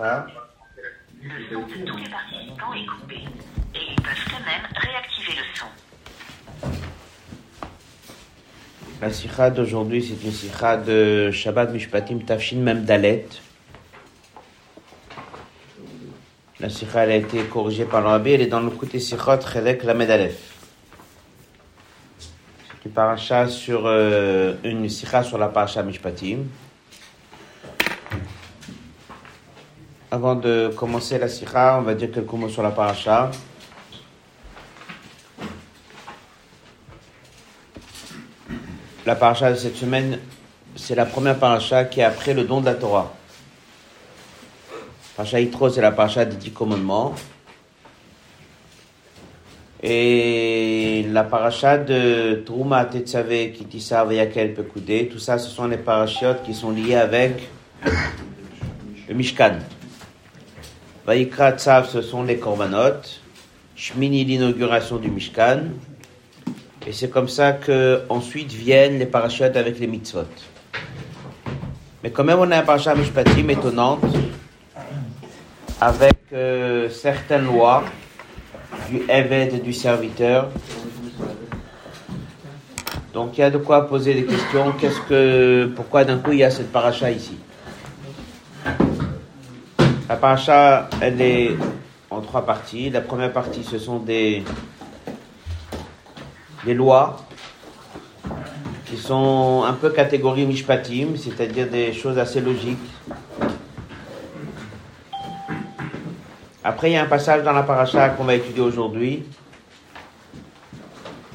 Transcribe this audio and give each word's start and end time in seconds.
Sikha. 0.00 0.26
Le 1.22 1.30
son 1.52 1.60
de 1.60 1.84
tous 1.84 1.96
les 1.98 2.08
participants 2.08 2.72
est 2.74 2.86
coupé 2.86 3.16
et 3.74 3.78
ils 3.90 3.96
peuvent 3.96 4.40
même 4.46 4.66
réactiver 4.74 5.32
le 5.36 5.44
son. 5.54 5.66
La 9.02 9.12
Sikha 9.12 9.50
d'aujourd'hui, 9.50 10.02
c'est 10.02 10.24
une 10.26 10.32
Sikha 10.32 10.78
de 10.78 11.30
Shabbat 11.30 11.72
Mishpatim 11.72 12.20
Tafshin 12.20 12.60
Mem 12.60 12.84
Dalet. 12.84 13.26
La 16.60 16.70
Sikha 16.70 17.04
elle 17.04 17.10
a 17.10 17.16
été 17.16 17.42
corrigée 17.44 17.84
par 17.84 18.00
le 18.00 18.08
Rabbi, 18.08 18.32
elle 18.32 18.42
est 18.42 18.46
dans 18.46 18.60
le 18.60 18.70
côté 18.70 19.00
Sikhot 19.00 19.40
Chelek 19.40 19.84
Lamed 19.84 20.10
Aleph. 20.10 20.56
C'est 22.18 22.86
une 22.86 22.92
paracha 22.92 23.48
sur 23.48 23.82
euh, 23.84 24.54
une 24.64 24.88
Sikha 24.88 25.22
sur 25.22 25.36
la 25.36 25.48
paracha 25.48 25.82
Mishpatim. 25.82 26.44
Avant 30.12 30.34
de 30.34 30.72
commencer 30.76 31.18
la 31.18 31.28
Sikha, 31.28 31.78
on 31.78 31.82
va 31.82 31.94
dire 31.94 32.10
quelques 32.10 32.32
mots 32.32 32.48
sur 32.48 32.64
la 32.64 32.72
paracha. 32.72 33.30
La 39.06 39.14
paracha 39.14 39.52
de 39.52 39.56
cette 39.56 39.76
semaine, 39.76 40.18
c'est 40.74 40.96
la 40.96 41.06
première 41.06 41.38
paracha 41.38 41.84
qui 41.84 42.00
est 42.00 42.02
après 42.02 42.34
le 42.34 42.42
don 42.42 42.60
de 42.60 42.66
la 42.66 42.74
Torah. 42.74 43.14
Paracha 45.16 45.38
Yitro, 45.38 45.70
c'est 45.70 45.80
la 45.80 45.92
paracha 45.92 46.24
des 46.24 46.34
dix 46.34 46.50
commandements. 46.50 47.14
Et 49.84 51.06
la 51.08 51.22
paracha 51.22 51.78
de 51.78 52.42
Trouma, 52.44 52.84
Tetzave, 52.84 53.52
Kitissa, 53.52 54.04
Vayakel, 54.04 54.54
Pekudé, 54.54 55.08
tout 55.08 55.20
ça, 55.20 55.38
ce 55.38 55.48
sont 55.48 55.68
les 55.68 55.78
parachiotes 55.78 56.42
qui 56.42 56.52
sont 56.52 56.72
liés 56.72 56.96
avec 56.96 57.48
le 59.08 59.14
Mishkan. 59.14 59.60
Vaikra 61.06 61.52
Tzav, 61.52 61.88
ce 61.88 62.02
sont 62.02 62.22
les 62.22 62.38
korbanot. 62.38 63.00
Shmini, 63.74 64.24
l'inauguration 64.24 64.96
du 64.96 65.10
Mishkan. 65.10 65.62
Et 66.86 66.92
c'est 66.92 67.08
comme 67.08 67.28
ça 67.28 67.52
que 67.52 68.02
ensuite 68.08 68.52
viennent 68.52 68.98
les 68.98 69.06
parachutes 69.06 69.56
avec 69.56 69.78
les 69.78 69.86
mitzvot. 69.86 70.24
Mais 72.02 72.10
quand 72.10 72.24
même, 72.24 72.38
on 72.38 72.50
a 72.50 72.58
un 72.58 72.62
parachat 72.62 72.94
Mishpatim 72.94 73.48
étonnante, 73.48 74.04
avec 75.80 76.18
euh, 76.32 76.88
certaines 76.90 77.44
lois 77.44 77.84
du 78.88 79.02
Eved 79.08 79.54
et 79.54 79.60
du 79.60 79.72
serviteur. 79.72 80.48
Donc 83.12 83.36
il 83.36 83.40
y 83.40 83.44
a 83.44 83.50
de 83.50 83.58
quoi 83.58 83.88
poser 83.88 84.14
des 84.14 84.24
questions. 84.24 84.74
Pourquoi 85.74 86.04
d'un 86.04 86.18
coup 86.18 86.32
il 86.32 86.38
y 86.38 86.44
a 86.44 86.50
cette 86.50 86.70
paracha 86.70 87.10
ici? 87.10 87.36
La 90.10 90.16
paracha, 90.16 90.90
elle 91.00 91.20
est 91.20 91.50
en 92.10 92.20
trois 92.20 92.44
parties. 92.44 92.90
La 92.90 93.00
première 93.00 93.32
partie, 93.32 93.62
ce 93.62 93.78
sont 93.78 94.00
des 94.00 94.42
lois 96.66 97.24
qui 98.86 98.96
sont 98.96 99.62
un 99.64 99.72
peu 99.72 99.90
catégorie 99.90 100.46
mishpatim, 100.46 101.16
c'est-à-dire 101.16 101.68
des 101.68 101.92
choses 101.92 102.18
assez 102.18 102.40
logiques. 102.40 102.76
Après, 106.64 106.90
il 106.90 106.94
y 106.94 106.96
a 106.96 107.04
un 107.04 107.06
passage 107.06 107.44
dans 107.44 107.52
la 107.52 107.62
paracha 107.62 108.08
qu'on 108.08 108.24
va 108.24 108.34
étudier 108.34 108.62
aujourd'hui. 108.62 109.22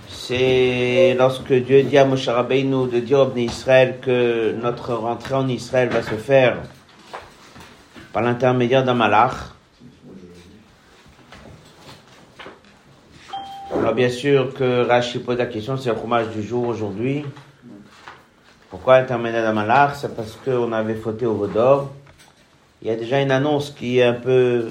C'est 0.10 1.16
lorsque 1.18 1.54
Dieu 1.54 1.84
dit 1.84 1.98
à 1.98 2.04
Moshe 2.04 2.28
Rabbeinu 2.28 2.90
de 2.90 3.00
dire 3.00 3.20
au 3.20 3.38
Israël 3.38 4.00
que 4.02 4.54
notre 4.62 4.94
rentrée 4.96 5.36
en 5.36 5.48
Israël 5.48 5.88
va 5.88 6.02
se 6.02 6.16
faire 6.16 6.58
par 8.16 8.24
l'intermédiaire 8.24 8.86
d'un 8.86 8.94
malach. 8.94 9.34
Alors 13.74 13.94
bien 13.94 14.10
sûr 14.10 14.54
que 14.54 14.88
Rashi 14.88 15.20
pose 15.20 15.38
la 15.38 15.48
question, 15.48 15.76
c'est 15.76 15.90
le 15.90 15.98
fromage 15.98 16.30
du 16.30 16.42
jour 16.42 16.66
aujourd'hui. 16.66 17.26
Pourquoi 18.70 18.96
intermédiaire 18.96 19.44
d'un 19.44 19.52
malach 19.52 19.96
C'est 19.96 20.16
parce 20.16 20.38
qu'on 20.46 20.72
avait 20.72 20.96
fauté 20.96 21.26
au 21.26 21.34
Vaudor. 21.34 21.92
Il 22.82 22.88
y 22.88 22.92
a 22.92 22.96
déjà 22.96 23.20
une 23.20 23.32
annonce 23.32 23.72
qui 23.72 24.00
est 24.00 24.04
un 24.04 24.14
peu 24.14 24.70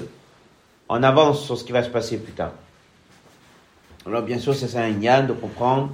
en 0.89 1.03
avance 1.03 1.45
sur 1.45 1.55
ce 1.55 1.63
qui 1.63 1.71
va 1.71 1.83
se 1.83 1.89
passer 1.89 2.17
plus 2.17 2.33
tard. 2.33 2.53
Alors 4.07 4.23
bien 4.23 4.39
sûr, 4.39 4.55
c'est 4.55 4.75
un 4.75 4.89
yann 4.89 5.27
de 5.27 5.33
comprendre 5.33 5.91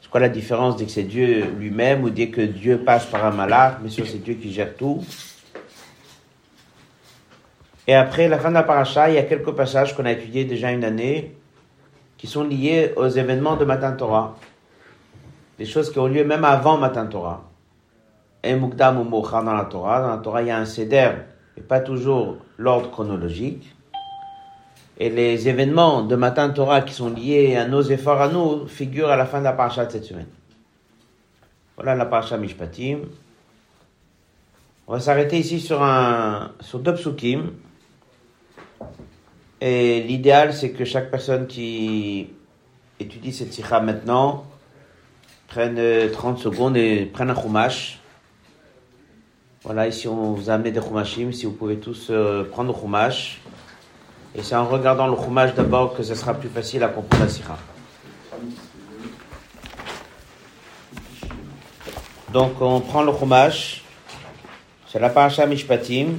c'est 0.00 0.08
quoi 0.08 0.20
la 0.20 0.28
différence 0.28 0.76
dès 0.76 0.84
que 0.84 0.92
c'est 0.92 1.02
Dieu 1.02 1.44
lui-même 1.58 2.04
ou 2.04 2.10
dès 2.10 2.28
que 2.28 2.42
Dieu 2.42 2.78
passe 2.78 3.06
par 3.06 3.26
un 3.26 3.32
malach, 3.32 3.80
bien 3.80 3.90
sûr 3.90 4.06
c'est 4.06 4.22
Dieu 4.22 4.34
qui 4.34 4.52
gère 4.52 4.76
tout. 4.76 5.04
Et 7.86 7.94
après 7.94 8.28
la 8.28 8.38
fin 8.38 8.48
de 8.48 8.54
la 8.54 8.62
paracha, 8.62 9.10
il 9.10 9.16
y 9.16 9.18
a 9.18 9.24
quelques 9.24 9.52
passages 9.52 9.94
qu'on 9.94 10.06
a 10.06 10.12
étudiés 10.12 10.44
déjà 10.44 10.70
une 10.70 10.84
année 10.84 11.36
qui 12.16 12.26
sont 12.26 12.44
liés 12.44 12.92
aux 12.96 13.08
événements 13.08 13.56
de 13.56 13.64
Matan 13.64 13.96
Torah. 13.96 14.36
Des 15.58 15.66
choses 15.66 15.92
qui 15.92 15.98
ont 15.98 16.06
lieu 16.06 16.24
même 16.24 16.44
avant 16.44 16.78
Matan 16.78 17.06
Torah. 17.06 17.44
Et 18.42 18.54
Mukdam 18.54 18.98
ou 19.00 19.04
Mocha 19.04 19.42
dans 19.42 19.52
la 19.52 19.64
Torah. 19.64 20.00
Dans 20.00 20.08
la 20.08 20.18
Torah, 20.18 20.42
il 20.42 20.48
y 20.48 20.50
a 20.50 20.58
un 20.58 20.64
seder, 20.64 21.10
et 21.56 21.60
pas 21.60 21.80
toujours 21.80 22.38
l'ordre 22.56 22.90
chronologique. 22.90 23.74
Et 24.96 25.10
les 25.10 25.48
événements 25.48 26.02
de 26.02 26.16
Matan 26.16 26.50
Torah 26.50 26.80
qui 26.80 26.94
sont 26.94 27.10
liés 27.10 27.56
à 27.56 27.66
nos 27.66 27.82
efforts 27.82 28.20
à 28.20 28.28
nous 28.28 28.66
figurent 28.66 29.10
à 29.10 29.16
la 29.16 29.26
fin 29.26 29.40
de 29.40 29.44
la 29.44 29.52
paracha 29.52 29.84
de 29.84 29.92
cette 29.92 30.04
semaine. 30.04 30.28
Voilà 31.76 31.94
la 31.94 32.06
paracha 32.06 32.38
Mishpatim. 32.38 33.00
On 34.86 34.92
va 34.92 35.00
s'arrêter 35.00 35.38
ici 35.38 35.60
sur 35.60 35.82
un, 35.82 36.52
sur 36.60 36.78
deux 36.78 36.94
psukim. 36.94 37.50
Et 39.66 40.02
l'idéal, 40.02 40.52
c'est 40.52 40.72
que 40.72 40.84
chaque 40.84 41.10
personne 41.10 41.46
qui 41.46 42.28
étudie 43.00 43.32
cette 43.32 43.50
sikha 43.50 43.80
maintenant 43.80 44.44
prenne 45.48 45.80
30 46.12 46.38
secondes 46.38 46.76
et 46.76 47.06
prenne 47.06 47.30
un 47.30 47.34
chumash. 47.34 47.98
Voilà, 49.62 49.88
ici 49.88 50.06
on 50.06 50.34
vous 50.34 50.50
a 50.50 50.52
amené 50.52 50.70
des 50.70 50.82
chumashim, 50.82 51.32
si 51.32 51.46
vous 51.46 51.52
pouvez 51.52 51.78
tous 51.78 52.08
euh, 52.10 52.44
prendre 52.44 52.74
le 52.74 52.78
chumash. 52.78 53.40
Et 54.34 54.42
c'est 54.42 54.54
en 54.54 54.66
regardant 54.66 55.06
le 55.06 55.16
chumash 55.16 55.54
d'abord 55.54 55.96
que 55.96 56.02
ce 56.02 56.14
sera 56.14 56.34
plus 56.34 56.50
facile 56.50 56.82
à 56.82 56.88
comprendre 56.88 57.24
la 57.24 57.30
sikha. 57.30 57.56
Donc 62.34 62.60
on 62.60 62.80
prend 62.80 63.02
le 63.02 63.12
chumash, 63.18 63.82
c'est 64.88 65.00
la 65.00 65.08
paracha 65.08 65.46
Mishpatim. 65.46 66.16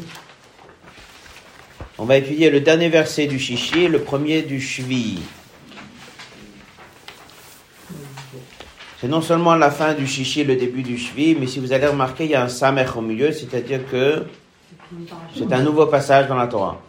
On 1.97 2.03
va 2.03 2.17
étudier 2.17 2.49
le 2.49 2.59
dernier 2.59 2.89
verset 2.89 3.25
du 3.25 3.39
Shishi 3.39 3.83
et 3.83 3.87
le 3.87 4.01
premier 4.01 4.41
du 4.41 4.59
Shvi. 4.59 5.19
C'est 8.99 9.07
non 9.07 9.21
seulement 9.21 9.55
la 9.55 9.71
fin 9.71 9.93
du 9.93 10.05
Shishi 10.05 10.41
et 10.41 10.43
le 10.43 10.57
début 10.57 10.83
du 10.83 10.97
Shvi, 10.97 11.35
mais 11.39 11.47
si 11.47 11.59
vous 11.59 11.71
allez 11.71 11.87
remarquer, 11.87 12.25
il 12.25 12.31
y 12.31 12.35
a 12.35 12.43
un 12.43 12.49
Samer 12.49 12.85
au 12.97 13.01
milieu, 13.01 13.31
c'est-à-dire 13.31 13.89
que 13.89 14.25
c'est 15.33 15.51
un 15.53 15.63
nouveau 15.63 15.85
passage 15.85 16.27
dans 16.27 16.35
la 16.35 16.47
Torah. 16.47 16.81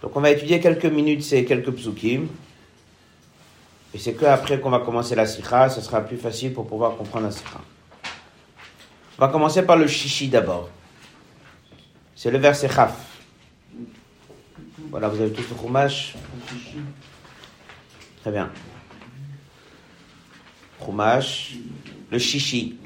Donc 0.00 0.16
on 0.16 0.20
va 0.20 0.30
étudier 0.30 0.58
quelques 0.60 0.86
minutes 0.86 1.22
ces 1.22 1.44
quelques 1.44 1.72
psukim. 1.72 2.28
Et 3.92 3.98
c'est 3.98 4.14
que 4.14 4.24
après 4.24 4.58
qu'on 4.58 4.70
va 4.70 4.78
commencer 4.78 5.14
la 5.14 5.26
sikha, 5.26 5.68
ce 5.68 5.82
sera 5.82 6.00
plus 6.00 6.16
facile 6.16 6.54
pour 6.54 6.66
pouvoir 6.66 6.96
comprendre 6.96 7.26
la 7.26 7.32
sikha. 7.32 7.60
On 9.18 9.26
va 9.26 9.28
commencer 9.28 9.62
par 9.62 9.76
le 9.76 9.86
Shishi 9.86 10.28
d'abord. 10.28 10.70
C'est 12.22 12.30
le 12.30 12.36
verset 12.36 12.68
Chaf. 12.68 12.92
Voilà, 14.90 15.08
vous 15.08 15.22
avez 15.22 15.32
tout 15.32 15.40
le 15.40 15.56
Chumash. 15.56 16.16
Très 18.20 18.30
bien. 18.30 18.50
Chumash. 20.84 21.52
Le 22.10 22.18
Shishi. 22.18 22.76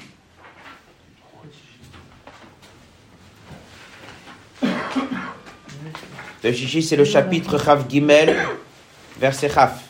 Le 4.61 6.53
Shishi, 6.53 6.81
c'est 6.81 6.95
le 6.95 7.03
chapitre 7.03 7.57
Chaf 7.57 7.89
Gimel, 7.89 8.37
verset 9.19 9.49
Chaf. 9.49 9.83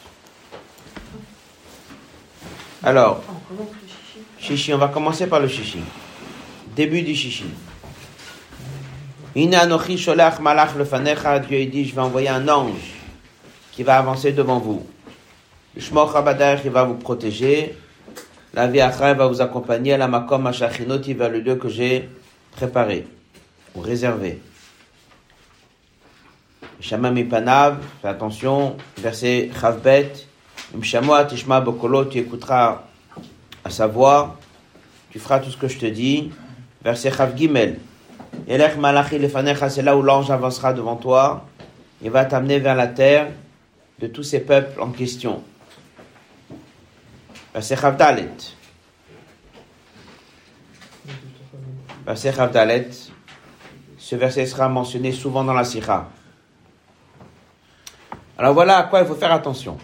Alors, 2.81 3.23
Shishi, 4.39 4.73
on 4.73 4.79
va 4.79 4.87
commencer 4.87 5.27
par 5.27 5.39
le 5.39 5.47
Shishi. 5.47 5.81
Début 6.75 7.03
du 7.03 7.13
Shishi. 7.13 7.45
Ina 9.35 9.61
anochi 9.61 9.97
sholach 9.97 10.39
malach 10.39 10.75
lefanecha, 10.77 11.39
Dieu 11.39 11.65
dit, 11.65 11.83
je 11.83 11.93
vais 11.93 12.01
envoyer 12.01 12.29
un 12.29 12.47
ange 12.47 12.93
qui 13.73 13.83
va 13.83 13.97
avancer 13.97 14.31
devant 14.31 14.59
vous. 14.59 14.87
Shmoch 15.77 16.15
Abadar, 16.15 16.59
il 16.63 16.71
va 16.71 16.85
vous 16.85 16.95
protéger. 16.95 17.75
La 18.53 18.67
vie 18.67 18.79
va 18.79 19.27
vous 19.27 19.41
accompagner 19.41 19.91
à 19.91 19.97
la 19.97 20.07
makom 20.07 20.47
ashachinoti 20.47 21.13
vers 21.13 21.29
le 21.29 21.41
lieu 21.41 21.55
que 21.55 21.67
j'ai 21.67 22.07
préparé 22.51 23.05
ou 23.75 23.81
réservé. 23.81 24.39
Shamam 26.79 27.21
Panav, 27.27 27.79
fais 28.01 28.07
attention, 28.07 28.77
verset 28.97 29.49
Chavbet, 29.59 30.13
Mshamoa 30.73 31.25
Tishma 31.25 31.59
Bokolo, 31.59 32.05
tu 32.05 32.19
écouteras 32.19 32.83
à 33.65 33.69
sa 33.69 33.87
voix, 33.87 34.37
tu 35.11 35.19
feras 35.19 35.39
tout 35.39 35.51
ce 35.51 35.57
que 35.57 35.67
je 35.67 35.77
te 35.77 35.85
dis. 35.87 36.31
Verset 36.81 37.11
Chav 37.11 37.35
Gimel, 37.35 37.79
Yelech 38.47 38.77
malachi 38.77 39.19
lefanecha, 39.19 39.69
c'est 39.69 39.81
là 39.81 39.97
où 39.97 40.01
l'ange 40.01 40.29
avancera 40.31 40.73
devant 40.73 40.95
toi. 40.95 41.45
Il 42.01 42.11
va 42.11 42.25
t'amener 42.25 42.59
vers 42.59 42.75
la 42.75 42.87
terre 42.87 43.29
de 43.99 44.07
tous 44.07 44.23
ces 44.23 44.39
peuples 44.41 44.81
en 44.81 44.91
question. 44.91 45.43
Verset 47.53 47.77
Chavdalet. 47.77 48.29
Ce 53.97 54.15
verset 54.15 54.45
sera 54.45 54.69
mentionné 54.69 55.11
souvent 55.11 55.43
dans 55.43 55.53
la 55.53 55.63
Sikha. 55.63 56.09
Alors 58.37 58.53
voilà 58.53 58.77
à 58.77 58.83
quoi 58.83 58.99
il 59.01 59.07
faut 59.07 59.15
faire 59.15 59.31
attention. 59.31 59.77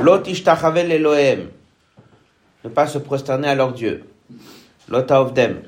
Lot 0.00 0.28
ishtachavel 0.28 0.92
Elohim. 0.92 1.48
Ne 2.62 2.68
pas 2.68 2.86
se 2.86 2.98
prosterner 2.98 3.48
à 3.48 3.54
leur 3.54 3.72
Dieu. 3.72 4.04
Lot 4.88 5.10
avdem. 5.10 5.62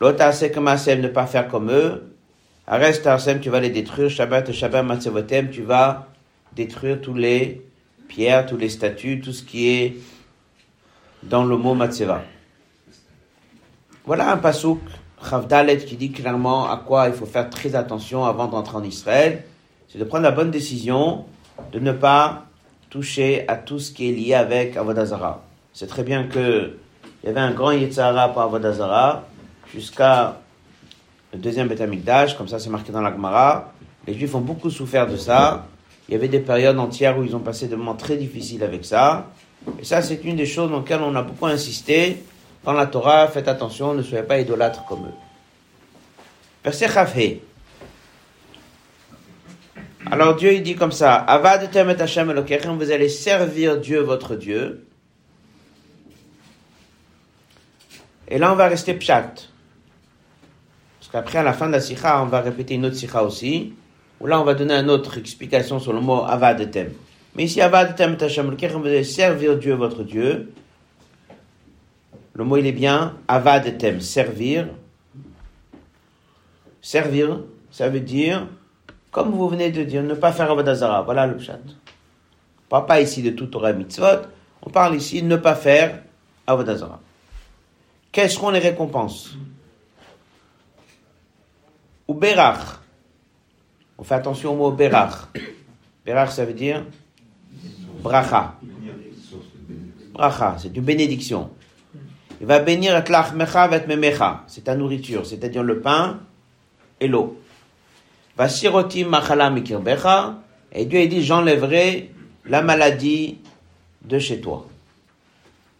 Lot 0.00 0.20
asem 0.20 1.00
ne 1.00 1.08
pas 1.08 1.26
faire 1.26 1.48
comme 1.48 1.70
eux. 1.70 2.14
Arrête 2.66 3.06
arsem, 3.06 3.40
tu 3.40 3.50
vas 3.50 3.60
les 3.60 3.70
détruire. 3.70 4.08
Shabbat 4.08 4.50
Shabbat 4.52 4.84
matzevotem, 4.84 5.50
tu 5.50 5.62
vas 5.62 6.08
détruire 6.54 7.00
tous 7.00 7.14
les 7.14 7.62
pierres, 8.08 8.46
tous 8.46 8.56
les 8.56 8.68
statues, 8.68 9.20
tout 9.20 9.32
ce 9.32 9.42
qui 9.42 9.68
est 9.68 9.96
dans 11.22 11.44
le 11.44 11.56
mot 11.56 11.74
matzeva. 11.74 12.22
Voilà 14.06 14.32
un 14.32 14.38
pasouk 14.38 14.80
Chavdalet 15.22 15.78
qui 15.78 15.96
dit 15.96 16.10
clairement 16.10 16.70
à 16.70 16.78
quoi 16.78 17.08
il 17.08 17.12
faut 17.12 17.26
faire 17.26 17.50
très 17.50 17.74
attention 17.74 18.24
avant 18.24 18.46
d'entrer 18.46 18.76
en 18.76 18.84
Israël, 18.84 19.44
c'est 19.88 19.98
de 19.98 20.04
prendre 20.04 20.24
la 20.24 20.30
bonne 20.30 20.50
décision 20.50 21.26
de 21.72 21.78
ne 21.78 21.92
pas 21.92 22.46
toucher 22.88 23.44
à 23.48 23.56
tout 23.56 23.78
ce 23.78 23.92
qui 23.92 24.08
est 24.08 24.12
lié 24.12 24.34
avec 24.34 24.76
Avodazara. 24.76 25.42
C'est 25.74 25.86
très 25.86 26.02
bien 26.02 26.24
que 26.24 26.78
il 27.22 27.26
y 27.26 27.28
avait 27.28 27.40
un 27.40 27.52
grand 27.52 27.72
Yetzara 27.72 28.30
pour 28.30 28.40
Avodazara 28.40 29.24
jusqu'à 29.74 30.40
le 31.32 31.38
deuxième 31.38 31.68
Betamikdash, 31.68 32.36
comme 32.36 32.48
ça 32.48 32.58
c'est 32.58 32.70
marqué 32.70 32.92
dans 32.92 33.00
la 33.00 33.12
Gemara. 33.12 33.72
Les 34.06 34.14
Juifs 34.14 34.34
ont 34.34 34.40
beaucoup 34.40 34.70
souffert 34.70 35.06
de 35.06 35.16
ça. 35.16 35.66
Il 36.08 36.12
y 36.12 36.16
avait 36.16 36.28
des 36.28 36.40
périodes 36.40 36.78
entières 36.78 37.18
où 37.18 37.24
ils 37.24 37.36
ont 37.36 37.40
passé 37.40 37.68
des 37.68 37.76
moments 37.76 37.94
très 37.94 38.16
difficiles 38.16 38.64
avec 38.64 38.84
ça. 38.84 39.28
Et 39.78 39.84
ça, 39.84 40.02
c'est 40.02 40.24
une 40.24 40.36
des 40.36 40.46
choses 40.46 40.70
dans 40.70 40.78
lesquelles 40.78 41.02
on 41.02 41.14
a 41.14 41.22
beaucoup 41.22 41.46
insisté 41.46 42.24
dans 42.64 42.72
la 42.72 42.86
Torah, 42.86 43.28
faites 43.28 43.48
attention, 43.48 43.94
ne 43.94 44.02
soyez 44.02 44.24
pas 44.24 44.38
idolâtres 44.38 44.84
comme 44.86 45.06
eux. 45.06 45.14
Verset. 46.64 47.40
Alors 50.10 50.36
Dieu 50.36 50.54
il 50.54 50.62
dit 50.62 50.74
comme 50.74 50.92
ça, 50.92 51.14
Avad 51.14 51.70
temet 51.70 52.00
Hashem 52.00 52.32
vous 52.32 52.90
allez 52.90 53.08
servir 53.08 53.78
Dieu 53.78 54.00
votre 54.00 54.34
Dieu. 54.34 54.86
Et 58.28 58.38
là 58.38 58.52
on 58.52 58.56
va 58.56 58.68
rester 58.68 58.94
pshat. 58.94 59.49
Parce 61.10 61.24
qu'après 61.24 61.38
à 61.38 61.42
la 61.42 61.52
fin 61.52 61.66
de 61.66 61.72
la 61.72 61.80
sikha, 61.80 62.22
on 62.22 62.26
va 62.26 62.40
répéter 62.40 62.74
une 62.74 62.86
autre 62.86 62.94
sikha 62.94 63.24
aussi, 63.24 63.72
où 64.20 64.26
là 64.26 64.40
on 64.40 64.44
va 64.44 64.54
donner 64.54 64.74
une 64.74 64.90
autre 64.90 65.18
explication 65.18 65.80
sur 65.80 65.92
le 65.92 66.00
mot 66.00 66.22
Avad 66.24 66.70
tem. 66.70 66.92
Mais 67.34 67.44
ici 67.44 67.60
Avad 67.60 67.96
temet 67.96 68.22
Hashem 68.22 68.54
vous 68.54 68.86
allez 68.86 69.02
servir 69.02 69.56
Dieu 69.58 69.74
votre 69.74 70.04
Dieu. 70.04 70.52
Le 72.34 72.44
mot 72.44 72.56
il 72.56 72.66
est 72.66 72.72
bien, 72.72 73.16
avad 73.26 73.66
etem, 73.66 74.00
servir. 74.00 74.68
Servir, 76.80 77.40
ça 77.70 77.88
veut 77.88 78.00
dire, 78.00 78.46
comme 79.10 79.32
vous 79.32 79.48
venez 79.48 79.70
de 79.70 79.82
dire, 79.82 80.02
ne 80.02 80.14
pas 80.14 80.32
faire 80.32 80.50
avodazara. 80.50 81.02
Voilà 81.02 81.26
le 81.26 81.38
chat. 81.38 81.58
On 81.58 82.68
parle 82.68 82.86
pas 82.86 83.00
ici 83.00 83.20
de 83.22 83.30
tout 83.30 83.46
Torah 83.46 83.72
mitzvot, 83.72 84.22
on 84.62 84.70
parle 84.70 84.94
ici 84.94 85.22
de 85.22 85.26
ne 85.26 85.36
pas 85.36 85.56
faire 85.56 86.02
avodazara. 86.46 87.00
Quelles 88.12 88.30
seront 88.30 88.50
les 88.50 88.60
récompenses? 88.60 89.36
Ou 92.10 92.14
berach. 92.14 92.80
On 93.96 94.02
fait 94.02 94.16
attention 94.16 94.54
au 94.54 94.56
mot 94.56 94.72
berach. 94.72 95.28
Berach, 96.04 96.32
ça 96.32 96.44
veut 96.44 96.54
dire 96.54 96.84
bracha. 98.02 98.56
Bracha, 100.12 100.56
c'est 100.58 100.76
une 100.76 100.82
bénédiction. 100.82 101.50
Il 102.40 102.48
va 102.48 102.58
bénir 102.58 102.96
et 102.96 103.86
memecha, 103.86 104.42
c'est 104.48 104.64
ta 104.64 104.74
nourriture, 104.74 105.24
c'est-à-dire 105.24 105.62
le 105.62 105.80
pain 105.80 106.18
et 106.98 107.06
l'eau. 107.06 107.40
Va 108.36 108.48
sirotim 108.48 109.08
machala 109.08 109.48
mikirbecha, 109.48 110.42
et 110.72 110.86
Dieu 110.86 110.98
a 110.98 111.06
dit 111.06 111.22
j'enlèverai 111.22 112.10
la 112.46 112.60
maladie 112.60 113.38
de 114.02 114.18
chez 114.18 114.40
toi. 114.40 114.66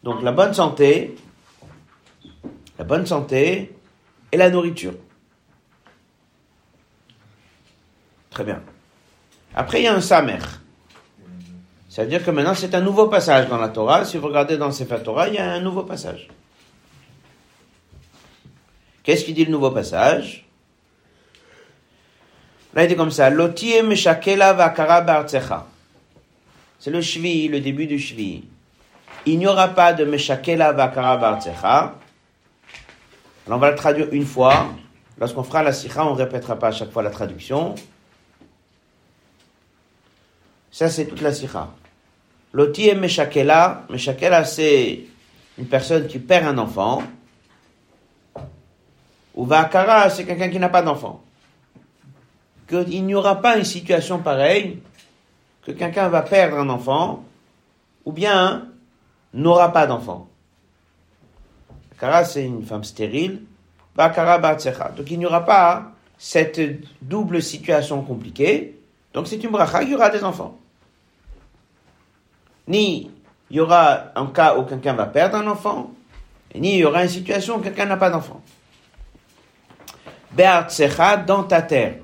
Donc 0.04 0.22
la 0.22 0.30
bonne 0.30 0.54
santé, 0.54 1.16
la 2.78 2.84
bonne 2.84 3.06
santé 3.06 3.72
et 4.30 4.36
la 4.36 4.48
nourriture. 4.48 4.94
Très 8.30 8.44
bien. 8.44 8.62
Après, 9.54 9.80
il 9.80 9.84
y 9.84 9.88
a 9.88 9.94
un 9.94 10.00
samer. 10.00 10.38
C'est-à-dire 11.88 12.24
que 12.24 12.30
maintenant, 12.30 12.54
c'est 12.54 12.74
un 12.74 12.80
nouveau 12.80 13.08
passage 13.08 13.48
dans 13.48 13.58
la 13.58 13.68
Torah. 13.68 14.04
Si 14.04 14.16
vous 14.16 14.28
regardez 14.28 14.56
dans 14.56 14.70
Sefer 14.70 15.02
Torah, 15.04 15.28
il 15.28 15.34
y 15.34 15.38
a 15.38 15.52
un 15.52 15.60
nouveau 15.60 15.82
passage. 15.82 16.28
Qu'est-ce 19.02 19.24
qu'il 19.24 19.34
dit 19.34 19.44
le 19.44 19.50
nouveau 19.50 19.72
passage? 19.72 20.46
Là, 22.74 22.84
il 22.84 22.88
dit 22.88 22.94
comme 22.94 23.10
ça, 23.10 23.28
C'est 26.78 26.90
le 26.90 27.00
shvi, 27.00 27.48
le 27.48 27.60
début 27.60 27.86
du 27.88 27.98
shvi. 27.98 28.44
Il 29.26 29.38
n'y 29.38 29.48
aura 29.48 29.68
pas 29.68 29.92
de 29.92 30.04
meshakela 30.04 30.72
vakara 30.72 31.16
bartzecha. 31.16 31.96
Alors, 33.46 33.58
on 33.58 33.60
va 33.60 33.70
le 33.70 33.76
traduire 33.76 34.06
une 34.12 34.24
fois. 34.24 34.68
Lorsqu'on 35.18 35.42
fera 35.42 35.64
la 35.64 35.72
sikha, 35.72 36.06
on 36.06 36.14
ne 36.14 36.18
répétera 36.18 36.56
pas 36.56 36.68
à 36.68 36.72
chaque 36.72 36.92
fois 36.92 37.02
la 37.02 37.10
traduction. 37.10 37.74
Ça, 40.70 40.88
c'est 40.88 41.06
toute 41.06 41.20
la 41.20 41.32
sikha. 41.32 41.68
Loti 42.52 42.94
meshakela. 42.94 43.84
Meshakela, 43.90 44.44
c'est 44.44 45.00
une 45.58 45.66
personne 45.66 46.06
qui 46.06 46.18
perd 46.18 46.46
un 46.46 46.58
enfant. 46.58 47.02
Ou 49.34 49.44
Vakara, 49.44 50.10
c'est 50.10 50.24
quelqu'un 50.24 50.48
qui 50.48 50.58
n'a 50.58 50.68
pas 50.68 50.82
d'enfant. 50.82 51.22
Il 52.70 53.04
n'y 53.04 53.14
aura 53.14 53.40
pas 53.40 53.56
une 53.56 53.64
situation 53.64 54.20
pareille 54.20 54.78
que 55.62 55.72
quelqu'un 55.72 56.08
va 56.08 56.22
perdre 56.22 56.58
un 56.58 56.68
enfant 56.68 57.24
ou 58.04 58.12
bien 58.12 58.68
n'aura 59.34 59.72
pas 59.72 59.86
d'enfant. 59.86 60.28
Vakara, 61.92 62.24
c'est 62.24 62.44
une 62.44 62.64
femme 62.64 62.84
stérile. 62.84 63.42
Vakara 63.96 64.38
Batsecha. 64.38 64.90
Donc 64.90 65.10
il 65.10 65.18
n'y 65.18 65.26
aura 65.26 65.44
pas 65.44 65.92
cette 66.16 66.60
double 67.02 67.42
situation 67.42 68.02
compliquée. 68.02 68.78
Donc 69.12 69.26
c'est 69.26 69.42
une 69.42 69.50
bracha, 69.50 69.82
il 69.82 69.90
y 69.90 69.94
aura 69.94 70.10
des 70.10 70.22
enfants. 70.22 70.59
Ni 72.70 73.10
il 73.50 73.56
y 73.56 73.60
aura 73.60 74.12
un 74.14 74.26
cas 74.26 74.56
où 74.56 74.62
quelqu'un 74.62 74.92
va 74.92 75.06
perdre 75.06 75.36
un 75.36 75.46
enfant, 75.48 75.90
ni 76.54 76.74
il 76.74 76.78
y 76.78 76.84
aura 76.84 77.02
une 77.02 77.08
situation 77.08 77.56
où 77.56 77.60
quelqu'un 77.60 77.86
n'a 77.86 77.96
pas 77.96 78.10
d'enfant. 78.10 78.40
Be'artsecha, 80.30 81.16
dans 81.16 81.42
ta 81.42 81.62
terre. 81.62 81.96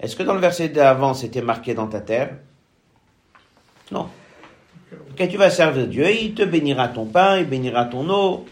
Est-ce 0.00 0.16
que 0.16 0.24
dans 0.24 0.34
le 0.34 0.40
verset 0.40 0.70
d'avant, 0.70 1.14
c'était 1.14 1.42
marqué 1.42 1.74
dans 1.74 1.86
ta 1.86 2.00
terre? 2.00 2.38
Non. 3.92 4.08
Quand 5.16 5.28
tu 5.28 5.36
vas 5.36 5.50
servir 5.50 5.86
Dieu, 5.86 6.10
il 6.10 6.34
te 6.34 6.42
bénira 6.42 6.88
ton 6.88 7.06
pain, 7.06 7.38
il 7.38 7.46
bénira 7.46 7.84
ton 7.84 8.10
eau, 8.10 8.44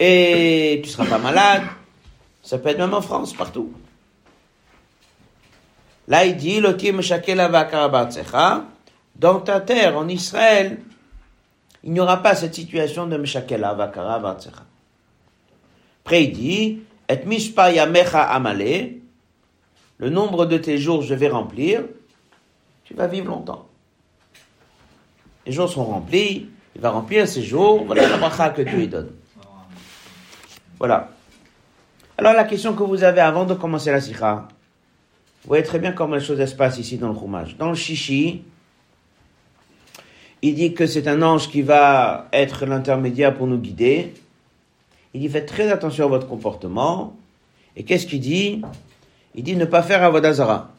et 0.00 0.80
tu 0.82 0.90
seras 0.90 1.06
pas 1.06 1.18
malade. 1.18 1.62
Ça 2.42 2.58
peut 2.58 2.70
être 2.70 2.78
même 2.78 2.94
en 2.94 3.00
France, 3.00 3.32
partout. 3.32 3.72
Là, 6.08 6.24
il 6.24 6.36
dit, 6.36 6.60
dans 9.16 9.40
ta 9.40 9.60
terre, 9.60 9.96
en 9.96 10.08
Israël, 10.08 10.78
il 11.82 11.92
n'y 11.92 12.00
aura 12.00 12.22
pas 12.22 12.34
cette 12.34 12.54
situation 12.54 13.06
de 13.06 13.16
Meshakela 13.16 13.74
Vakara 13.74 14.18
après, 16.06 16.22
il 16.22 16.32
dit, 16.32 16.78
et 17.08 17.24
mishpa 17.26 17.72
yamecha 17.72 18.22
amale, 18.22 18.92
le 19.98 20.08
nombre 20.08 20.46
de 20.46 20.56
tes 20.56 20.78
jours 20.78 21.02
je 21.02 21.14
vais 21.14 21.26
remplir, 21.26 21.82
tu 22.84 22.94
vas 22.94 23.08
vivre 23.08 23.26
longtemps. 23.26 23.66
Les 25.44 25.50
jours 25.50 25.68
sont 25.68 25.84
remplis, 25.84 26.48
il 26.76 26.80
va 26.80 26.90
remplir 26.90 27.26
ses 27.26 27.42
jours, 27.42 27.82
voilà 27.86 28.08
la 28.08 28.18
bracha 28.18 28.50
que 28.50 28.62
Dieu 28.62 28.76
lui 28.76 28.86
donne. 28.86 29.10
Voilà. 30.78 31.10
Alors 32.18 32.34
la 32.34 32.44
question 32.44 32.74
que 32.74 32.84
vous 32.84 33.02
avez 33.02 33.20
avant 33.20 33.44
de 33.44 33.54
commencer 33.54 33.90
la 33.90 34.00
sikha, 34.00 34.46
vous 35.46 35.50
voyez 35.50 35.62
très 35.62 35.78
bien 35.78 35.92
comment 35.92 36.16
les 36.16 36.20
choses 36.20 36.44
se 36.44 36.56
passent 36.56 36.78
ici 36.78 36.98
dans 36.98 37.12
le 37.12 37.14
Chumash. 37.14 37.56
Dans 37.56 37.68
le 37.68 37.76
Shishi, 37.76 38.42
il 40.42 40.56
dit 40.56 40.74
que 40.74 40.88
c'est 40.88 41.06
un 41.06 41.22
ange 41.22 41.48
qui 41.48 41.62
va 41.62 42.26
être 42.32 42.66
l'intermédiaire 42.66 43.32
pour 43.32 43.46
nous 43.46 43.56
guider. 43.56 44.12
Il 45.14 45.20
dit 45.20 45.28
faites 45.28 45.46
très 45.46 45.70
attention 45.70 46.06
à 46.06 46.08
votre 46.08 46.26
comportement. 46.26 47.14
Et 47.76 47.84
qu'est-ce 47.84 48.08
qu'il 48.08 48.18
dit? 48.18 48.60
Il 49.36 49.44
dit 49.44 49.54
ne 49.54 49.66
pas 49.66 49.84
faire 49.84 50.02
avodazara. 50.02 50.72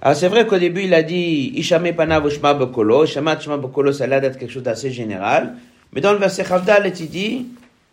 Alors 0.00 0.16
c'est 0.16 0.28
vrai 0.28 0.46
qu'au 0.46 0.58
début 0.58 0.84
il 0.84 0.94
a 0.94 1.02
dit 1.02 1.52
Ishame 1.56 1.92
Panav 1.92 2.30
Shma 2.30 2.54
Bokolo. 2.54 3.04
Ishama 3.04 3.36
Shma 3.40 3.56
Bokolo, 3.56 3.92
ça 3.92 4.04
a 4.04 4.06
l'air 4.06 4.20
d'être 4.20 4.38
quelque 4.38 4.52
chose 4.52 4.62
d'assez 4.62 4.92
général. 4.92 5.56
Mais 5.92 6.00
dans 6.00 6.12
le 6.12 6.18
verset 6.18 6.44
Chavdal, 6.44 6.86
il 6.86 7.10
dit, 7.10 7.46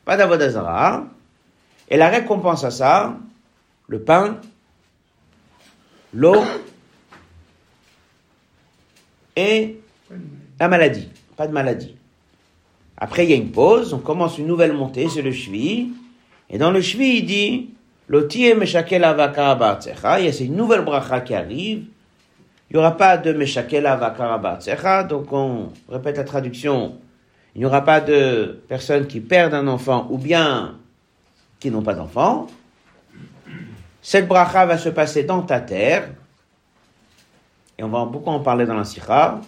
pas 0.06 0.18
d'Avodazara. 0.18 1.08
Et 1.90 1.98
la 1.98 2.10
récompense 2.10 2.64
à 2.64 2.70
ça, 2.70 3.18
le 3.88 4.02
pain, 4.02 4.40
l'eau 6.14 6.44
et 9.36 9.78
la 10.60 10.68
maladie. 10.68 11.10
Pas 11.36 11.48
de 11.48 11.54
maladie. 11.54 11.96
Après, 12.98 13.26
il 13.26 13.30
y 13.30 13.34
a 13.34 13.38
une 13.38 13.52
pause, 13.52 13.94
on 13.94 14.00
commence 14.00 14.38
une 14.38 14.48
nouvelle 14.48 14.74
montée, 14.74 15.10
c'est 15.10 15.22
le 15.22 15.32
shvi. 15.32 15.90
Et 16.50 16.58
dans 16.58 16.72
le 16.72 16.82
shvi, 16.82 17.18
il 17.18 17.26
dit, 17.26 17.70
Loti 18.08 18.54
meshakel 18.54 19.04
avakar 19.04 19.80
il 20.20 20.26
y 20.26 20.28
a 20.28 20.32
cette 20.32 20.50
nouvelle 20.50 20.82
bracha 20.82 21.22
qui 21.22 21.34
arrive. 21.34 21.86
Il 22.70 22.74
n'y 22.74 22.80
aura 22.80 22.96
pas 22.96 23.18
de 23.18 23.34
meshakel 23.34 23.86
avakar 23.86 25.08
donc 25.08 25.34
on 25.34 25.70
répète 25.90 26.18
la 26.18 26.24
traduction. 26.24 26.98
Il 27.56 27.60
n'y 27.60 27.66
aura 27.66 27.84
pas 27.84 28.02
de 28.02 28.62
personnes 28.68 29.08
qui 29.08 29.22
perdent 29.22 29.56
un 29.56 29.68
enfant 29.68 30.08
ou 30.12 30.18
bien 30.18 30.76
qui 31.60 31.72
n'ont 31.72 31.82
pas 31.82 31.96
d'enfant. 31.96 32.48
Cette 34.06 34.28
bracha 34.28 34.68
va 34.68 34.78
se 34.78 34.90
passer 34.90 35.24
dans 35.24 35.42
ta 35.42 35.60
terre. 35.60 36.10
Et 37.76 37.84
on 37.84 37.88
va 37.88 38.06
beaucoup 38.06 38.30
en 38.30 38.40
parler 38.40 38.68
dans 38.68 38.76
la 38.76 38.84
sikha. 38.84 39.42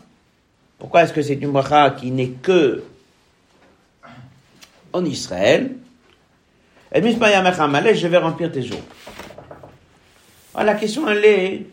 Pourquoi 0.79 1.03
est-ce 1.03 1.13
que 1.13 1.21
c'est 1.21 1.35
une 1.35 1.51
bracha 1.51 1.91
qui 1.91 2.09
n'est 2.09 2.29
que 2.29 2.83
en 4.91 5.05
Israël? 5.05 5.75
Et 6.91 7.01
je 7.03 8.07
vais 8.07 8.17
remplir 8.17 8.51
tes 8.51 8.63
jours. 8.63 8.81
Alors, 10.55 10.73
la 10.73 10.79
question 10.79 11.07
elle 11.07 11.23
est, 11.23 11.67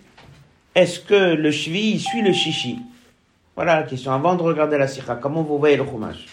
est-ce 0.75 1.01
que 1.01 1.37
le 1.37 1.51
shvi 1.51 1.99
suit 1.99 2.21
le 2.21 2.35
chichi 2.35 2.81
Voilà 3.57 3.77
la 3.77 3.85
question. 3.85 4.13
Avant 4.13 4.35
de 4.35 4.43
regarder 4.43 4.77
la 4.77 4.89
sikha, 4.89 5.15
comment 5.15 5.43
vous 5.43 5.59
voyez 5.59 5.79
le 5.79 5.87
chumash? 5.87 6.27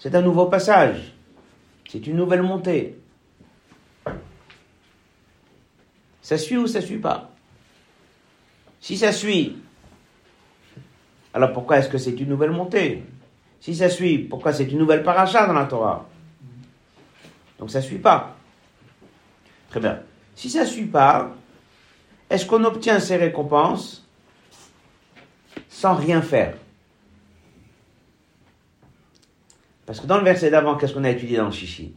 C'est 0.00 0.12
un 0.16 0.22
nouveau 0.22 0.46
passage. 0.46 1.12
C'est 1.88 2.04
une 2.04 2.16
nouvelle 2.16 2.42
montée. 2.42 2.96
Ça 6.22 6.38
suit 6.38 6.56
ou 6.56 6.66
ça 6.66 6.80
suit 6.80 6.98
pas? 6.98 7.30
Si 8.80 8.96
ça 8.96 9.12
suit, 9.12 9.58
alors 11.34 11.52
pourquoi 11.52 11.78
est-ce 11.78 11.88
que 11.88 11.98
c'est 11.98 12.18
une 12.18 12.28
nouvelle 12.28 12.50
montée? 12.50 13.04
Si 13.60 13.74
ça 13.74 13.88
suit, 13.88 14.18
pourquoi 14.18 14.52
c'est 14.52 14.64
une 14.64 14.78
nouvelle 14.78 15.02
paracha 15.02 15.46
dans 15.46 15.52
la 15.52 15.66
Torah? 15.66 16.08
Donc 17.58 17.70
ça 17.70 17.80
suit 17.80 17.98
pas. 17.98 18.36
Très 19.70 19.80
bien. 19.80 20.00
Si 20.34 20.50
ça 20.50 20.66
suit 20.66 20.86
pas, 20.86 21.34
est-ce 22.28 22.46
qu'on 22.46 22.64
obtient 22.64 22.98
ces 22.98 23.16
récompenses 23.16 24.06
sans 25.68 25.94
rien 25.94 26.22
faire? 26.22 26.56
Parce 29.86 30.00
que 30.00 30.06
dans 30.06 30.18
le 30.18 30.24
verset 30.24 30.50
d'avant, 30.50 30.76
qu'est-ce 30.76 30.94
qu'on 30.94 31.04
a 31.04 31.10
étudié 31.10 31.36
dans 31.36 31.46
le 31.46 31.52
chichi 31.52 31.94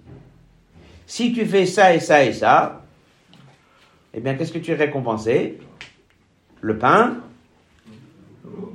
Si 1.05 1.34
tu 1.34 1.46
fais 1.46 1.65
ça 1.65 1.94
et 1.94 2.00
ça 2.00 2.24
et 2.24 2.34
ça, 2.34 2.84
eh 4.15 4.22
bien, 4.22 4.36
qu'est-ce 4.36 4.53
que 4.53 4.60
tu 4.60 4.72
es 4.72 4.75
récompensé? 4.75 5.60
Le 6.62 6.77
pain, 6.77 7.17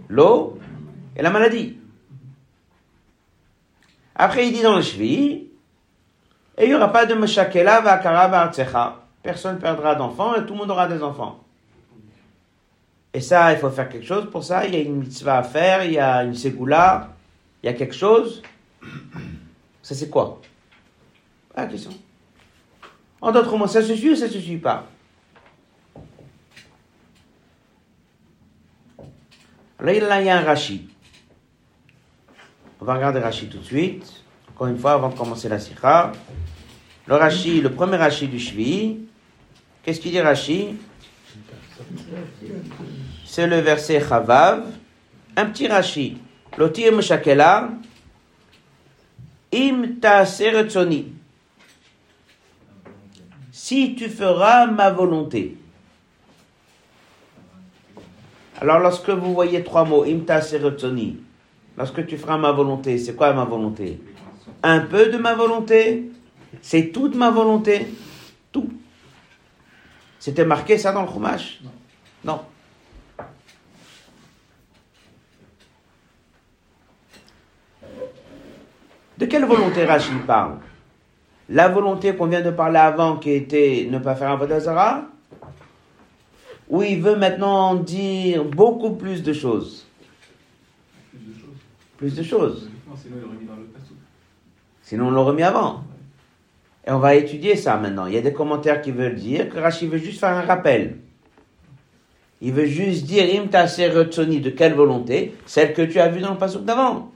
l'eau 0.09 0.59
et 1.17 1.23
la 1.23 1.31
maladie. 1.31 1.79
Après, 4.15 4.47
il 4.47 4.53
dit 4.53 4.63
dans 4.63 4.77
le 4.77 4.83
Shvi, 4.83 5.49
et 6.59 6.65
il 6.65 6.69
n'y 6.69 6.75
aura 6.75 6.93
pas 6.93 7.07
de 7.07 7.15
Meshakela 7.15 7.81
Vakara 7.81 9.01
Personne 9.23 9.57
ne 9.57 9.61
perdra 9.61 9.95
d'enfants 9.95 10.35
et 10.35 10.45
tout 10.45 10.53
le 10.53 10.59
monde 10.59 10.71
aura 10.71 10.87
des 10.87 11.03
enfants. 11.03 11.43
Et 13.15 13.21
ça, 13.23 13.51
il 13.53 13.59
faut 13.59 13.71
faire 13.71 13.89
quelque 13.89 14.07
chose 14.07 14.31
pour 14.31 14.45
ça. 14.45 14.67
Il 14.67 14.75
y 14.75 14.77
a 14.77 14.81
une 14.81 14.97
mitzvah 14.97 15.39
à 15.39 15.43
faire, 15.43 15.85
il 15.85 15.93
y 15.93 15.99
a 15.99 16.23
une 16.23 16.35
ségoula, 16.35 17.09
il 17.63 17.67
y 17.67 17.69
a 17.71 17.73
quelque 17.73 17.95
chose. 17.95 18.43
Ça, 19.83 19.95
c'est 19.95 20.11
quoi? 20.11 20.41
La 21.57 21.67
question. 21.67 21.93
En 23.23 23.33
d'autres 23.33 23.57
mots, 23.57 23.67
ça 23.67 23.83
se 23.83 23.95
suit 23.95 24.11
ou 24.11 24.17
ça 24.17 24.29
se 24.29 24.39
suit 24.39 24.59
pas? 24.59 24.87
Là, 29.83 29.95
il 29.95 30.27
y 30.27 30.29
a 30.29 30.39
un 30.39 30.43
Rashi. 30.43 30.89
On 32.81 32.85
va 32.85 32.95
regarder 32.95 33.21
Rashi 33.21 33.49
tout 33.49 33.59
de 33.59 33.65
suite. 33.65 34.13
Encore 34.51 34.67
une 34.69 34.79
fois, 34.79 34.93
avant 34.93 35.09
de 35.09 35.17
commencer 35.17 35.49
la 35.49 35.59
sikha. 35.59 36.13
Le 37.07 37.15
Rashi, 37.15 37.63
le 37.63 37.73
premier 37.73 37.97
Rashi 37.97 38.29
du 38.29 38.39
Shvi. 38.39 38.99
Qu'est-ce 39.83 40.01
qu'il 40.01 40.11
dit 40.11 40.21
Rashi 40.21 40.77
C'est 43.25 43.47
le 43.47 43.61
verset 43.61 44.01
Chavav. 44.07 44.65
Un 45.37 45.47
petit 45.47 45.67
Rashi. 45.67 46.19
Lotir 46.59 46.93
Meshakela. 46.93 47.71
Im 49.53 49.99
ta 50.01 50.27
Si 53.53 53.95
tu 53.95 54.09
feras 54.09 54.67
ma 54.67 54.91
volonté. 54.91 55.57
Alors, 58.61 58.79
lorsque 58.79 59.09
vous 59.09 59.33
voyez 59.33 59.65
trois 59.65 59.85
mots, 59.85 60.05
imta 60.05 60.43
serotoni, 60.43 61.19
lorsque 61.79 62.07
tu 62.07 62.19
feras 62.19 62.37
ma 62.37 62.53
volonté, 62.53 62.99
c'est 62.99 63.17
quoi 63.17 63.33
ma 63.33 63.45
volonté? 63.45 63.99
Un 64.63 64.81
peu 64.81 65.07
de 65.07 65.17
ma 65.17 65.35
volonté 65.35 66.11
C'est 66.61 66.93
toute 66.93 67.15
ma 67.15 67.31
volonté 67.31 67.87
Tout. 68.53 68.69
C'était 70.19 70.45
marqué 70.45 70.77
ça 70.77 70.93
dans 70.93 71.03
le 71.03 71.09
chumash? 71.09 71.61
Non. 72.23 72.41
De 79.17 79.27
quelle 79.27 79.45
volonté 79.45 79.85
Rachid 79.85 80.27
parle? 80.27 80.59
La 81.49 81.69
volonté 81.69 82.15
qu'on 82.15 82.27
vient 82.27 82.43
de 82.43 82.51
parler 82.51 82.79
avant, 82.79 83.17
qui 83.17 83.31
était 83.31 83.89
ne 83.91 83.99
pas 83.99 84.15
faire 84.15 84.31
un 84.31 84.37
vodazara 84.37 85.05
où 86.71 86.83
il 86.83 87.03
veut 87.03 87.17
maintenant 87.17 87.75
dire 87.75 88.45
beaucoup 88.45 88.93
plus 88.93 89.23
de 89.23 89.33
choses. 89.33 89.87
Plus 91.99 92.15
de 92.15 92.23
choses. 92.23 92.71
Sinon, 94.83 95.09
on 95.09 95.11
l'aurait 95.11 95.35
mis 95.35 95.43
avant. 95.43 95.85
Et 96.87 96.93
on 96.93 96.99
va 96.99 97.17
étudier 97.17 97.57
ça 97.57 97.77
maintenant. 97.77 98.07
Il 98.07 98.15
y 98.15 98.17
a 98.17 98.23
des 98.23 98.33
commentaires 98.33 98.81
qui 98.81 98.93
veulent 98.93 99.17
dire 99.17 99.51
que 99.51 99.59
Rachid 99.59 99.91
veut 99.91 99.99
juste 99.99 100.21
faire 100.21 100.31
un 100.31 100.43
rappel. 100.43 100.97
Il 102.41 102.53
veut 102.53 102.65
juste 102.65 103.05
dire 103.05 103.25
Imta 103.39 103.67
de 103.67 104.51
quelle 104.51 104.75
volonté 104.75 105.35
Celle 105.45 105.75
que 105.75 105.83
tu 105.83 106.01
as 106.01 106.09
vue 106.09 106.21
dans 106.21 106.33
le 106.33 106.39
passage 106.39 106.63
d'avant. 106.63 107.11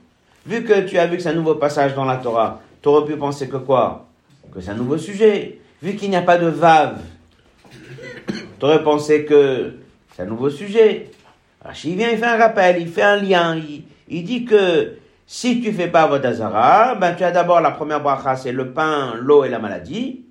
Vu 0.45 0.63
que 0.63 0.81
tu 0.81 0.99
as 0.99 1.07
vu 1.07 1.17
que 1.17 1.23
c'est 1.23 1.29
un 1.29 1.33
nouveau 1.33 1.55
passage 1.55 1.95
dans 1.95 2.05
la 2.05 2.17
Torah, 2.17 2.61
tu 2.83 2.89
aurais 2.89 3.07
pu 3.07 3.17
penser 3.17 3.49
que 3.49 3.57
quoi? 3.57 4.05
Que 4.53 4.61
c'est 4.61 4.69
un 4.69 4.75
nouveau 4.75 4.99
sujet. 4.99 5.59
Vu 5.81 5.95
qu'il 5.95 6.11
n'y 6.11 6.15
a 6.15 6.21
pas 6.21 6.37
de 6.37 6.47
vave 6.47 6.99
tu 8.65 8.71
aurais 8.71 8.83
pensé 8.83 9.25
que 9.25 9.73
c'est 10.15 10.23
un 10.23 10.25
nouveau 10.25 10.49
sujet. 10.49 11.11
il 11.83 11.95
vient, 11.95 12.09
il 12.09 12.17
fait 12.17 12.25
un 12.25 12.37
rappel, 12.37 12.81
il 12.81 12.87
fait 12.87 13.03
un 13.03 13.17
lien, 13.17 13.55
il, 14.07 14.23
dit 14.23 14.43
que 14.43 14.97
si 15.27 15.61
tu 15.61 15.71
fais 15.71 15.87
pas 15.87 16.07
Vodazara, 16.07 16.95
ben 16.95 17.13
tu 17.13 17.23
as 17.23 17.31
d'abord 17.31 17.61
la 17.61 17.69
première 17.69 18.01
bracha, 18.01 18.35
c'est 18.35 18.51
le 18.51 18.71
pain, 18.73 19.13
l'eau 19.19 19.43
et 19.43 19.49
la 19.49 19.59
maladie. 19.59 20.25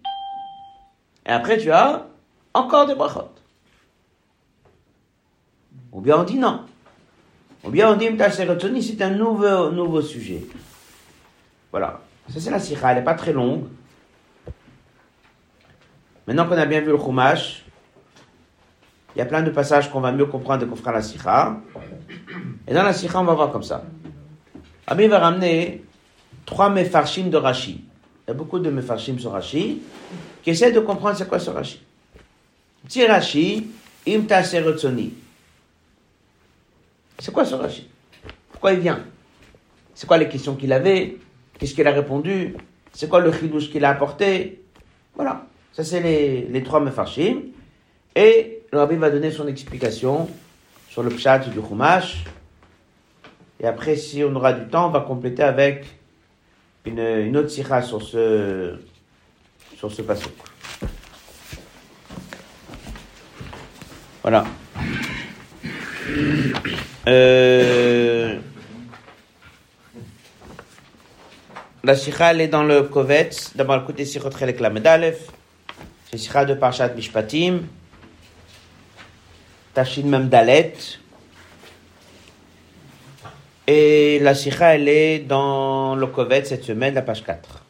Et 1.25 1.31
après 1.31 1.59
tu 1.59 1.71
as 1.71 2.07
encore 2.53 2.87
des 2.87 2.97
brachot. 2.97 3.31
Ou 5.93 6.01
bien 6.01 6.19
on 6.19 6.25
dit 6.25 6.39
non. 6.39 6.63
Ou 7.63 7.71
bien 7.71 7.93
on 7.93 7.97
dit 7.97 8.09
c'est 8.31 9.03
un 9.03 9.11
nouveau, 9.11 9.71
nouveau 9.71 10.03
sujet. 10.03 10.45
Voilà. 11.71 12.01
Ça 12.31 12.41
c'est 12.41 12.51
la 12.51 12.59
sira, 12.59 12.91
elle 12.91 12.99
n'est 12.99 13.05
pas 13.05 13.15
très 13.15 13.33
longue. 13.33 13.69
Maintenant 16.27 16.49
qu'on 16.49 16.59
a 16.59 16.67
bien 16.67 16.81
vu 16.81 16.91
le 16.91 16.99
chumash, 16.99 17.65
il 19.15 19.19
y 19.19 19.23
a 19.23 19.27
plein 19.27 19.43
de 19.43 19.51
passages 19.51 19.91
qu'on 19.91 20.01
va 20.01 20.13
mieux 20.13 20.27
comprendre 20.27 20.67
qu'on 20.67 20.77
fera 20.77 20.93
la 20.93 21.03
sikha. 21.03 21.61
Et 22.67 22.75
dans 22.75 22.83
la 22.83 22.93
sikha, 22.93 23.21
on 23.21 23.25
va 23.25 23.35
voir 23.35 23.53
comme 23.53 23.63
ça. 23.63 23.85
Ami 24.87 25.07
va 25.07 25.19
ramener 25.21 25.83
trois 26.45 26.69
mefarshim 26.69 27.31
de 27.31 27.37
Rashi. 27.37 27.85
Il 28.27 28.29
y 28.29 28.31
a 28.31 28.35
beaucoup 28.35 28.59
de 28.59 28.71
mefarshim 28.71 29.19
sur 29.19 29.31
Rashi 29.33 29.83
qui 30.43 30.51
essaient 30.51 30.73
de 30.73 30.81
comprendre 30.81 31.17
c'est 31.17 31.29
quoi 31.29 31.39
ce 31.39 31.51
Rashi. 31.51 31.81
Petit 32.85 33.07
Rashi, 33.07 33.71
imta 34.07 34.43
serotsoni. 34.43 35.15
C'est 37.19 37.33
quoi 37.33 37.45
ce 37.45 37.55
Rashi? 37.55 37.89
Pourquoi 38.51 38.73
il 38.73 38.81
vient? 38.81 39.05
C'est 39.95 40.07
quoi 40.07 40.19
les 40.19 40.29
questions 40.29 40.57
qu'il 40.57 40.73
avait? 40.73 41.19
Qu'est-ce 41.59 41.75
qu'il 41.75 41.87
a 41.87 41.93
répondu? 41.93 42.57
C'est 42.93 43.09
quoi 43.09 43.21
le 43.21 43.33
chidouche 43.33 43.71
qu'il 43.71 43.85
a 43.85 43.91
apporté? 43.91 44.63
Voilà. 45.15 45.47
Ça, 45.73 45.85
c'est 45.85 46.01
les, 46.01 46.43
les 46.43 46.63
trois 46.63 46.81
mefarshim. 46.81 47.43
Et 48.17 48.54
le 48.75 48.81
rabbi 48.81 48.97
va 48.97 49.09
donner 49.09 49.31
son 49.31 49.47
explication 49.47 50.29
sur 50.89 51.05
le 51.05 51.11
pshat 51.11 51.39
du 51.39 51.61
chumash. 51.61 52.25
Et 53.61 53.67
après, 53.67 53.95
si 53.95 54.25
on 54.25 54.35
aura 54.35 54.53
du 54.53 54.69
temps, 54.69 54.89
on 54.89 54.91
va 54.91 55.01
compléter 55.01 55.45
avec 55.45 55.87
une, 56.85 57.37
autre 57.37 57.51
sikha 57.51 57.83
sur 57.83 58.03
ce, 58.03 58.75
sur 59.77 59.93
ce 59.93 60.03
passage. 60.03 60.27
Voilà. 64.23 64.45
Euh, 67.07 68.39
la 71.85 71.95
sikha, 71.95 72.33
elle 72.33 72.41
est 72.41 72.49
dans 72.49 72.65
le 72.65 72.83
Kovetz, 72.83 73.53
d'abord 73.55 73.77
le 73.77 73.83
côté 73.85 74.05
Sichot 74.05 74.33
Chelek 74.37 74.59
Lamed 74.59 74.85
Aleph, 74.85 75.31
c'est 76.11 76.19
sikha 76.19 76.45
de 76.45 76.55
Parshat 76.55 76.89
Mishpatim, 76.89 77.61
Tachin 79.75 80.21
d'Alet 80.21 80.73
Et 83.67 84.21
la 84.21 84.35
Sikha, 84.35 84.77
elle 84.77 84.89
est 84.89 85.19
dans 85.19 85.97
le 85.97 86.07
Kovet 86.07 86.45
cette 86.45 86.63
semaine, 86.65 86.95
la 86.95 87.03
page 87.03 87.25
4. 87.25 87.63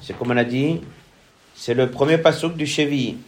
C'est 0.00 0.16
comme 0.16 0.30
on 0.30 0.36
a 0.36 0.44
dit, 0.44 0.80
c'est 1.54 1.74
le 1.74 1.90
premier 1.90 2.16
passouk 2.16 2.56
du 2.56 2.66
cheville. 2.66 3.18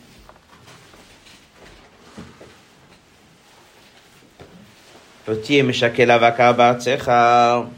Petit 5.26 5.62
Meshakel 5.62 6.10
Avakar 6.10 6.54
Bartsecha. 6.54 7.68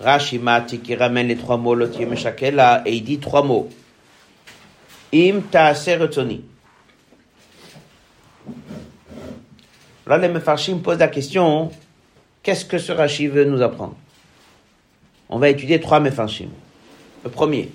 Rashi 0.00 0.38
Mati 0.38 0.80
qui 0.80 0.94
ramène 0.94 1.28
les 1.28 1.36
trois 1.36 1.58
mots 1.58 1.74
Lotier 1.74 2.06
Meshakela 2.06 2.82
et 2.86 2.94
il 2.94 3.04
dit 3.04 3.18
trois 3.18 3.42
mots. 3.42 3.68
Im 5.12 5.42
Taase 5.50 5.90
Retoni. 5.98 6.42
Là, 10.06 10.18
les 10.18 10.28
Mefarshim 10.28 10.78
posent 10.78 10.98
la 10.98 11.08
question 11.08 11.70
qu'est-ce 12.42 12.64
que 12.64 12.78
ce 12.78 12.92
Rashi 12.92 13.28
veut 13.28 13.44
nous 13.44 13.62
apprendre? 13.62 13.96
On 15.28 15.38
va 15.38 15.50
étudier 15.50 15.80
trois 15.80 16.00
Mefarshim. 16.00 16.48
Le 17.22 17.30
premier. 17.30 17.70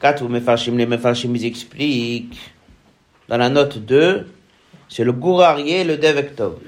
Quatre 0.00 0.28
Mefarshim, 0.28 0.76
les 0.76 0.86
Mefarshim, 0.86 1.34
ils 1.34 1.46
expliquent. 1.46 2.38
Dans 3.28 3.38
la 3.38 3.48
note 3.48 3.78
2, 3.78 4.26
c'est 4.88 5.04
le 5.04 5.12
Gourarié 5.12 5.80
et 5.80 5.84
le 5.84 5.96
Devektov. 5.96 6.58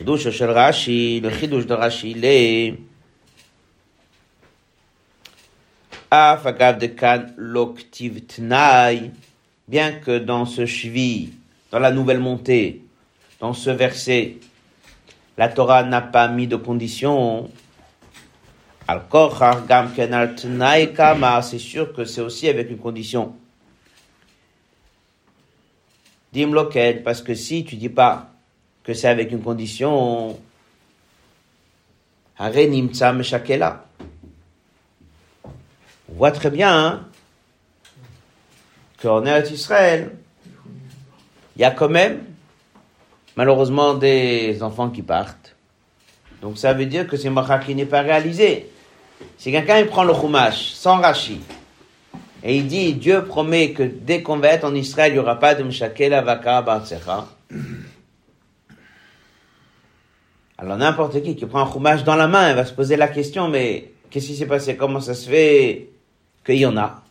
Le 0.00 0.16
Chidush 0.16 1.66
de 1.66 1.74
Rashi, 1.74 2.10
il 2.10 2.24
est 2.24 2.74
Af 6.10 6.46
agav 6.46 6.78
de 6.78 6.86
kan 6.86 7.34
loktiv 7.36 8.26
tnai, 8.26 9.10
bien 9.66 9.92
que 9.92 10.18
dans 10.18 10.46
ce 10.46 10.64
shvi, 10.64 11.32
dans 11.70 11.80
la 11.80 11.90
nouvelle 11.90 12.20
montée, 12.20 12.82
dans 13.40 13.52
ce 13.52 13.68
verset, 13.68 14.36
la 15.36 15.48
Torah 15.48 15.82
n'a 15.82 16.00
pas 16.00 16.28
mis 16.28 16.46
de 16.46 16.56
condition. 16.56 17.50
Al 18.86 19.02
gam 19.68 19.92
ken 19.94 20.14
al 20.14 20.34
tnai 20.34 20.94
kama, 20.94 21.42
c'est 21.42 21.58
sûr 21.58 21.92
que 21.92 22.06
c'est 22.06 22.22
aussi 22.22 22.48
avec 22.48 22.70
une 22.70 22.78
condition. 22.78 23.34
Dim 26.32 26.52
loket, 26.52 27.04
parce 27.04 27.20
que 27.20 27.34
si 27.34 27.66
tu 27.66 27.76
dis 27.76 27.90
pas 27.90 28.30
que 28.88 28.94
c'est 28.94 29.08
avec 29.08 29.30
une 29.32 29.42
condition. 29.42 30.30
On 30.30 30.38
voit 36.08 36.30
très 36.30 36.48
bien 36.48 36.74
hein, 36.74 37.04
qu'en 39.02 39.26
Eretz 39.26 39.50
Israël, 39.50 40.12
il 41.54 41.60
y 41.60 41.66
a 41.66 41.70
quand 41.70 41.90
même, 41.90 42.24
malheureusement, 43.36 43.92
des 43.92 44.62
enfants 44.62 44.88
qui 44.88 45.02
partent. 45.02 45.54
Donc 46.40 46.56
ça 46.56 46.72
veut 46.72 46.86
dire 46.86 47.06
que 47.06 47.18
c'est 47.18 47.28
Macha 47.28 47.58
qui 47.58 47.74
n'est 47.74 47.84
pas 47.84 48.00
réalisé. 48.00 48.70
Si 49.36 49.52
quelqu'un 49.52 49.84
prend 49.84 50.04
le 50.04 50.14
Chumash 50.14 50.70
sans 50.70 50.96
Rashi, 50.96 51.42
et 52.42 52.56
il 52.56 52.66
dit, 52.66 52.94
Dieu 52.94 53.22
promet 53.26 53.72
que 53.72 53.82
dès 53.82 54.22
qu'on 54.22 54.38
va 54.38 54.48
être 54.48 54.64
en 54.64 54.74
Israël, 54.74 55.12
il 55.12 55.16
n'y 55.16 55.20
aura 55.20 55.38
pas 55.38 55.54
de 55.54 55.62
Mshakel 55.62 56.14
Avaka 56.14 56.62
Bartsecha. 56.62 57.28
Alors 60.58 60.76
n'importe 60.76 61.22
qui 61.22 61.36
qui 61.36 61.46
prend 61.46 61.62
un 61.62 61.72
Chumash 61.72 62.02
dans 62.02 62.16
la 62.16 62.26
main, 62.26 62.50
il 62.50 62.56
va 62.56 62.64
se 62.64 62.72
poser 62.72 62.96
la 62.96 63.06
question, 63.06 63.48
mais 63.48 63.92
qu'est-ce 64.10 64.26
qui 64.26 64.36
s'est 64.36 64.46
passé? 64.46 64.76
Comment 64.76 65.00
ça 65.00 65.14
se 65.14 65.30
fait 65.30 65.90
qu'il 66.44 66.56
y 66.56 66.66
en 66.66 66.76
a? 66.76 67.02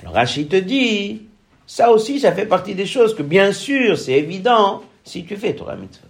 Alors 0.00 0.14
Rachid 0.14 0.48
te 0.48 0.56
dit, 0.56 1.26
ça 1.66 1.90
aussi, 1.90 2.20
ça 2.20 2.32
fait 2.32 2.46
partie 2.46 2.76
des 2.76 2.86
choses 2.86 3.14
que 3.14 3.24
bien 3.24 3.52
sûr, 3.52 3.98
c'est 3.98 4.12
évident, 4.12 4.84
si 5.02 5.24
tu 5.24 5.36
fais 5.36 5.54
Torah 5.54 5.74
Mitzvot. 5.74 6.06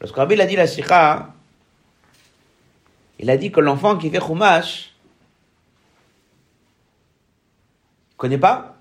Lorsque 0.00 0.16
Rabbi 0.16 0.40
a 0.40 0.46
dit 0.46 0.56
la 0.56 0.66
Sikha, 0.66 1.32
il 3.20 3.30
a 3.30 3.36
dit 3.36 3.52
que 3.52 3.60
l'enfant 3.60 3.96
qui 3.96 4.10
fait 4.10 4.18
Chumash, 4.20 4.92
connaît 8.16 8.38
pas? 8.38 8.71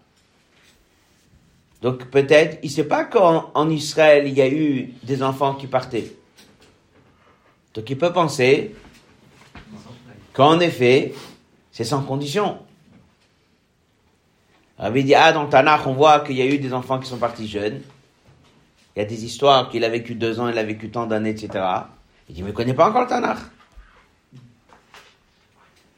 Donc 1.81 2.05
peut-être, 2.05 2.59
il 2.61 2.69
sait 2.69 2.83
pas 2.83 3.05
qu'en 3.05 3.49
en 3.53 3.69
Israël, 3.69 4.27
il 4.27 4.33
y 4.33 4.41
a 4.41 4.47
eu 4.47 4.93
des 5.03 5.23
enfants 5.23 5.55
qui 5.55 5.67
partaient. 5.67 6.13
Donc 7.73 7.89
il 7.89 7.97
peut 7.97 8.13
penser 8.13 8.75
qu'en 10.33 10.59
effet, 10.59 11.13
c'est 11.71 11.83
sans 11.83 12.03
condition. 12.03 12.59
Rabbi 14.77 15.03
dit, 15.03 15.15
ah, 15.15 15.31
dans 15.31 15.47
Tanakh, 15.47 15.85
on 15.87 15.93
voit 15.93 16.21
qu'il 16.21 16.35
y 16.35 16.41
a 16.41 16.45
eu 16.45 16.57
des 16.57 16.73
enfants 16.73 16.99
qui 16.99 17.07
sont 17.07 17.17
partis 17.17 17.47
jeunes. 17.47 17.81
Il 18.95 18.99
y 18.99 19.01
a 19.01 19.05
des 19.05 19.25
histoires 19.25 19.69
qu'il 19.69 19.83
a 19.85 19.89
vécu 19.89 20.15
deux 20.15 20.39
ans, 20.39 20.49
il 20.49 20.57
a 20.57 20.63
vécu 20.63 20.89
tant 20.89 21.05
d'années, 21.05 21.29
etc. 21.29 21.63
Il 22.27 22.35
dit, 22.35 22.43
mais 22.43 22.49
il 22.49 22.53
connaît 22.53 22.73
pas 22.73 22.89
encore 22.89 23.01
le 23.01 23.07
Tanakh. 23.07 23.37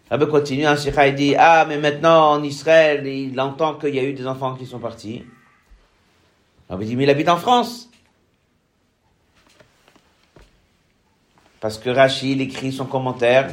Rabbi 0.10 0.28
continue, 0.28 0.66
un 0.66 0.76
Sikha, 0.76 1.08
il 1.08 1.16
dit, 1.16 1.36
ah, 1.38 1.66
mais 1.68 1.78
maintenant, 1.78 2.32
en 2.32 2.44
Israël, 2.44 3.08
il 3.08 3.40
entend 3.40 3.76
qu'il 3.76 3.96
y 3.96 4.00
a 4.00 4.04
eu 4.04 4.14
des 4.14 4.28
enfants 4.28 4.54
qui 4.56 4.66
sont 4.66 4.80
partis. 4.80 5.24
Rabbi 6.70 6.86
dit, 6.86 6.96
mais 6.96 7.04
il 7.04 7.10
habite 7.10 7.30
en 7.30 7.38
France. 7.38 7.90
Parce 11.60 11.78
que 11.78 11.90
Rachid 11.90 12.42
écrit 12.42 12.72
son 12.72 12.86
commentaire 12.86 13.50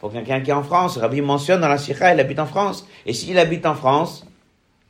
pour 0.00 0.12
quelqu'un 0.12 0.40
qui 0.40 0.50
est 0.50 0.54
en 0.54 0.62
France. 0.62 0.96
Rabbi 0.96 1.20
mentionne 1.20 1.60
dans 1.60 1.68
la 1.68 1.78
Sikha, 1.78 2.14
il 2.14 2.20
habite 2.20 2.38
en 2.38 2.46
France. 2.46 2.86
Et 3.06 3.12
s'il 3.12 3.38
habite 3.38 3.66
en 3.66 3.74
France, 3.74 4.26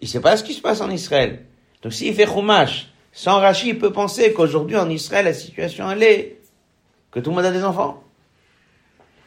il 0.01 0.09
sait 0.09 0.21
pas 0.21 0.37
ce 0.37 0.45
qui 0.45 0.55
se 0.55 0.63
passe 0.63 0.81
en 0.81 0.91
Israël. 0.91 1.45
Donc 1.83 1.93
s'il 1.93 2.15
fait 2.15 2.27
Chumash, 2.27 2.89
sans 3.13 3.41
Rachid, 3.41 3.69
il 3.69 3.79
peut 3.79 3.93
penser 3.93 4.33
qu'aujourd'hui 4.33 4.77
en 4.77 4.89
Israël, 4.89 5.25
la 5.25 5.35
situation 5.35 5.91
elle 5.91 6.03
est 6.03 6.41
que 7.11 7.21
tout 7.21 7.31
le 7.31 7.37
monde 7.37 7.45
a 7.45 7.53
des 7.53 7.65
enfants. 7.65 8.03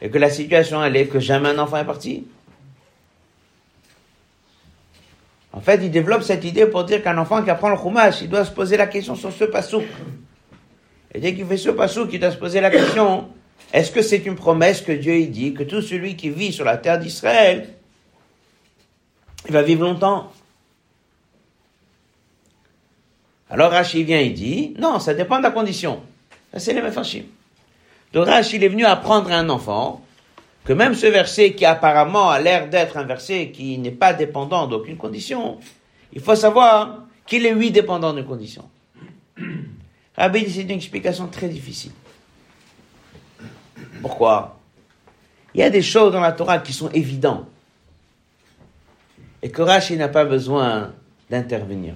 Et 0.00 0.10
que 0.10 0.18
la 0.18 0.30
situation 0.30 0.82
elle 0.82 0.96
est 0.96 1.06
que 1.06 1.20
jamais 1.20 1.50
un 1.50 1.58
enfant 1.58 1.76
est 1.76 1.84
parti. 1.84 2.26
En 5.54 5.60
fait, 5.60 5.76
il 5.84 5.90
développe 5.90 6.24
cette 6.24 6.44
idée 6.44 6.66
pour 6.66 6.82
dire 6.82 7.00
qu'un 7.02 7.16
enfant 7.16 7.42
qui 7.42 7.48
apprend 7.48 7.68
le 7.68 7.76
Chumash, 7.76 8.22
il 8.22 8.28
doit 8.28 8.44
se 8.44 8.50
poser 8.50 8.76
la 8.76 8.88
question 8.88 9.14
sur 9.14 9.32
ce 9.32 9.44
pasouk. 9.44 9.84
Et 11.14 11.20
dès 11.20 11.32
qu'il 11.32 11.46
fait 11.46 11.56
ce 11.56 11.70
pasouk, 11.70 12.12
il 12.12 12.18
doit 12.18 12.32
se 12.32 12.36
poser 12.36 12.60
la 12.60 12.70
question, 12.70 13.28
est-ce 13.72 13.92
que 13.92 14.02
c'est 14.02 14.26
une 14.26 14.34
promesse 14.34 14.80
que 14.80 14.90
Dieu 14.90 15.16
il 15.16 15.30
dit 15.30 15.54
que 15.54 15.62
tout 15.62 15.80
celui 15.80 16.16
qui 16.16 16.28
vit 16.28 16.52
sur 16.52 16.64
la 16.64 16.76
terre 16.76 16.98
d'Israël, 16.98 17.68
il 19.46 19.52
va 19.52 19.62
vivre 19.62 19.84
longtemps? 19.84 20.32
Alors 23.48 23.70
Rachid 23.70 24.04
vient, 24.04 24.18
il 24.18 24.34
dit, 24.34 24.74
non, 24.80 24.98
ça 24.98 25.14
dépend 25.14 25.38
de 25.38 25.44
la 25.44 25.52
condition. 25.52 26.00
C'est 26.56 26.72
les 26.72 26.82
Mefarshim. 26.82 27.22
Donc 28.12 28.26
Rachid 28.26 28.60
est 28.60 28.68
venu 28.68 28.84
apprendre 28.84 29.30
à 29.30 29.36
un 29.36 29.48
enfant 29.50 30.03
que 30.64 30.72
même 30.72 30.94
ce 30.94 31.06
verset 31.06 31.52
qui 31.52 31.64
apparemment 31.64 32.30
a 32.30 32.40
l'air 32.40 32.68
d'être 32.68 32.96
un 32.96 33.04
verset 33.04 33.50
qui 33.50 33.78
n'est 33.78 33.90
pas 33.90 34.14
dépendant 34.14 34.66
d'aucune 34.66 34.96
condition, 34.96 35.58
il 36.12 36.20
faut 36.20 36.34
savoir 36.34 37.04
qu'il 37.26 37.44
est 37.44 37.52
oui 37.52 37.70
dépendant 37.70 38.12
d'une 38.14 38.24
condition. 38.24 38.68
Rabbi 40.16 40.44
dit 40.44 40.52
c'est 40.52 40.62
une 40.62 40.70
explication 40.70 41.26
très 41.26 41.48
difficile. 41.48 41.92
Pourquoi? 44.00 44.58
Il 45.54 45.60
y 45.60 45.62
a 45.62 45.70
des 45.70 45.82
choses 45.82 46.12
dans 46.12 46.20
la 46.20 46.32
Torah 46.32 46.58
qui 46.58 46.72
sont 46.72 46.88
évidentes 46.90 47.46
et 49.42 49.50
que 49.50 49.60
Rashi 49.62 49.96
n'a 49.96 50.08
pas 50.08 50.24
besoin 50.24 50.92
d'intervenir. 51.30 51.94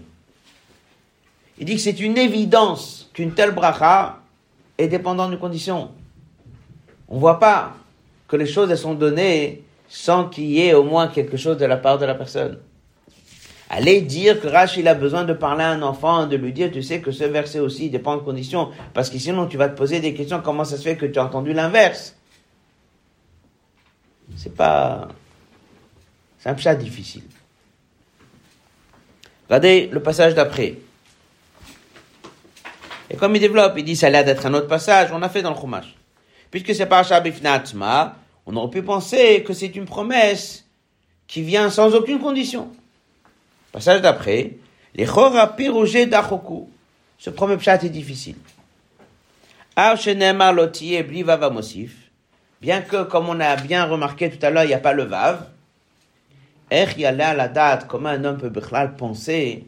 Il 1.59 1.64
dit 1.64 1.74
que 1.74 1.81
c'est 1.81 1.98
une 1.98 2.18
évidence 2.18 3.11
qu'une 3.14 3.35
telle 3.35 3.52
bracha 3.52 4.20
est 4.76 4.88
dépendante 4.88 5.31
d'une 5.31 5.40
condition. 5.40 5.90
On 7.09 7.16
ne 7.16 7.20
voit 7.20 7.38
pas 7.38 7.74
que 8.28 8.36
les 8.36 8.46
choses 8.46 8.72
sont 8.74 8.94
données 8.94 9.64
sans 9.88 10.28
qu'il 10.28 10.44
y 10.44 10.60
ait 10.60 10.74
au 10.74 10.84
moins 10.84 11.08
quelque 11.08 11.38
chose 11.38 11.56
de 11.56 11.64
la 11.64 11.78
part 11.78 11.98
de 11.98 12.04
la 12.04 12.14
personne. 12.14 12.58
Allez 13.70 14.02
dire 14.02 14.40
que 14.40 14.48
Rach, 14.48 14.76
il 14.76 14.88
a 14.88 14.94
besoin 14.94 15.24
de 15.24 15.32
parler 15.32 15.64
à 15.64 15.70
un 15.70 15.82
enfant, 15.82 16.26
de 16.26 16.36
lui 16.36 16.52
dire, 16.52 16.70
tu 16.70 16.82
sais 16.82 17.00
que 17.00 17.10
ce 17.10 17.24
verset 17.24 17.58
aussi 17.58 17.90
dépend 17.90 18.16
de 18.16 18.22
conditions, 18.22 18.70
parce 18.94 19.10
que 19.10 19.18
sinon 19.18 19.46
tu 19.46 19.56
vas 19.56 19.68
te 19.68 19.76
poser 19.76 20.00
des 20.00 20.14
questions, 20.14 20.40
comment 20.42 20.64
ça 20.64 20.76
se 20.76 20.82
fait 20.82 20.96
que 20.96 21.06
tu 21.06 21.18
as 21.18 21.24
entendu 21.24 21.52
l'inverse? 21.52 22.16
C'est 24.36 24.54
pas... 24.54 25.08
C'est 26.38 26.50
un 26.50 26.56
chat 26.56 26.74
difficile. 26.74 27.24
Regardez 29.48 29.88
le 29.90 30.00
passage 30.00 30.34
d'après. 30.34 30.76
Et 33.10 33.16
comme 33.16 33.34
il 33.34 33.40
développe, 33.40 33.74
il 33.76 33.84
dit, 33.84 33.96
ça 33.96 34.06
a 34.06 34.10
l'air 34.10 34.24
d'être 34.24 34.46
un 34.46 34.54
autre 34.54 34.68
passage, 34.68 35.10
on 35.12 35.22
a 35.22 35.28
fait 35.28 35.42
dans 35.42 35.50
le 35.50 35.56
Chumash. 35.56 35.97
Puisque 36.50 36.74
c'est 36.74 36.87
pas 36.87 37.02
Bifnatzma, 37.20 38.16
on 38.46 38.56
aurait 38.56 38.70
pu 38.70 38.82
penser 38.82 39.42
que 39.42 39.52
c'est 39.52 39.76
une 39.76 39.84
promesse 39.84 40.64
qui 41.26 41.42
vient 41.42 41.68
sans 41.68 41.94
aucune 41.94 42.18
condition. 42.18 42.70
Passage 43.72 44.00
d'après, 44.00 44.56
les 44.94 45.04
chora 45.04 45.54
pirogé 45.54 46.06
d'achoku. 46.06 46.68
Ce 47.18 47.30
premier 47.30 47.56
pshat 47.56 47.84
est 47.84 47.90
difficile. 47.90 48.37
Ar 49.76 49.96
lotiye 50.54 51.02
bli 51.02 51.24
mosif. 51.24 52.11
Bien 52.61 52.80
que, 52.80 53.04
comme 53.04 53.28
on 53.28 53.38
a 53.38 53.54
bien 53.56 53.84
remarqué 53.84 54.30
tout 54.30 54.44
à 54.44 54.50
l'heure, 54.50 54.64
il 54.64 54.68
n'y 54.68 54.74
a 54.74 54.78
pas 54.78 54.94
le 54.94 55.04
vav. 55.04 55.46
Yale 56.70 57.20
à 57.20 57.34
la 57.34 57.48
date, 57.48 57.87
comment 57.87 58.08
un 58.08 58.24
homme 58.24 58.38
peut 58.38 58.50
penser 58.96 59.64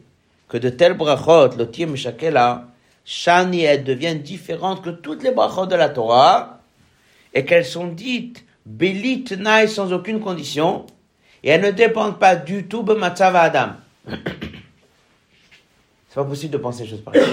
que 0.48 0.56
de 0.56 0.70
telles 0.70 0.94
brachot, 0.94 1.56
lotiye 1.56 1.86
meshakela, 1.86 2.64
shani, 3.04 3.62
elles 3.62 3.84
deviennent 3.84 4.22
différentes 4.22 4.82
que 4.82 4.90
toutes 4.90 5.22
les 5.22 5.30
brachot 5.30 5.66
de 5.66 5.76
la 5.76 5.90
Torah, 5.90 6.59
et 7.34 7.44
qu'elles 7.44 7.64
sont 7.64 7.86
dites 7.88 8.44
belit 8.66 9.24
naï 9.38 9.68
sans 9.68 9.92
aucune 9.92 10.20
condition, 10.20 10.86
et 11.42 11.50
elles 11.50 11.62
ne 11.62 11.70
dépendent 11.70 12.18
pas 12.18 12.36
du 12.36 12.66
tout 12.66 12.82
de 12.82 12.94
Matzava 12.94 13.40
Adam. 13.40 13.72
C'est 16.08 16.16
pas 16.16 16.24
possible 16.24 16.52
de 16.52 16.58
penser 16.58 16.82
des 16.82 16.90
choses 16.90 17.02
pareilles. 17.02 17.22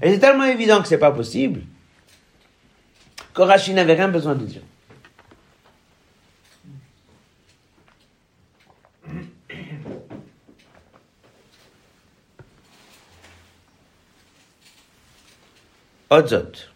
Et 0.00 0.12
c'est 0.12 0.20
tellement 0.20 0.44
évident 0.44 0.80
que 0.80 0.86
c'est 0.86 0.96
pas 0.96 1.10
possible 1.10 1.62
que 3.34 3.42
Rachid 3.42 3.74
n'avait 3.74 3.94
rien 3.94 4.06
besoin 4.06 4.36
de 4.36 4.44
dire. 4.44 4.62
Odzot. 16.10 16.68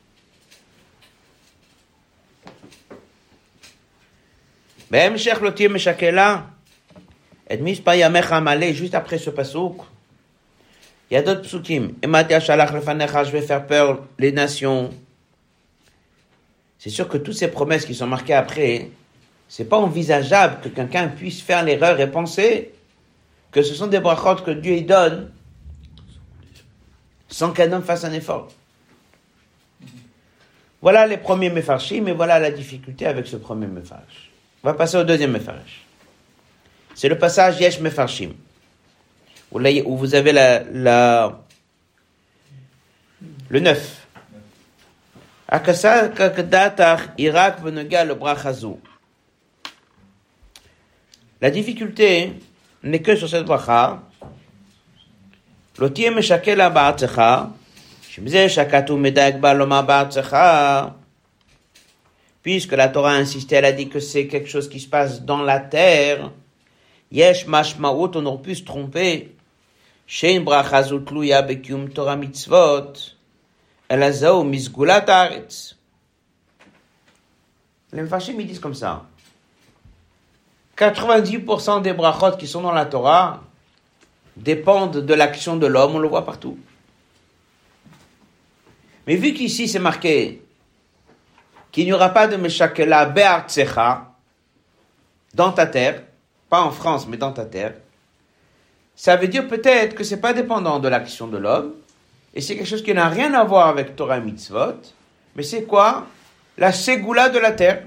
בהמשך 4.92 5.38
לא 5.42 5.50
תהיה 5.50 5.70
משקלה 5.70 6.42
את 7.54 7.60
מספר 7.62 7.92
ימיך 7.94 8.32
המלא, 8.32 8.68
juste 8.74 8.94
après 8.94 9.18
ce 9.18 9.30
pasouk, 9.30 9.84
il 11.10 11.14
y 11.14 11.18
a 11.18 11.22
d'autres 11.22 11.44
psukim. 11.44 11.94
Ematia 12.02 12.40
shalach 12.40 12.74
lefanecha, 12.74 13.24
je 13.24 13.32
vais 13.32 13.42
faire 13.42 13.66
peur 13.66 14.04
les 14.20 14.34
nations. 14.34 14.90
C'est 16.78 16.90
sûr 16.90 17.08
que 17.08 17.18
toutes 17.18 17.36
ces 17.36 17.48
promesses 17.48 17.86
qui 17.86 17.96
sont 17.96 18.08
marquées 18.08 18.34
après, 18.34 18.90
c'est 19.48 19.66
pas 19.66 19.78
envisageable 19.78 20.58
que 20.62 20.70
quelqu'un 20.70 21.08
puisse 21.08 21.42
faire 21.42 21.64
l'erreur 21.64 22.00
et 22.00 22.12
penser 22.12 22.74
que 23.52 23.62
ce 23.62 23.74
sont 23.74 23.88
des 23.88 24.02
brachot 24.02 24.44
que 24.44 24.52
Dieu 24.52 24.74
y 24.74 24.84
donne 24.84 25.32
sans 27.30 27.52
qu'un 27.52 27.72
homme 27.72 27.84
fasse 27.84 28.04
un 28.04 28.14
effort. 28.14 28.50
Voilà 30.82 31.08
les 31.08 31.18
premiers 31.18 31.50
mefarshim, 31.50 32.02
mais 32.04 32.12
voilà 32.12 32.40
la 32.40 32.52
difficulté 32.52 33.06
avec 33.06 33.28
ce 33.28 33.38
premier 33.38 33.68
mefarsh. 33.68 34.31
On 34.63 34.69
va 34.69 34.75
passer 34.75 34.97
au 34.97 35.05
deuxième 35.05 35.33
mefarsh. 35.33 35.85
C'est 36.95 37.09
le 37.09 37.19
passage 37.19 37.61
Yesh 37.61 37.81
mefarshim 37.81 38.33
où 39.53 39.97
vous 39.97 40.15
avez 40.15 40.33
la, 40.33 40.63
la 40.73 41.41
le 43.49 43.61
9. 43.61 44.07
La 51.41 51.51
difficulté 51.51 52.33
n'est 52.83 53.03
que 53.03 53.17
sur 53.17 53.29
cette 53.29 53.45
bracha. 53.45 54.03
Lotie 55.79 56.11
meshakela 56.11 56.71
ba'atzecha, 56.71 57.51
shemze 58.09 58.49
shakatu 58.49 58.93
medag 58.93 59.41
baloma 59.41 59.83
ba'atzecha, 59.83 60.95
puisque 62.43 62.73
la 62.73 62.89
Torah 62.89 63.13
a 63.13 63.17
insisté, 63.17 63.57
elle 63.57 63.65
a 63.65 63.73
dit 63.73 63.89
que 63.89 64.01
c'est 64.01 64.27
quelque 64.27 64.49
chose 64.49 64.69
qui 64.69 64.81
se 64.81 64.89
passe 64.89 65.23
dans 65.23 65.43
la 65.43 65.61
terre, 65.61 66.31
Yesh 67.11 67.47
Mashmaot, 67.47 68.11
on 68.17 68.27
aurait 68.27 68.43
pu 68.43 68.55
se 68.55 68.65
tromper. 68.65 69.35
Shein 70.07 70.41
Brachazut 70.41 71.11
Luya 71.11 71.47
Torah 71.95 72.17
Mitzvot, 72.17 72.93
Elazao 73.89 74.45
Mizgulat 74.45 75.05
Aretz. 75.09 75.77
Les 77.93 78.03
Mfashim, 78.03 78.41
ils 78.41 78.47
disent 78.47 78.59
comme 78.59 78.75
ça. 78.75 79.05
90% 80.79 81.83
des 81.83 81.93
brachot 81.93 82.37
qui 82.39 82.47
sont 82.47 82.63
dans 82.63 82.73
la 82.73 82.87
Torah 82.87 83.43
dépendent 84.37 85.05
de 85.05 85.15
l'action 85.15 85.57
de 85.57 85.67
l'homme, 85.67 85.97
on 85.97 85.99
le 85.99 86.09
voit 86.09 86.25
partout. 86.25 86.59
Mais 89.07 89.17
vu 89.17 89.35
qu'ici 89.35 89.69
c'est 89.69 89.79
marqué 89.79 90.43
qu'il 91.73 91.87
n'y 91.87 91.93
aura 91.93 92.11
pas 92.11 92.29
de 92.29 92.37
Meshakela 92.37 93.07
Be'artsecha 93.07 94.13
dans 95.35 95.53
ta 95.53 95.67
terre, 95.67 96.03
pas 96.49 96.61
en 96.61 96.71
France, 96.71 97.09
mais 97.09 97.17
dans 97.17 97.33
ta 97.33 97.47
terre, 97.47 97.75
ça 98.95 99.17
veut 99.17 99.29
dire 99.29 99.49
peut-être 99.49 99.97
que 99.97 100.05
c'est 100.05 100.21
pas 100.21 100.35
dépendant 100.35 100.79
de 100.79 100.89
l'action 100.89 101.27
de 101.27 101.39
l'homme, 101.39 101.73
et 102.35 102.43
c'est 102.43 102.57
quelque 102.57 102.69
chose 102.69 102.85
qui 102.85 102.93
n'a 102.93 103.09
rien 103.09 103.33
à 103.35 103.43
voir 103.45 103.69
avec 103.69 103.97
Torah 103.97 104.21
mitzvot, 104.21 104.81
mais 105.35 105.43
c'est 105.43 105.65
quoi? 105.65 106.07
La 106.59 106.73
ségoula 106.73 107.31
de 107.31 107.39
la 107.39 107.53
terre. 107.53 107.83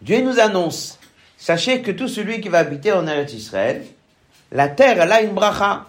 Dieu 0.00 0.20
nous 0.20 0.38
annonce, 0.38 0.98
sachez 1.36 1.82
que 1.82 1.90
tout 1.90 2.06
celui 2.06 2.40
qui 2.40 2.48
va 2.48 2.58
habiter 2.58 2.92
en 2.92 3.06
Eretz 3.06 3.32
Israël, 3.32 3.84
la 4.52 4.68
terre, 4.68 5.00
elle 5.00 5.12
a 5.12 5.20
une 5.20 5.34
bracha. 5.34 5.86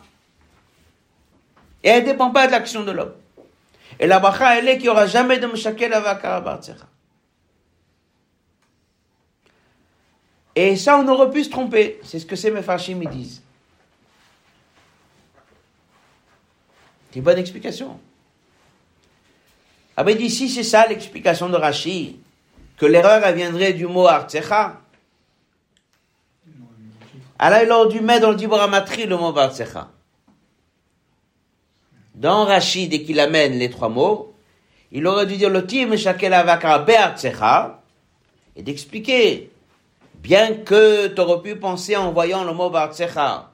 Et 1.84 1.90
elle 1.90 2.04
ne 2.04 2.12
dépend 2.12 2.32
pas 2.32 2.48
de 2.48 2.52
l'action 2.52 2.84
de 2.84 2.92
l'homme. 2.92 3.14
Et 4.00 4.08
la 4.08 4.20
bracha, 4.20 4.58
elle 4.58 4.68
est 4.70 4.78
qu'il 4.78 4.84
n'y 4.84 4.90
aura 4.90 5.06
jamais 5.06 5.40
de 5.40 5.48
Meshakel 5.48 5.94
Avakara 5.94 6.60
Et 10.56 10.78
ça, 10.78 10.98
on 10.98 11.08
aurait 11.10 11.30
pu 11.30 11.44
se 11.44 11.50
tromper. 11.50 12.00
C'est 12.04 12.20
ce 12.20 12.26
que 12.26 12.38
ces 12.38 12.50
Mefarshim 12.50 13.04
disent. 13.10 13.42
C'est 17.10 17.20
une 17.20 17.26
bonne 17.26 17.38
explication. 17.38 18.00
Ah 19.98 20.04
ben 20.04 20.16
d'ici, 20.16 20.48
c'est 20.48 20.64
ça 20.64 20.88
l'explication 20.88 21.50
de 21.50 21.58
Rashi, 21.58 22.20
que 22.78 22.86
l'erreur 22.86 23.22
elle 23.26 23.36
viendrait 23.36 23.74
du 23.74 23.86
mot 23.86 24.08
Artsecha. 24.08 24.80
Alors 27.38 27.60
il 27.64 27.72
aurait 27.72 27.90
dû 27.90 28.00
mettre 28.00 28.22
dans 28.22 28.30
le 28.30 28.38
Diboramatri 28.38 29.08
le 29.08 29.18
mot 29.18 29.38
Artsecha. 29.38 29.90
Dans 32.20 32.44
Rashi, 32.44 32.90
dès 32.90 33.02
qu'il 33.02 33.18
amène 33.22 33.58
les 33.58 33.70
trois 33.70 33.88
mots, 33.88 34.36
il 34.92 35.08
aurait 35.08 35.26
dû 35.26 35.38
dire 35.38 35.50
le 35.50 35.66
Tim 35.66 35.96
Shakel 35.96 36.34
Avaka 36.34 36.80
Be'artsecha 36.80 37.82
et 38.58 38.62
d'expliquer, 38.62 39.50
bien 40.16 40.54
que 40.54 41.08
tu 41.08 41.22
aurais 41.22 41.42
pu 41.42 41.56
penser 41.56 41.96
en 41.96 42.12
voyant 42.12 42.44
le 42.44 42.52
mot 42.52 42.76
Artsecha, 42.76 43.54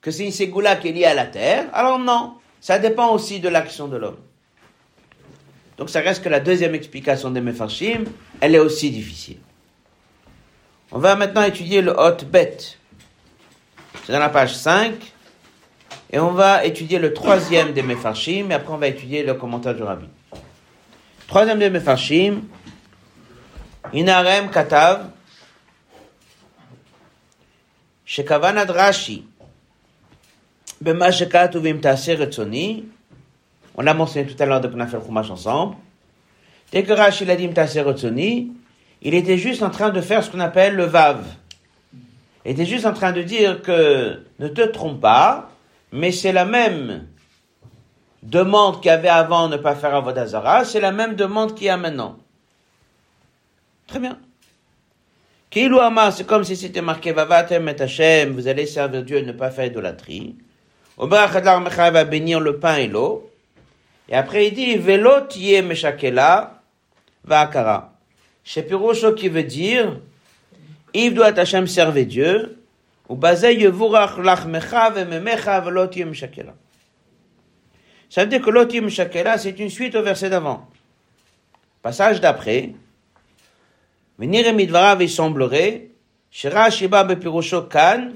que 0.00 0.10
c'est 0.10 0.24
une 0.24 0.32
ségoula 0.32 0.76
qui 0.76 0.88
est 0.88 0.92
liée 0.92 1.04
à 1.04 1.12
la 1.12 1.26
terre, 1.26 1.68
alors 1.74 1.98
non, 1.98 2.36
ça 2.58 2.78
dépend 2.78 3.12
aussi 3.12 3.40
de 3.40 3.50
l'action 3.50 3.86
de 3.86 3.98
l'homme. 3.98 4.16
Donc 5.76 5.90
ça 5.90 6.00
reste 6.00 6.24
que 6.24 6.30
la 6.30 6.40
deuxième 6.40 6.74
explication 6.74 7.30
des 7.30 7.42
Mefarshim, 7.42 8.04
elle 8.40 8.54
est 8.54 8.60
aussi 8.60 8.90
difficile. 8.90 9.40
On 10.90 10.98
va 10.98 11.16
maintenant 11.16 11.42
étudier 11.42 11.82
le 11.82 11.92
Hot 11.92 12.24
Bet. 12.24 12.56
C'est 14.06 14.12
dans 14.12 14.20
la 14.20 14.30
page 14.30 14.54
5. 14.54 15.12
Et 16.10 16.18
on 16.18 16.32
va 16.32 16.64
étudier 16.64 16.98
le 16.98 17.12
troisième 17.12 17.72
des 17.72 17.82
Mefarshim, 17.82 18.50
et 18.50 18.54
après 18.54 18.72
on 18.72 18.78
va 18.78 18.88
étudier 18.88 19.22
le 19.22 19.34
commentaire 19.34 19.74
du 19.74 19.82
Rabbi. 19.82 20.06
Troisième 21.26 21.58
des 21.58 21.70
Mefarshim, 21.70 22.42
Inarem 23.92 24.50
Katav, 24.50 25.10
Shekavanad 28.04 28.70
Rashi, 28.70 29.24
on 30.78 30.92
l'a 33.82 33.94
mentionné 33.94 34.26
tout 34.26 34.42
à 34.42 34.46
l'heure 34.46 34.62
fait 34.62 34.68
le 34.68 35.04
Chumash 35.04 35.30
ensemble. 35.30 35.76
Dès 36.70 36.82
que 36.82 36.92
Rachid 36.92 37.30
a 37.30 37.36
dit 37.36 37.50
il 39.02 39.14
était 39.14 39.38
juste 39.38 39.62
en 39.62 39.70
train 39.70 39.90
de 39.90 40.00
faire 40.00 40.24
ce 40.24 40.30
qu'on 40.30 40.40
appelle 40.40 40.74
le 40.74 40.84
Vav. 40.84 41.24
Il 42.44 42.52
était 42.52 42.66
juste 42.66 42.86
en 42.86 42.92
train 42.92 43.12
de 43.12 43.22
dire 43.22 43.62
que 43.62 44.22
ne 44.38 44.48
te 44.48 44.62
trompe 44.62 45.00
pas, 45.00 45.50
mais 45.96 46.12
c'est 46.12 46.32
la 46.32 46.44
même 46.44 47.06
demande 48.22 48.82
qu'il 48.82 48.90
y 48.90 48.94
avait 48.94 49.08
avant 49.08 49.48
ne 49.48 49.56
pas 49.56 49.74
faire 49.74 49.94
Avodazara, 49.94 50.64
c'est 50.64 50.80
la 50.80 50.92
même 50.92 51.14
demande 51.14 51.54
qu'il 51.54 51.68
y 51.68 51.70
a 51.70 51.78
maintenant. 51.78 52.18
Très 53.86 53.98
bien. 53.98 54.18
c'est 56.12 56.26
comme 56.26 56.44
si 56.44 56.54
c'était 56.54 56.82
marqué 56.82 57.12
Vavatem 57.12 57.66
et 57.68 57.80
Hashem, 57.80 58.32
vous 58.32 58.46
allez 58.46 58.66
servir 58.66 59.04
Dieu 59.04 59.18
et 59.18 59.22
ne 59.22 59.32
pas 59.32 59.50
faire 59.50 59.64
idolâtrie. 59.64 60.36
Omer 60.98 61.28
va 61.28 62.04
bénir 62.04 62.40
le 62.40 62.58
pain 62.58 62.76
et 62.76 62.88
l'eau. 62.88 63.30
Et 64.08 64.14
après, 64.14 64.48
il 64.48 64.54
dit, 64.54 64.76
Velot 64.76 65.28
yé 65.34 65.62
meshakela 65.62 66.60
va 67.24 67.40
akara. 67.40 67.92
Chez 68.44 68.66
qui 69.16 69.28
veut 69.28 69.42
dire, 69.42 69.98
Yves 70.92 71.14
doit 71.14 71.38
Hashem 71.38 71.66
servir 71.66 72.06
Dieu, 72.06 72.58
Ça 73.08 73.14
veut 78.22 78.28
dire 78.28 78.42
que 78.42 78.50
lot 78.50 78.72
yé 78.72 78.80
meshakela, 78.80 79.38
c'est 79.38 79.58
une 79.58 79.70
suite 79.70 79.94
au 79.94 80.02
verset 80.02 80.30
d'avant. 80.30 80.68
Passage 81.82 82.20
d'après, 82.20 82.72
Venir 84.18 84.46
il 84.46 85.10
semblerait 85.10 85.90
Shira 86.30 86.68
Kan, 87.70 88.10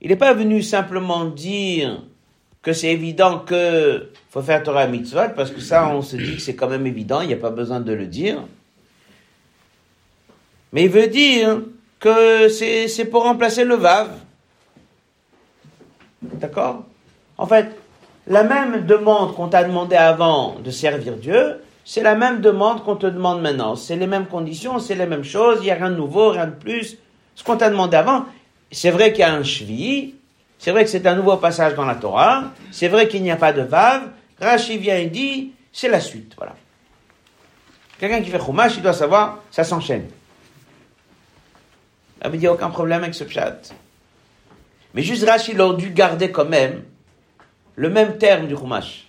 il 0.00 0.08
n'est 0.08 0.16
pas 0.16 0.34
venu 0.34 0.62
simplement 0.62 1.26
dire 1.26 2.02
que 2.60 2.72
c'est 2.72 2.92
évident 2.92 3.40
que 3.40 4.10
faut 4.30 4.42
faire 4.42 4.62
Torah 4.62 4.86
mitzvot, 4.86 5.30
parce 5.36 5.50
que 5.50 5.60
ça, 5.60 5.88
on 5.88 6.02
se 6.02 6.16
dit 6.16 6.36
que 6.36 6.40
c'est 6.40 6.56
quand 6.56 6.68
même 6.68 6.86
évident, 6.86 7.20
il 7.20 7.28
n'y 7.28 7.34
a 7.34 7.38
pas 7.38 7.50
besoin 7.50 7.80
de 7.80 7.92
le 7.92 8.06
dire. 8.06 8.42
Mais 10.72 10.84
il 10.84 10.90
veut 10.90 11.06
dire 11.06 11.62
que 12.04 12.48
c'est 12.50 13.06
pour 13.06 13.22
remplacer 13.22 13.64
le 13.64 13.76
Vav. 13.76 14.10
D'accord? 16.20 16.84
En 17.38 17.46
fait, 17.46 17.74
la 18.26 18.44
même 18.44 18.84
demande 18.84 19.34
qu'on 19.34 19.48
t'a 19.48 19.64
demandé 19.64 19.96
avant 19.96 20.56
de 20.62 20.70
servir 20.70 21.16
Dieu, 21.16 21.62
c'est 21.82 22.02
la 22.02 22.14
même 22.14 22.42
demande 22.42 22.84
qu'on 22.84 22.96
te 22.96 23.06
demande 23.06 23.40
maintenant. 23.40 23.74
C'est 23.74 23.96
les 23.96 24.06
mêmes 24.06 24.26
conditions, 24.26 24.78
c'est 24.80 24.94
les 24.94 25.06
mêmes 25.06 25.24
choses, 25.24 25.60
il 25.62 25.64
n'y 25.64 25.70
a 25.70 25.76
rien 25.76 25.90
de 25.90 25.96
nouveau, 25.96 26.28
rien 26.28 26.46
de 26.46 26.54
plus. 26.54 26.98
Ce 27.34 27.42
qu'on 27.42 27.56
t'a 27.56 27.70
demandé 27.70 27.96
avant, 27.96 28.26
c'est 28.70 28.90
vrai 28.90 29.12
qu'il 29.12 29.20
y 29.20 29.24
a 29.24 29.32
un 29.32 29.42
cheville, 29.42 30.14
c'est 30.58 30.72
vrai 30.72 30.84
que 30.84 30.90
c'est 30.90 31.06
un 31.06 31.14
nouveau 31.14 31.38
passage 31.38 31.74
dans 31.74 31.86
la 31.86 31.94
Torah, 31.94 32.52
c'est 32.70 32.88
vrai 32.88 33.08
qu'il 33.08 33.22
n'y 33.22 33.30
a 33.30 33.36
pas 33.36 33.54
de 33.54 33.62
Vav, 33.62 34.10
Rashi 34.38 34.76
vient 34.76 34.98
et 34.98 35.06
dit, 35.06 35.52
c'est 35.72 35.88
la 35.88 36.00
suite, 36.00 36.34
voilà. 36.36 36.54
Quelqu'un 37.98 38.20
qui 38.20 38.28
fait 38.28 38.40
Chumash, 38.44 38.76
il 38.76 38.82
doit 38.82 38.92
savoir, 38.92 39.38
ça 39.50 39.64
s'enchaîne. 39.64 40.06
Il 42.32 42.40
n'y 42.40 42.46
a 42.46 42.52
aucun 42.52 42.70
problème 42.70 43.02
avec 43.02 43.14
ce 43.14 43.28
chat. 43.28 43.74
Mais 44.94 45.02
juste 45.02 45.28
Rashi, 45.28 45.52
il 45.52 45.60
aurait 45.60 45.76
dû 45.76 45.90
garder 45.90 46.30
quand 46.30 46.46
même 46.46 46.84
le 47.76 47.90
même 47.90 48.16
terme 48.16 48.46
du 48.46 48.56
Chumash. 48.56 49.08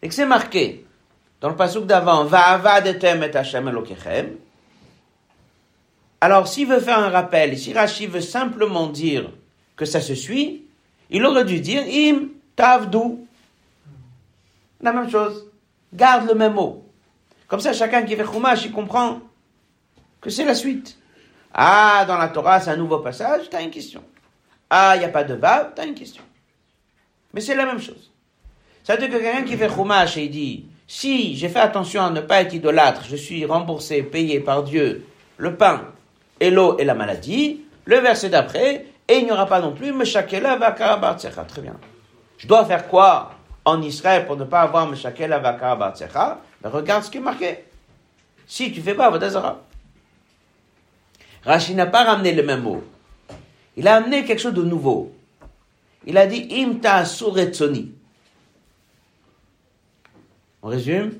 Et 0.00 0.08
que 0.08 0.14
c'est 0.14 0.26
marqué 0.26 0.86
dans 1.40 1.48
le 1.48 1.56
passage 1.56 1.82
d'avant, 1.82 2.24
Va'avadetem 2.24 3.22
et 3.22 3.36
Hashem 3.36 3.68
Elokechem. 3.68 4.36
Alors, 6.20 6.48
s'il 6.48 6.68
veut 6.68 6.80
faire 6.80 6.98
un 6.98 7.08
rappel, 7.08 7.58
si 7.58 7.72
Rashi 7.72 8.06
veut 8.06 8.20
simplement 8.20 8.86
dire 8.86 9.30
que 9.76 9.84
ça 9.84 10.00
se 10.00 10.14
suit, 10.14 10.66
il 11.10 11.24
aurait 11.24 11.44
dû 11.44 11.60
dire 11.60 11.82
Im 11.82 12.28
Tavdu. 12.56 13.18
La 14.82 14.92
même 14.92 15.10
chose. 15.10 15.46
Garde 15.92 16.28
le 16.28 16.34
même 16.34 16.54
mot. 16.54 16.84
Comme 17.48 17.60
ça, 17.60 17.72
chacun 17.72 18.02
qui 18.02 18.14
fait 18.14 18.24
Chumash, 18.24 18.64
il 18.66 18.72
comprend 18.72 19.20
que 20.20 20.30
c'est 20.30 20.44
la 20.44 20.54
suite. 20.54 20.99
Ah, 21.52 22.04
dans 22.06 22.16
la 22.16 22.28
Torah, 22.28 22.60
c'est 22.60 22.70
un 22.70 22.76
nouveau 22.76 22.98
passage, 22.98 23.50
tu 23.50 23.56
as 23.56 23.62
une 23.62 23.70
question. 23.70 24.02
Ah, 24.68 24.92
il 24.94 25.00
n'y 25.00 25.04
a 25.04 25.08
pas 25.08 25.24
de 25.24 25.34
Vav, 25.34 25.72
tu 25.74 25.82
as 25.82 25.84
une 25.84 25.94
question. 25.94 26.22
Mais 27.34 27.40
c'est 27.40 27.54
la 27.54 27.66
même 27.66 27.80
chose. 27.80 28.10
Ça 28.84 28.94
veut 28.94 29.00
dire 29.00 29.10
que 29.10 29.22
quelqu'un 29.22 29.42
qui 29.42 29.56
fait 29.56 29.68
Chumash 29.68 30.16
et 30.16 30.24
il 30.24 30.30
dit, 30.30 30.66
si 30.86 31.36
j'ai 31.36 31.48
fait 31.48 31.60
attention 31.60 32.02
à 32.02 32.10
ne 32.10 32.20
pas 32.20 32.40
être 32.42 32.54
idolâtre, 32.54 33.02
je 33.08 33.16
suis 33.16 33.44
remboursé, 33.44 34.02
payé 34.02 34.40
par 34.40 34.62
Dieu, 34.62 35.06
le 35.36 35.56
pain 35.56 35.82
et 36.40 36.50
l'eau 36.50 36.76
et 36.78 36.84
la 36.84 36.94
maladie, 36.94 37.62
le 37.84 37.98
verset 37.98 38.28
d'après, 38.28 38.86
et 39.08 39.18
il 39.18 39.24
n'y 39.24 39.32
aura 39.32 39.46
pas 39.46 39.60
non 39.60 39.72
plus 39.72 39.92
Meshakela 39.92 40.56
Vakara 40.56 41.14
Très 41.14 41.62
bien. 41.62 41.76
Je 42.38 42.46
dois 42.46 42.64
faire 42.64 42.86
quoi 42.86 43.32
en 43.64 43.82
Israël 43.82 44.26
pour 44.26 44.36
ne 44.36 44.44
pas 44.44 44.60
avoir 44.60 44.88
Meshakela 44.88 45.38
Vakara 45.38 45.76
ben, 45.76 46.70
Regarde 46.70 47.04
ce 47.04 47.10
qui 47.10 47.18
est 47.18 47.20
marqué. 47.20 47.64
Si 48.46 48.72
tu 48.72 48.80
fais 48.80 48.94
pas 48.94 49.10
Vodazara. 49.10 49.60
Rachid 51.44 51.76
n'a 51.76 51.86
pas 51.86 52.04
ramené 52.04 52.32
le 52.32 52.42
même 52.42 52.62
mot. 52.62 52.82
Il 53.76 53.88
a 53.88 53.96
amené 53.96 54.24
quelque 54.24 54.40
chose 54.40 54.54
de 54.54 54.62
nouveau. 54.62 55.12
Il 56.06 56.16
a 56.18 56.26
dit 56.26 56.48
Imta 56.50 57.04
Suretsoni. 57.04 57.92
On 60.62 60.68
résume 60.68 61.12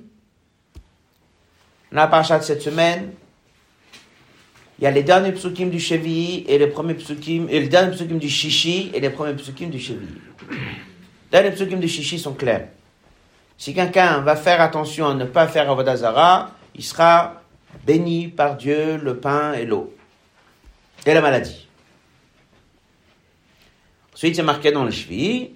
la 1.92 2.06
parachat 2.06 2.38
de 2.38 2.44
cette 2.44 2.62
semaine, 2.62 3.12
il 4.78 4.84
y 4.84 4.86
a 4.86 4.90
les 4.90 5.02
derniers 5.02 5.32
psukim 5.32 5.70
du 5.70 5.80
Chevi 5.80 6.44
et 6.48 6.56
les 6.56 6.68
premiers 6.68 6.94
psukim, 6.94 7.48
et 7.50 7.60
les 7.60 7.68
derniers 7.68 7.92
psukim 7.92 8.18
du 8.18 8.28
Shishi 8.28 8.90
et 8.94 9.00
les 9.00 9.10
premiers 9.10 9.34
psukim 9.34 9.70
du 9.70 9.78
Chevi. 9.78 10.06
Les 10.50 10.56
derniers 11.30 11.50
psukim 11.50 11.80
du 11.80 11.88
Shishi 11.88 12.18
sont 12.18 12.34
clairs. 12.34 12.68
Si 13.58 13.74
quelqu'un 13.74 14.20
va 14.20 14.36
faire 14.36 14.60
attention 14.60 15.08
à 15.08 15.14
ne 15.14 15.24
pas 15.24 15.48
faire 15.48 15.70
Avodazara, 15.70 16.52
il 16.74 16.82
sera 16.82 17.42
béni 17.86 18.28
par 18.28 18.56
Dieu 18.56 18.96
le 18.96 19.18
pain 19.18 19.52
et 19.52 19.66
l'eau. 19.66 19.94
Et 21.06 21.14
la 21.14 21.20
maladie. 21.20 21.66
Ensuite, 24.14 24.36
c'est 24.36 24.42
marqué 24.42 24.70
dans 24.70 24.84
le 24.84 24.90
Shvi, 24.90 25.50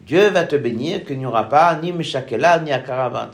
Dieu 0.00 0.28
va 0.28 0.44
te 0.44 0.56
bénir 0.56 1.04
qu'il 1.04 1.18
n'y 1.18 1.26
aura 1.26 1.48
pas 1.48 1.76
ni 1.76 1.92
Meshakela 1.92 2.58
ni 2.58 2.72
Akara 2.72 3.30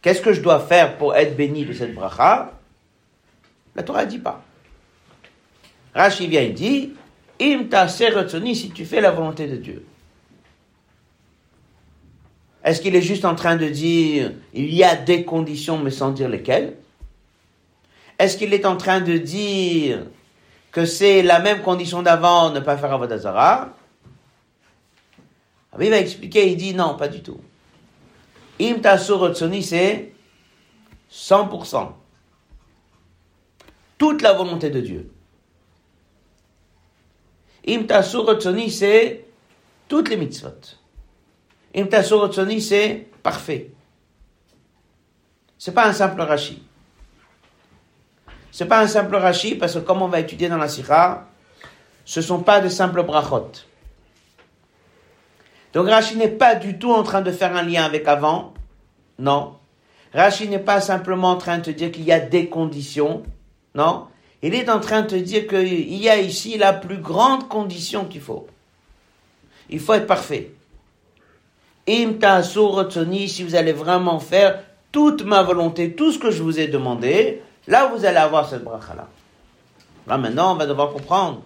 Qu'est-ce 0.00 0.20
que 0.20 0.32
je 0.32 0.40
dois 0.40 0.60
faire 0.60 0.98
pour 0.98 1.16
être 1.16 1.36
béni 1.36 1.64
de 1.64 1.72
cette 1.72 1.94
bracha? 1.94 2.52
La 3.74 3.82
Torah 3.82 4.04
ne 4.04 4.10
dit 4.10 4.18
pas. 4.18 4.42
Rashi 5.94 6.26
vient 6.26 6.42
et 6.42 6.50
dit, 6.50 6.92
Im 7.40 7.66
si 8.54 8.70
tu 8.70 8.84
fais 8.84 9.00
la 9.00 9.10
volonté 9.10 9.46
de 9.46 9.56
Dieu. 9.56 9.84
Est-ce 12.64 12.80
qu'il 12.80 12.94
est 12.94 13.02
juste 13.02 13.24
en 13.24 13.34
train 13.34 13.56
de 13.56 13.68
dire, 13.68 14.32
il 14.54 14.72
y 14.72 14.84
a 14.84 14.94
des 14.94 15.24
conditions 15.24 15.78
mais 15.78 15.90
sans 15.90 16.12
dire 16.12 16.28
lesquelles 16.28 16.76
Est-ce 18.18 18.36
qu'il 18.36 18.54
est 18.54 18.66
en 18.66 18.76
train 18.76 19.00
de 19.00 19.16
dire, 19.16 20.06
que 20.72 20.86
c'est 20.86 21.22
la 21.22 21.38
même 21.38 21.62
condition 21.62 22.02
d'avant, 22.02 22.50
ne 22.50 22.58
pas 22.58 22.78
faire 22.78 22.92
Avodazara. 22.92 23.68
il 25.78 25.90
va 25.90 25.98
expliquer, 25.98 26.50
il 26.50 26.56
dit 26.56 26.74
non, 26.74 26.96
pas 26.96 27.08
du 27.08 27.22
tout. 27.22 27.40
Im 28.58 28.80
c'est 29.62 30.12
100%. 31.12 31.92
Toute 33.98 34.22
la 34.22 34.32
volonté 34.32 34.70
de 34.70 34.80
Dieu. 34.80 35.10
Im 37.68 37.86
c'est 38.70 39.24
toutes 39.88 40.08
les 40.08 40.16
mitzvot. 40.16 40.48
Im 41.76 41.86
c'est 42.60 43.08
parfait. 43.22 43.70
C'est 45.58 45.74
pas 45.74 45.86
un 45.86 45.92
simple 45.92 46.22
rachis. 46.22 46.62
C'est 48.52 48.66
pas 48.66 48.80
un 48.80 48.86
simple 48.86 49.16
rachis, 49.16 49.56
parce 49.56 49.74
que 49.74 49.78
comme 49.80 50.02
on 50.02 50.08
va 50.08 50.20
étudier 50.20 50.48
dans 50.48 50.58
la 50.58 50.68
Sikha, 50.68 51.26
ce 52.04 52.20
sont 52.20 52.40
pas 52.40 52.60
de 52.60 52.68
simples 52.68 53.02
brachot. 53.02 53.50
Donc 55.72 55.88
Rashi 55.88 56.16
n'est 56.16 56.28
pas 56.28 56.54
du 56.54 56.78
tout 56.78 56.92
en 56.92 57.02
train 57.02 57.22
de 57.22 57.32
faire 57.32 57.56
un 57.56 57.62
lien 57.62 57.84
avec 57.84 58.06
avant. 58.06 58.52
Non. 59.18 59.54
Rashi 60.12 60.48
n'est 60.48 60.58
pas 60.58 60.80
simplement 60.80 61.30
en 61.30 61.36
train 61.36 61.58
de 61.58 61.64
te 61.64 61.70
dire 61.70 61.90
qu'il 61.90 62.04
y 62.04 62.12
a 62.12 62.20
des 62.20 62.48
conditions. 62.48 63.22
Non. 63.74 64.06
Il 64.42 64.54
est 64.54 64.68
en 64.68 64.80
train 64.80 65.02
de 65.02 65.06
te 65.06 65.14
dire 65.14 65.46
qu'il 65.46 65.94
y 65.94 66.10
a 66.10 66.18
ici 66.18 66.58
la 66.58 66.72
plus 66.72 66.98
grande 66.98 67.48
condition 67.48 68.04
qu'il 68.04 68.20
faut. 68.20 68.46
Il 69.70 69.80
faut 69.80 69.94
être 69.94 70.06
parfait. 70.06 70.50
Im 71.88 72.18
si 72.42 73.42
vous 73.42 73.54
allez 73.54 73.72
vraiment 73.72 74.20
faire 74.20 74.62
toute 74.90 75.24
ma 75.24 75.42
volonté, 75.42 75.94
tout 75.94 76.12
ce 76.12 76.18
que 76.18 76.30
je 76.30 76.42
vous 76.42 76.60
ai 76.60 76.68
demandé, 76.68 77.40
Là, 77.66 77.86
vous 77.86 78.04
allez 78.04 78.16
avoir 78.16 78.48
cette 78.48 78.64
bracha-là. 78.64 79.08
Là, 80.06 80.18
maintenant, 80.18 80.52
on 80.52 80.56
va 80.56 80.66
devoir 80.66 80.92
comprendre 80.92 81.42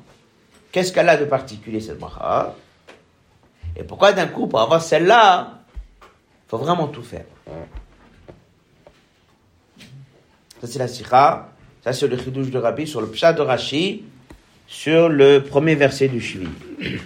qu'est-ce 0.72 0.92
qu'elle 0.92 1.09
a 1.09 1.16
de 1.16 1.24
particulier, 1.24 1.81
cette 1.81 1.98
bracha. 1.98 2.55
Et 3.76 3.83
pourquoi 3.85 4.12
d'un 4.12 4.26
coup, 4.26 4.46
pour 4.46 4.61
avoir 4.61 4.83
celle-là, 4.83 5.61
il 6.02 6.48
faut 6.48 6.59
vraiment 6.59 6.88
tout 6.88 7.02
faire. 7.02 7.26
Ça, 10.61 10.66
c'est 10.66 10.79
la 10.79 10.88
sikha. 10.88 11.48
Ça, 11.85 11.92
c'est 11.92 12.09
le 12.09 12.18
chidouche 12.18 12.50
de 12.50 12.59
Rabbi 12.59 12.87
sur 12.87 13.00
le 13.00 13.09
pshat 13.09 13.35
de 13.35 13.42
Rashi, 13.42 14.05
sur 14.66 15.09
le 15.09 15.44
premier 15.44 15.74
verset 15.74 16.09
du 16.09 16.20
Shvi. 16.20 16.48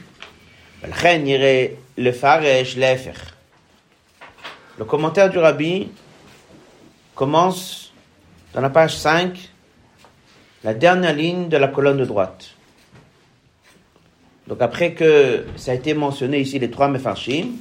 Le 4.78 4.84
commentaire 4.86 5.28
du 5.28 5.36
Rabbi 5.36 5.88
commence 7.14 7.89
dans 8.52 8.60
la 8.60 8.70
page 8.70 8.96
5, 8.96 9.38
la 10.64 10.74
dernière 10.74 11.14
ligne 11.14 11.48
de 11.48 11.56
la 11.56 11.68
colonne 11.68 11.98
de 11.98 12.04
droite. 12.04 12.50
Donc 14.46 14.60
après 14.62 14.94
que 14.94 15.46
ça 15.56 15.70
a 15.70 15.74
été 15.74 15.94
mentionné 15.94 16.40
ici 16.40 16.58
les 16.58 16.70
trois 16.70 16.88
mefarshim, 16.88 17.52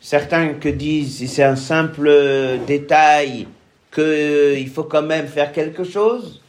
certains 0.00 0.54
que 0.54 0.68
disent 0.68 1.30
c'est 1.30 1.42
un 1.42 1.56
simple 1.56 2.58
détail 2.66 3.48
qu'il 3.90 4.68
faut 4.68 4.84
quand 4.84 5.02
même 5.02 5.26
faire 5.26 5.52
quelque 5.52 5.84
chose. 5.84 6.42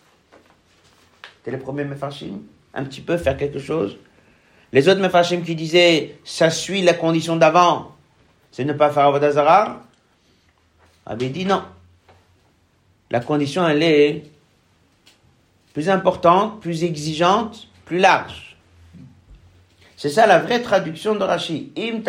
C'était 1.38 1.52
les 1.52 1.64
premiers 1.64 1.86
mefarshim, 1.86 2.42
un 2.74 2.84
petit 2.84 3.02
peu 3.02 3.18
faire 3.18 3.38
quelque 3.38 3.60
chose. 3.60 3.98
Les 4.74 4.90
autres 4.90 5.00
mefarshim 5.00 5.42
qui 5.42 5.56
disaient 5.56 6.18
ça 6.26 6.50
suit 6.50 6.82
la 6.82 6.94
condition 6.94 7.38
d'avant, 7.38 7.96
c'est 8.52 8.66
ne 8.66 8.74
pas 8.74 8.90
faire 8.90 9.06
Avodazara, 9.06 9.82
avait 11.06 11.30
dit 11.30 11.46
non. 11.46 11.64
La 13.16 13.22
condition, 13.22 13.66
elle 13.66 13.82
est 13.82 14.24
plus 15.72 15.88
importante, 15.88 16.60
plus 16.60 16.84
exigeante, 16.84 17.70
plus 17.86 17.98
large. 17.98 18.58
C'est 19.96 20.10
ça 20.10 20.28
la 20.28 20.40
vraie 20.40 20.62
traduction 20.62 21.16
de 21.16 21.24
Rashi. 21.24 21.72
Im 21.78 22.02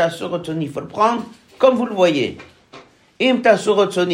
il 0.61 0.69
faut 0.69 0.81
le 0.81 0.89
prendre 0.89 1.25
comme 1.59 1.77
vous 1.77 1.87
le 1.87 1.95
voyez. 1.95 2.39
Im 3.23 3.41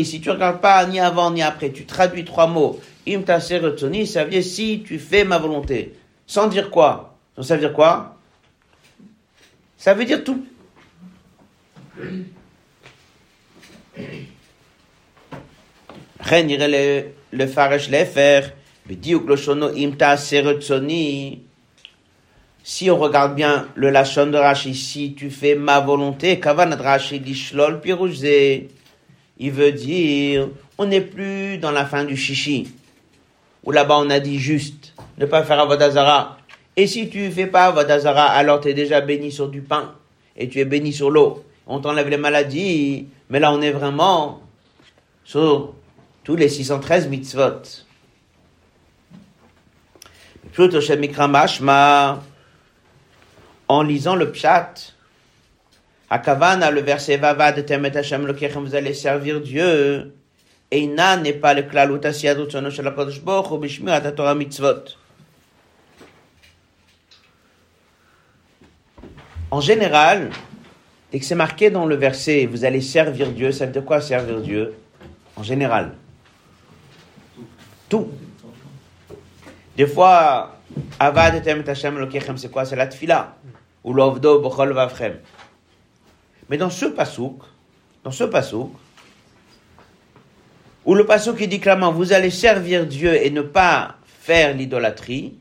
si 0.05 0.21
tu 0.21 0.29
regardes 0.29 0.61
pas 0.61 0.85
ni 0.85 1.01
avant 1.01 1.31
ni 1.31 1.41
après, 1.41 1.73
tu 1.73 1.87
traduis 1.87 2.27
trois 2.27 2.47
mots. 2.47 2.79
Im 3.09 3.23
taserotsoni, 3.23 4.07
ça 4.07 4.25
veut 4.25 4.31
dire 4.31 4.45
si 4.45 4.83
tu 4.87 4.99
fais 4.99 5.25
ma 5.25 5.39
volonté. 5.39 5.95
Sans 6.27 6.47
dire 6.47 6.71
quoi? 6.71 7.17
Ça 7.41 7.55
veut 7.55 7.61
dire 7.61 7.73
quoi? 7.73 8.19
Ça 9.79 9.95
veut 9.95 10.05
dire 10.05 10.23
tout. 10.23 10.45
לכן 16.22 16.48
נראה 16.48 17.02
לפרש 17.34 17.90
להפך, 17.90 18.50
בדיוק 18.88 19.30
לשונו 19.30 19.70
אם 19.70 19.92
תעשה 19.98 20.40
רצוני. 20.40 21.38
Si 22.70 22.92
on 22.92 22.98
regarde 22.98 23.34
bien 23.34 23.66
le 23.76 23.90
lachon 23.90 24.28
de 24.28 24.38
Rashi, 24.38 24.76
si 24.76 25.14
tu 25.14 25.30
fais 25.30 25.56
ma 25.56 25.80
volonté, 25.80 26.38
kavanat 26.38 26.76
Rashi 26.76 27.18
lishlol 27.18 27.80
pirouzé, 27.80 28.68
il 29.38 29.52
veut 29.52 29.72
dire, 29.72 30.50
on 30.78 30.86
n'est 30.86 31.00
plus 31.00 31.60
dans 31.60 31.72
la 31.72 31.86
fin 31.86 32.04
du 32.04 32.18
chichi, 32.18 32.68
où 33.64 33.72
là-bas 33.72 34.00
on 34.00 34.10
a 34.10 34.20
dit 34.20 34.38
juste, 34.38 34.94
ne 35.18 35.26
pas 35.26 35.44
faire 35.44 35.62
avodazara. 35.62 36.40
Et 36.76 36.88
si 36.88 37.08
tu 37.08 37.32
fais 37.32 37.48
pas 37.48 37.68
avodazara, 37.68 38.26
alors 38.26 38.60
tu 38.60 38.68
es 38.68 38.74
déjà 38.74 39.00
béni 39.00 39.32
sur 39.32 39.48
du 39.48 39.62
pain, 39.62 39.94
et 40.36 40.50
tu 40.50 40.60
es 40.60 40.66
béni 40.66 40.92
sur 40.92 41.10
l'eau. 41.10 41.46
On 41.68 41.80
t'enlève 41.80 42.10
les 42.10 42.18
maladies, 42.18 43.08
mais 43.30 43.40
là 43.40 43.54
on 43.54 43.62
est 43.62 43.72
vraiment 43.72 44.42
sur 45.24 45.74
tous 46.25 46.37
les 46.37 46.49
613 46.49 47.09
mitzvot. 47.09 47.63
Plutôt 50.53 50.79
en 53.69 53.83
lisant 53.83 54.17
le 54.17 54.31
pshat, 54.31 54.75
Akavana, 56.11 56.71
le 56.71 56.83
verset 56.83 57.17
Vava 57.17 57.53
de 57.53 57.63
Temet 57.63 57.97
Hashem 57.97 58.27
Lokechem, 58.27 58.63
vous 58.63 58.75
allez 58.75 58.93
servir 58.93 59.41
Dieu. 59.41 60.15
Eina 60.71 61.17
n'est 61.17 61.33
pas 61.33 61.55
le 61.55 61.63
klalut 61.63 62.05
asiyadut 62.05 62.51
sono 62.51 62.71
shel 62.71 62.87
HaKadosh 62.87 63.23
Baruch 63.23 63.51
Hu 63.51 63.59
b'shmirat 63.59 64.13
Torah 64.13 64.35
mitzvot. 64.35 64.97
En 69.51 69.61
général, 69.61 70.31
et 71.13 71.19
que 71.19 71.25
c'est 71.25 71.35
marqué 71.35 71.71
dans 71.71 71.87
le 71.87 71.95
verset, 71.95 72.47
vous 72.47 72.65
allez 72.65 72.81
servir 72.83 73.33
Dieu, 73.33 73.53
ça 73.53 73.67
veut 73.67 73.73
dire 73.73 73.85
quoi 73.85 74.01
servir 74.03 74.41
Dieu? 74.41 74.75
En 75.37 75.43
général. 75.43 75.93
Des 79.77 79.87
fois, 79.87 80.57
Avad 80.99 81.47
Hashem 81.69 81.99
Lokechem, 81.99 82.37
c'est 82.37 82.51
quoi? 82.51 82.65
C'est 82.65 82.77
la 82.77 82.87
tfila. 82.87 83.37
Ou 83.85 83.93
l'ovdo 83.93 84.41
vavchem. 84.41 85.19
Mais 86.49 86.57
dans 86.57 86.71
ce 86.71 86.87
pasouk, 86.87 87.43
dans 88.05 88.11
ce 88.11 88.25
pasouk, 88.25 88.73
où 90.85 90.95
le 90.95 91.07
pasouk 91.07 91.37
qui 91.37 91.49
dit 91.49 91.61
clairement, 91.61 91.93
vous 91.93 92.13
allez 92.13 92.31
servir 92.31 92.87
Dieu 92.87 93.15
et 93.15 93.31
ne 93.31 93.43
pas 93.43 93.97
faire 94.05 94.55
l'idolâtrie, 94.55 95.39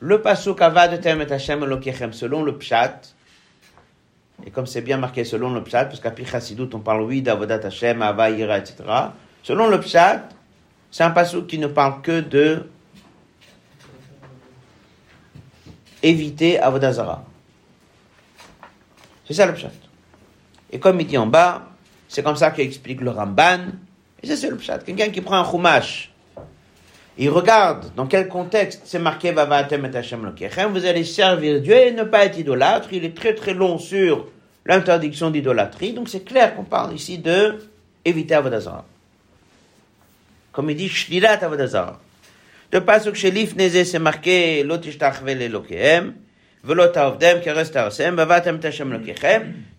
le 0.00 0.20
pasouk 0.20 0.60
Avad 0.60 1.06
Hashem 1.06 1.62
Elokechem, 1.62 2.12
selon 2.12 2.42
le 2.42 2.56
pshat, 2.56 3.00
et 4.44 4.50
comme 4.50 4.66
c'est 4.66 4.82
bien 4.82 4.98
marqué 4.98 5.24
selon 5.24 5.54
le 5.54 5.62
pshat, 5.62 5.86
parce 5.86 6.00
qu'à 6.00 6.10
Pichasidut 6.10 6.68
on 6.74 6.80
parle 6.80 7.02
oui 7.02 7.22
d'Avodat 7.22 7.66
Hashem, 7.66 8.02
Ava, 8.02 8.30
etc. 8.30 8.74
Selon 9.42 9.68
le 9.68 9.80
pshat, 9.80 10.28
c'est 10.94 11.02
un 11.02 11.10
pasouk 11.10 11.48
qui 11.48 11.58
ne 11.58 11.66
parle 11.66 12.02
que 12.02 12.20
de 12.20 12.68
éviter 16.04 16.60
Avodazara. 16.60 17.24
C'est 19.26 19.34
ça 19.34 19.44
le 19.46 19.54
pshat. 19.54 19.72
Et 20.70 20.78
comme 20.78 21.00
il 21.00 21.08
dit 21.08 21.18
en 21.18 21.26
bas, 21.26 21.66
c'est 22.06 22.22
comme 22.22 22.36
ça 22.36 22.52
qu'explique 22.52 23.00
le 23.00 23.10
Ramban. 23.10 23.72
Et 24.22 24.36
ça, 24.36 24.48
le 24.48 24.56
pshat. 24.56 24.78
Quelqu'un 24.86 25.08
qui 25.08 25.20
prend 25.20 25.34
un 25.34 25.44
chumash, 25.44 26.12
il 27.18 27.28
regarde 27.28 27.92
dans 27.96 28.06
quel 28.06 28.28
contexte 28.28 28.82
c'est 28.84 29.00
marqué 29.00 29.32
Vavatem 29.32 29.84
et 29.86 29.96
Hashem 29.96 30.24
Lokechem, 30.24 30.70
vous 30.70 30.86
allez 30.86 31.02
servir 31.02 31.60
Dieu 31.60 31.74
et 31.74 31.90
ne 31.90 32.04
pas 32.04 32.24
être 32.26 32.38
idolâtre. 32.38 32.92
Il 32.92 33.04
est 33.04 33.16
très 33.16 33.34
très 33.34 33.54
long 33.54 33.78
sur 33.78 34.28
l'interdiction 34.64 35.32
d'idolâtrie. 35.32 35.92
Donc 35.92 36.08
c'est 36.08 36.22
clair 36.22 36.54
qu'on 36.54 36.62
parle 36.62 36.94
ici 36.94 37.18
de 37.18 37.58
éviter 38.04 38.36
Avodazara. 38.36 38.84
Comme 40.54 40.70
il 40.70 40.76
dit, 40.76 40.88
Shlilat 40.88 41.44
Avodazara. 41.44 41.98
De 42.70 42.78
pasuk 42.78 43.16
chez 43.16 43.32
l'Ifneze, 43.32 43.90
c'est 43.90 43.98
marqué 43.98 44.62
Lotishtachvel 44.62 45.42
Elokehem. 45.42 46.14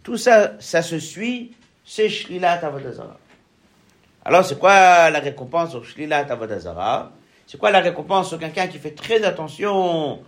Tout 0.04 0.18
ça, 0.18 0.52
ça 0.60 0.82
se 0.82 1.00
suit, 1.00 1.54
c'est 1.86 2.10
Shlilat 2.10 2.60
Avodazara. 2.66 3.18
Alors, 4.26 4.46
c'est 4.46 4.60
quoi 4.60 5.10
la 5.10 5.20
récompense 5.20 5.72
sur 5.72 5.86
Shlilat 5.86 6.28
Avodazara 6.30 7.14
C'est 7.48 7.58
quoi 7.58 7.72
la 7.72 7.80
récompense 7.80 8.28
sur 8.28 8.38
quelqu'un 8.38 8.68
qui 8.68 8.78
fait 8.78 8.92
très 8.92 9.24
attention 9.24 10.20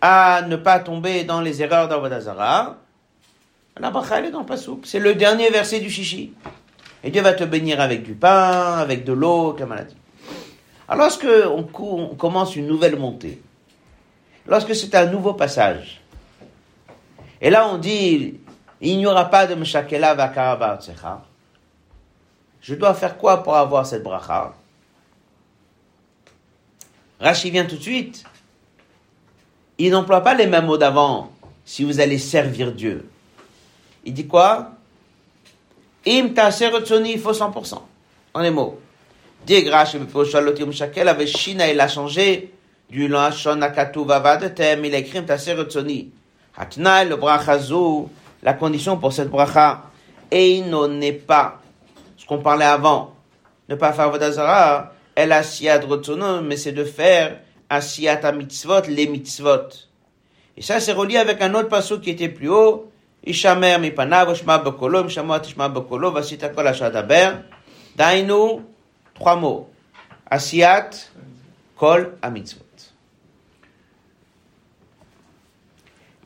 à 0.00 0.42
ne 0.46 0.56
pas 0.56 0.78
tomber 0.78 1.24
dans 1.24 1.40
les 1.40 1.60
erreurs 1.60 1.88
d'Avodazara 1.88 2.78
La 3.80 3.90
bracha, 3.90 4.20
est 4.20 4.30
dans 4.30 4.40
le 4.40 4.46
pasouk. 4.46 4.82
C'est 4.84 5.00
le 5.00 5.16
dernier 5.16 5.50
verset 5.50 5.80
du 5.80 5.90
chichi. 5.90 6.32
Et 7.04 7.10
Dieu 7.10 7.22
va 7.22 7.32
te 7.32 7.44
bénir 7.44 7.80
avec 7.80 8.02
du 8.02 8.14
pain, 8.14 8.78
avec 8.78 9.04
de 9.04 9.12
l'eau, 9.12 9.54
comme 9.58 9.70
maladie. 9.70 9.96
Alors, 10.88 11.06
lorsqu'on 11.06 11.68
on 11.80 12.14
commence 12.14 12.54
une 12.54 12.66
nouvelle 12.66 12.96
montée, 12.96 13.40
lorsque 14.46 14.74
c'est 14.74 14.94
un 14.94 15.06
nouveau 15.06 15.34
passage. 15.34 16.00
Et 17.40 17.50
là, 17.50 17.68
on 17.68 17.78
dit, 17.78 18.38
il 18.80 18.98
n'y 18.98 19.06
aura 19.06 19.24
pas 19.26 19.46
de 19.46 19.54
Meshakela 19.54 20.14
Vakara 20.14 20.78
Je 22.60 22.74
dois 22.74 22.94
faire 22.94 23.16
quoi 23.16 23.42
pour 23.42 23.56
avoir 23.56 23.86
cette 23.86 24.02
bracha? 24.02 24.54
Rashi 27.20 27.50
vient 27.50 27.64
tout 27.64 27.76
de 27.76 27.82
suite. 27.82 28.24
Il 29.78 29.90
n'emploie 29.90 30.20
pas 30.20 30.34
les 30.34 30.46
mêmes 30.46 30.66
mots 30.66 30.78
d'avant. 30.78 31.32
Si 31.64 31.84
vous 31.84 32.00
allez 32.00 32.18
servir 32.18 32.72
Dieu. 32.72 33.08
Il 34.04 34.12
dit 34.14 34.26
quoi? 34.26 34.72
Im 36.06 36.34
ta 36.34 36.50
il 36.50 37.18
faut 37.18 37.32
100%. 37.32 37.74
En 38.34 38.40
les 38.40 38.50
mots. 38.50 38.80
Dit 39.46 39.68
Rashi, 39.68 39.98
avec 40.96 41.28
Shina, 41.28 41.70
il 41.70 41.80
a 41.80 41.88
changé 41.88 42.52
du 42.88 43.08
Lashon 43.08 43.60
Akatu 43.62 44.04
Vavadetem, 44.04 44.84
il 44.84 44.94
a 44.94 44.98
écrit 44.98 45.24
Taser. 45.24 45.56
Hatnai, 46.56 47.06
le 47.08 47.16
brachazu, 47.16 48.08
la 48.42 48.52
condition 48.52 48.98
pour 48.98 49.12
cette 49.12 49.30
bracha, 49.30 49.84
Eino 50.30 50.86
n'est 50.86 51.12
pas, 51.12 51.60
ce 52.16 52.26
qu'on 52.26 52.38
parlait 52.38 52.66
avant, 52.66 53.14
ne 53.68 53.74
pas 53.74 53.92
faire 53.92 54.10
Vodazara, 54.10 54.92
El 55.14 55.32
Asiyat 55.32 55.80
Retzono, 55.80 56.42
mais 56.42 56.56
c'est 56.58 56.72
de 56.72 56.84
faire 56.84 57.40
Asiyat 57.70 58.32
Mitzvot, 58.32 58.82
les 58.88 59.06
mitzvot. 59.06 59.68
Et 60.56 60.62
ça, 60.62 60.78
c'est 60.80 60.92
relié 60.92 61.16
avec 61.16 61.40
un 61.40 61.54
autre 61.54 61.68
passage 61.68 62.00
qui 62.00 62.10
était 62.10 62.28
plus 62.28 62.50
haut, 62.50 62.91
Mipanav, 63.24 64.34
Shma 64.34 64.62
Bokolo, 64.62 65.04
Mishamot 65.04 65.44
Shma 65.44 65.72
Bokolo, 65.72 66.12
Vasita 66.12 66.48
Kol 66.48 66.66
Ashadaber, 66.66 67.44
Dainu, 67.96 68.62
trois 69.14 69.36
mots. 69.36 69.68
Asiyat, 70.30 71.10
Kol, 71.76 72.16
Amitzvot. 72.22 72.62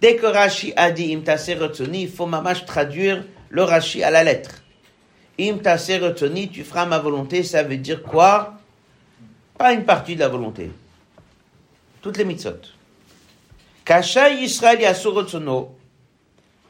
Dès 0.01 0.17
que 0.17 0.27
Rashi 0.27 0.73
a 0.77 0.91
dit 0.91 1.15
Im 1.15 1.23
il 1.95 2.09
faut 2.09 2.29
traduire 2.67 3.25
le 3.49 3.63
à 3.63 4.11
la 4.11 4.25
lettre. 4.25 4.63
Im 5.39 5.59
Retsoni, 5.65 6.51
tu 6.51 6.65
feras 6.65 6.87
ma 6.87 6.99
volonté, 6.99 7.43
ça 7.43 7.63
veut 7.63 7.77
dire 7.79 8.03
quoi 8.03 8.55
Pas 9.59 9.73
une 9.73 9.85
partie 9.85 10.15
de 10.15 10.21
la 10.21 10.29
volonté. 10.29 10.71
Toutes 12.03 12.19
les 12.19 12.25
mitzvot 12.25 12.61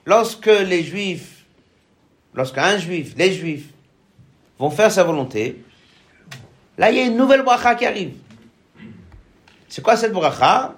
lorsque 0.06 0.46
les 0.46 0.82
juifs, 0.82 1.44
lorsqu'un 2.32 2.78
juif, 2.78 3.14
les 3.16 3.32
juifs, 3.32 3.66
vont 4.58 4.70
faire 4.70 4.90
sa 4.90 5.04
volonté, 5.04 5.62
là 6.78 6.90
il 6.90 6.96
y 6.96 7.00
a 7.00 7.04
une 7.04 7.16
nouvelle 7.16 7.42
bracha 7.42 7.74
qui 7.74 7.84
arrive. 7.84 8.14
C'est 9.68 9.82
quoi 9.82 9.96
cette 9.96 10.12
bracha? 10.12 10.74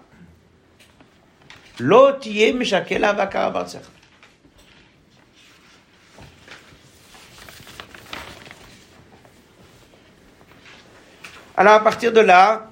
Alors 11.56 11.74
à 11.74 11.80
partir 11.80 12.12
de 12.12 12.20
là, 12.20 12.70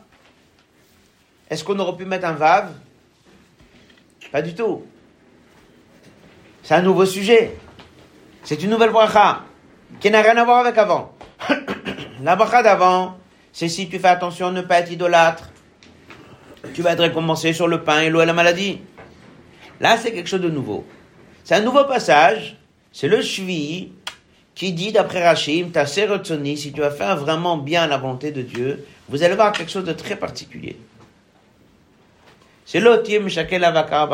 est-ce 1.48 1.62
qu'on 1.62 1.78
aurait 1.78 1.96
pu 1.96 2.04
mettre 2.04 2.26
un 2.26 2.32
vav? 2.32 2.72
Pas 4.32 4.42
du 4.42 4.54
tout. 4.54 4.84
C'est 6.66 6.74
un 6.74 6.82
nouveau 6.82 7.06
sujet. 7.06 7.56
C'est 8.42 8.60
une 8.60 8.70
nouvelle 8.70 8.90
bracha 8.90 9.44
qui 10.00 10.10
n'a 10.10 10.20
rien 10.20 10.36
à 10.36 10.44
voir 10.44 10.66
avec 10.66 10.76
avant. 10.76 11.12
La 12.24 12.34
bracha 12.34 12.60
d'avant, 12.60 13.18
c'est 13.52 13.68
si 13.68 13.88
tu 13.88 14.00
fais 14.00 14.08
attention 14.08 14.48
à 14.48 14.50
ne 14.50 14.62
pas 14.62 14.80
être 14.80 14.90
idolâtre, 14.90 15.50
tu 16.74 16.82
vas 16.82 16.94
être 16.94 17.02
récompensé 17.02 17.52
sur 17.52 17.68
le 17.68 17.84
pain 17.84 18.00
et 18.00 18.10
l'eau 18.10 18.20
et 18.20 18.26
la 18.26 18.32
maladie. 18.32 18.80
Là, 19.78 19.96
c'est 19.96 20.10
quelque 20.10 20.28
chose 20.28 20.40
de 20.40 20.50
nouveau. 20.50 20.84
C'est 21.44 21.54
un 21.54 21.60
nouveau 21.60 21.84
passage. 21.84 22.56
C'est 22.90 23.06
le 23.06 23.22
Shvi 23.22 23.92
qui 24.56 24.72
dit 24.72 24.90
d'après 24.90 25.24
Rachim, 25.24 25.68
ta 25.72 25.86
sérotonie, 25.86 26.56
si 26.56 26.72
tu 26.72 26.80
vas 26.80 26.90
faire 26.90 27.16
vraiment 27.16 27.58
bien 27.58 27.86
la 27.86 27.96
volonté 27.96 28.32
de 28.32 28.42
Dieu, 28.42 28.84
vous 29.08 29.22
allez 29.22 29.36
voir 29.36 29.52
quelque 29.52 29.70
chose 29.70 29.84
de 29.84 29.92
très 29.92 30.16
particulier. 30.16 30.76
C'est 32.64 32.80
l'otim 32.80 33.28
shakel 33.28 33.62
avakar. 33.62 34.08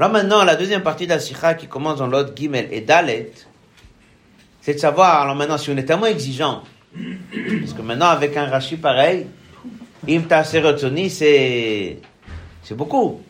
Alors 0.00 0.12
maintenant, 0.12 0.44
la 0.44 0.56
deuxième 0.56 0.82
partie 0.82 1.04
de 1.04 1.10
la 1.10 1.18
sikha 1.18 1.52
qui 1.52 1.66
commence 1.66 1.98
dans 1.98 2.06
l'autre 2.06 2.32
Gimel 2.34 2.68
et 2.70 2.80
Dalet, 2.80 3.32
c'est 4.62 4.72
de 4.72 4.78
savoir, 4.78 5.20
alors 5.20 5.34
maintenant, 5.34 5.58
si 5.58 5.68
on 5.68 5.76
est 5.76 5.84
tellement 5.84 6.06
exigeant, 6.06 6.62
parce 6.94 7.74
que 7.74 7.82
maintenant, 7.82 8.06
avec 8.06 8.34
un 8.34 8.46
Rashi 8.46 8.78
pareil, 8.78 9.26
im 10.08 10.22
ta 10.22 10.42
sérotonie, 10.42 11.10
c'est, 11.10 11.98
c'est 12.62 12.74
beaucoup. 12.74 13.20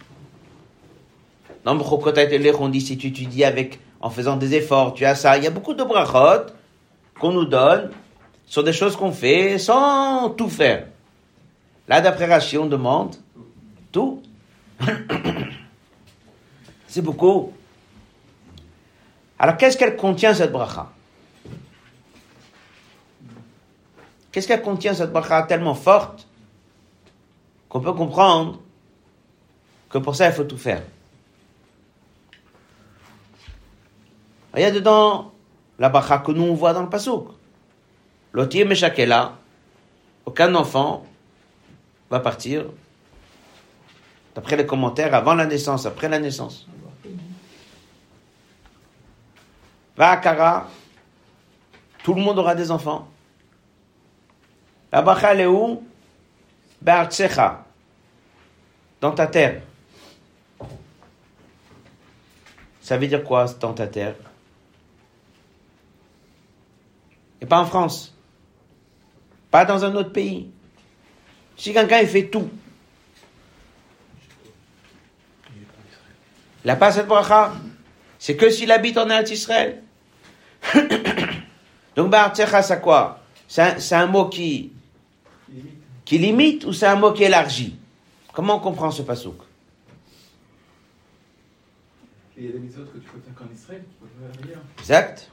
Dans 1.64 1.76
on 1.76 2.68
dit 2.68 2.80
si 2.80 2.96
tu 2.96 3.08
étudies 3.08 3.42
avec 3.42 3.80
en 4.00 4.08
faisant 4.08 4.36
des 4.36 4.54
efforts, 4.54 4.94
tu 4.94 5.04
as 5.04 5.16
ça. 5.16 5.38
Il 5.38 5.42
y 5.42 5.48
a 5.48 5.50
beaucoup 5.50 5.74
de 5.74 5.82
brachot 5.82 6.52
qu'on 7.18 7.32
nous 7.32 7.46
donne 7.46 7.90
sur 8.46 8.62
des 8.62 8.72
choses 8.72 8.94
qu'on 8.94 9.10
fait 9.10 9.58
sans 9.58 10.30
tout 10.30 10.48
faire. 10.48 10.86
Là, 11.88 12.00
d'après 12.00 12.26
Rashi, 12.26 12.58
on 12.58 12.66
demande 12.66 13.16
tout. 13.90 14.22
C'est 16.90 17.02
beaucoup. 17.02 17.52
Alors, 19.38 19.56
qu'est-ce 19.56 19.76
qu'elle 19.76 19.96
contient, 19.96 20.34
cette 20.34 20.50
bracha? 20.50 20.90
Qu'est-ce 24.32 24.48
qu'elle 24.48 24.60
contient, 24.60 24.92
cette 24.92 25.12
bracha 25.12 25.44
tellement 25.44 25.74
forte 25.74 26.26
qu'on 27.68 27.80
peut 27.80 27.92
comprendre 27.92 28.58
que 29.88 29.98
pour 29.98 30.16
ça, 30.16 30.26
il 30.26 30.32
faut 30.32 30.42
tout 30.42 30.58
faire? 30.58 30.82
Il 34.56 34.60
y 34.60 34.64
a 34.64 34.72
dedans 34.72 35.32
la 35.78 35.90
bracha 35.90 36.18
que 36.18 36.32
nous 36.32 36.42
on 36.42 36.54
voit 36.54 36.72
dans 36.72 36.82
le 36.82 36.90
pasouk. 36.90 37.28
L'otier 38.32 38.64
Meshakela, 38.64 39.38
aucun 40.26 40.52
enfant 40.56 41.06
va 42.10 42.18
partir, 42.18 42.66
d'après 44.34 44.56
les 44.56 44.66
commentaires, 44.66 45.14
avant 45.14 45.34
la 45.34 45.46
naissance, 45.46 45.86
après 45.86 46.08
la 46.08 46.18
naissance. 46.18 46.66
Va 49.96 50.10
à 50.10 50.16
Kara, 50.16 50.68
tout 52.02 52.14
le 52.14 52.22
monde 52.22 52.38
aura 52.38 52.54
des 52.54 52.70
enfants. 52.70 53.08
La 54.92 55.02
bracha 55.02 55.32
elle 55.32 55.40
est 55.40 55.46
où? 55.46 55.84
Dans 59.00 59.12
ta 59.12 59.26
terre. 59.26 59.62
Ça 62.80 62.96
veut 62.96 63.06
dire 63.06 63.22
quoi, 63.22 63.46
dans 63.60 63.74
ta 63.74 63.86
terre? 63.86 64.14
Et 67.40 67.46
pas 67.46 67.60
en 67.60 67.66
France. 67.66 68.14
Pas 69.50 69.64
dans 69.64 69.84
un 69.84 69.94
autre 69.94 70.12
pays. 70.12 70.50
Si 71.56 71.72
quelqu'un 71.72 72.00
il 72.00 72.08
fait 72.08 72.28
tout, 72.28 72.48
la 76.64 76.76
passe 76.76 76.94
cette 76.96 77.06
bracha, 77.06 77.52
c'est 78.20 78.36
que 78.36 78.50
s'il 78.50 78.70
habite 78.70 78.98
en 78.98 79.08
Israël. 79.22 79.82
Donc, 81.96 82.10
Ba'artsecha, 82.10 82.62
c'est 82.62 82.80
quoi? 82.80 83.18
C'est 83.48 83.94
un, 83.94 84.06
mot 84.06 84.26
qui, 84.26 84.70
qui 86.04 86.18
limite 86.18 86.66
ou 86.66 86.72
c'est 86.74 86.86
un 86.86 86.96
mot 86.96 87.12
qui 87.12 87.24
élargit? 87.24 87.76
Comment 88.32 88.56
on 88.56 88.60
comprend 88.60 88.90
ce 88.90 89.02
pasouk 89.02 89.38
Il 92.36 92.44
y 92.44 92.48
a 92.48 92.52
des 92.52 92.58
méthodes 92.58 92.92
que 92.92 92.98
tu 92.98 93.08
peux 93.08 93.18
faire 93.18 93.34
qu'en 93.34 93.52
Israël, 93.52 93.82
tu 93.88 93.96
peux 93.96 94.46
faire. 94.46 94.58
Exact. 94.78 95.30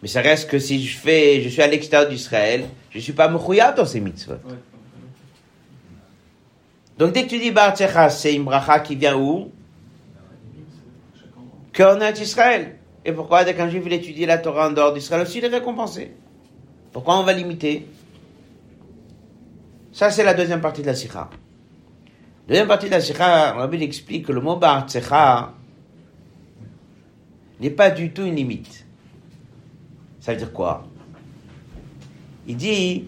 Mais 0.00 0.08
ça 0.08 0.22
reste 0.22 0.50
que 0.50 0.58
si 0.58 0.84
je 0.84 0.98
fais, 0.98 1.42
je 1.42 1.50
suis 1.50 1.62
à 1.62 1.66
l'extérieur 1.66 2.08
d'Israël, 2.08 2.66
je 2.90 2.96
ne 2.96 3.02
suis 3.02 3.12
pas 3.12 3.28
mouchouyat 3.28 3.72
dans 3.72 3.86
ces 3.86 4.00
mitzvot. 4.00 4.32
Ouais. 4.32 4.54
Donc 6.98 7.12
dès 7.12 7.24
que 7.24 7.28
tu 7.28 7.38
dis 7.38 7.50
Bar 7.50 7.74
c'est 8.10 8.34
une 8.34 8.44
bracha 8.44 8.80
qui 8.80 8.96
vient 8.96 9.16
où? 9.16 9.52
Qu'en 11.74 12.00
Israël. 12.00 12.76
Et 13.04 13.12
pourquoi 13.12 13.44
dès 13.44 13.54
qu'un 13.54 13.68
juif 13.68 13.82
il 13.86 13.92
étudie 13.92 14.26
la 14.26 14.38
Torah 14.38 14.68
en 14.68 14.72
dehors 14.72 14.92
d'Israël 14.92 15.22
aussi, 15.22 15.38
il 15.38 15.44
est 15.44 15.48
récompensé? 15.48 16.12
Pourquoi 16.92 17.18
on 17.18 17.24
va 17.24 17.32
limiter? 17.32 17.88
Ça, 19.92 20.10
c'est 20.10 20.24
la 20.24 20.34
deuxième 20.34 20.60
partie 20.60 20.82
de 20.82 20.86
la 20.86 20.94
sikha. 20.94 21.28
Deuxième 22.46 22.68
partie 22.68 22.86
de 22.86 22.92
la 22.92 23.00
sikha, 23.00 23.52
Rabbi 23.52 23.82
explique 23.82 24.26
que 24.26 24.32
le 24.32 24.40
mot 24.40 24.56
Bar 24.56 24.86
n'est 27.60 27.70
pas 27.70 27.90
du 27.90 28.12
tout 28.12 28.24
une 28.24 28.34
limite. 28.34 28.86
Ça 30.20 30.32
veut 30.32 30.38
dire 30.38 30.52
quoi? 30.52 30.84
Il 32.46 32.56
dit, 32.56 33.04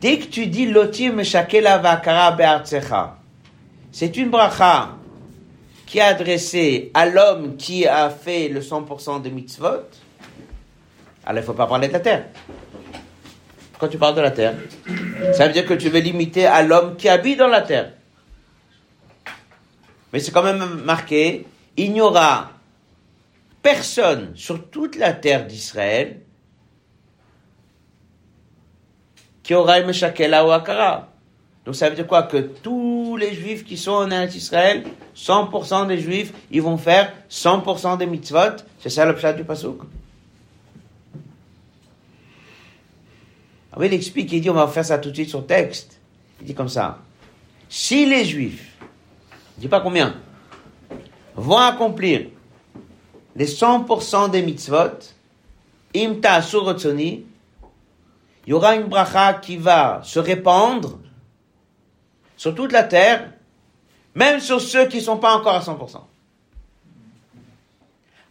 dès 0.00 0.18
que 0.18 0.26
tu 0.26 0.46
dis 0.46 0.66
lotim 0.66 1.22
shakela 1.22 1.78
vakara 1.78 2.32
be'artsecha, 2.32 3.18
c'est 3.92 4.16
une 4.16 4.30
bracha 4.30 4.95
qui 5.86 5.98
est 5.98 6.02
adressée 6.02 6.90
à 6.94 7.06
l'homme 7.06 7.56
qui 7.56 7.86
a 7.86 8.10
fait 8.10 8.48
le 8.48 8.60
100% 8.60 9.22
des 9.22 9.30
mitzvot. 9.30 9.66
Alors 11.24 11.32
il 11.32 11.36
ne 11.36 11.40
faut 11.42 11.54
pas 11.54 11.66
parler 11.66 11.88
de 11.88 11.92
la 11.92 12.00
terre. 12.00 12.26
Quand 13.78 13.88
tu 13.88 13.98
parles 13.98 14.16
de 14.16 14.20
la 14.20 14.30
terre, 14.30 14.54
ça 15.34 15.46
veut 15.46 15.52
dire 15.52 15.66
que 15.66 15.74
tu 15.74 15.88
veux 15.88 16.00
limiter 16.00 16.46
à 16.46 16.62
l'homme 16.62 16.96
qui 16.96 17.08
habite 17.08 17.38
dans 17.38 17.46
la 17.46 17.62
terre. 17.62 17.92
Mais 20.12 20.20
c'est 20.20 20.32
quand 20.32 20.42
même 20.42 20.64
marqué, 20.84 21.46
il 21.76 21.92
n'y 21.92 22.00
aura 22.00 22.52
personne 23.62 24.32
sur 24.34 24.70
toute 24.70 24.96
la 24.96 25.12
terre 25.12 25.46
d'Israël 25.46 26.22
qui 29.42 29.54
aura 29.54 29.78
une 29.78 29.86
Meshakela 29.86 30.46
ou 30.46 30.50
Akara. 30.50 31.12
Donc 31.64 31.74
ça 31.74 31.88
veut 31.88 31.96
dire 31.96 32.06
quoi? 32.06 32.22
Que 32.22 32.38
tous 33.16 33.20
les 33.20 33.34
juifs 33.34 33.64
qui 33.64 33.78
sont 33.78 33.92
en 33.92 34.10
Israël, 34.10 34.84
100% 35.16 35.86
des 35.86 35.98
juifs, 35.98 36.34
ils 36.50 36.60
vont 36.60 36.76
faire 36.76 37.14
100% 37.30 37.96
des 37.96 38.04
mitzvot. 38.04 38.56
C'est 38.78 38.90
ça 38.90 39.06
le 39.06 39.14
pshat 39.14 39.32
du 39.32 39.42
pasouk. 39.42 39.80
Ah 43.72 43.78
il 43.80 43.94
explique, 43.94 44.30
il 44.32 44.42
dit, 44.42 44.50
on 44.50 44.54
va 44.54 44.66
faire 44.68 44.84
ça 44.84 44.98
tout 44.98 45.08
de 45.08 45.14
suite 45.14 45.30
sur 45.30 45.46
texte. 45.46 45.98
Il 46.42 46.46
dit 46.46 46.54
comme 46.54 46.68
ça. 46.68 46.98
Si 47.70 48.04
les 48.04 48.26
juifs, 48.26 48.76
il 49.56 49.62
dit 49.62 49.68
pas 49.68 49.80
combien, 49.80 50.14
vont 51.36 51.56
accomplir 51.56 52.26
les 53.34 53.46
100% 53.46 54.30
des 54.30 54.42
mitzvot, 54.42 54.98
imta 55.94 56.40
il 56.40 57.24
y 58.46 58.52
aura 58.52 58.76
une 58.76 58.88
bracha 58.88 59.34
qui 59.34 59.56
va 59.56 60.02
se 60.04 60.18
répandre 60.18 60.98
sur 62.36 62.54
toute 62.54 62.72
la 62.72 62.82
terre, 62.82 63.30
même 64.14 64.40
sur 64.40 64.60
ceux 64.60 64.86
qui 64.86 64.98
ne 64.98 65.02
sont 65.02 65.18
pas 65.18 65.34
encore 65.34 65.54
à 65.54 65.60
100%. 65.60 66.00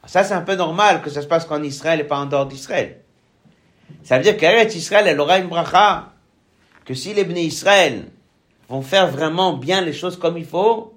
Ça, 0.06 0.24
c'est 0.24 0.34
un 0.34 0.42
peu 0.42 0.56
normal 0.56 1.02
que 1.02 1.10
ça 1.10 1.22
se 1.22 1.28
passe 1.28 1.46
qu'en 1.46 1.64
Israël 1.64 2.00
et 2.00 2.04
pas 2.04 2.18
en 2.18 2.26
dehors 2.26 2.46
d'Israël. 2.46 3.02
Ça 4.04 4.18
veut 4.18 4.24
dire 4.24 4.38
qu'Eretz 4.38 4.76
Israël, 4.76 5.06
elle 5.08 5.20
aura 5.20 5.40
une 5.40 5.48
bracha, 5.48 6.14
que 6.86 6.94
si 6.94 7.14
les 7.14 7.24
bénis 7.24 7.46
Israël 7.46 8.06
vont 8.70 8.82
faire 8.82 9.08
vraiment 9.08 9.54
bien 9.54 9.82
les 9.82 9.94
choses 9.94 10.18
comme 10.18 10.38
il 10.38 10.46
faut, 10.46 10.94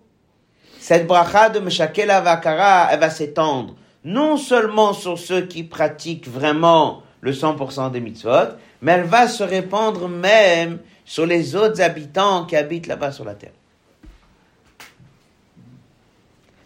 cette 0.78 1.06
bracha 1.06 1.50
de 1.50 1.58
Meshakela 1.58 2.20
Vakara, 2.20 2.88
elle 2.90 3.00
va 3.00 3.10
s'étendre 3.10 3.74
non 4.04 4.36
seulement 4.36 4.92
sur 4.92 5.18
ceux 5.18 5.42
qui 5.42 5.64
pratiquent 5.64 6.28
vraiment 6.28 7.02
le 7.20 7.32
100% 7.32 7.90
des 7.90 8.00
mitzvot, 8.00 8.54
mais 8.80 8.92
elle 8.92 9.04
va 9.04 9.28
se 9.28 9.42
répandre 9.42 10.08
même 10.08 10.78
sur 11.08 11.24
les 11.24 11.56
autres 11.56 11.80
habitants 11.80 12.44
qui 12.44 12.54
habitent 12.54 12.86
là-bas 12.86 13.12
sur 13.12 13.24
la 13.24 13.34
terre. 13.34 13.54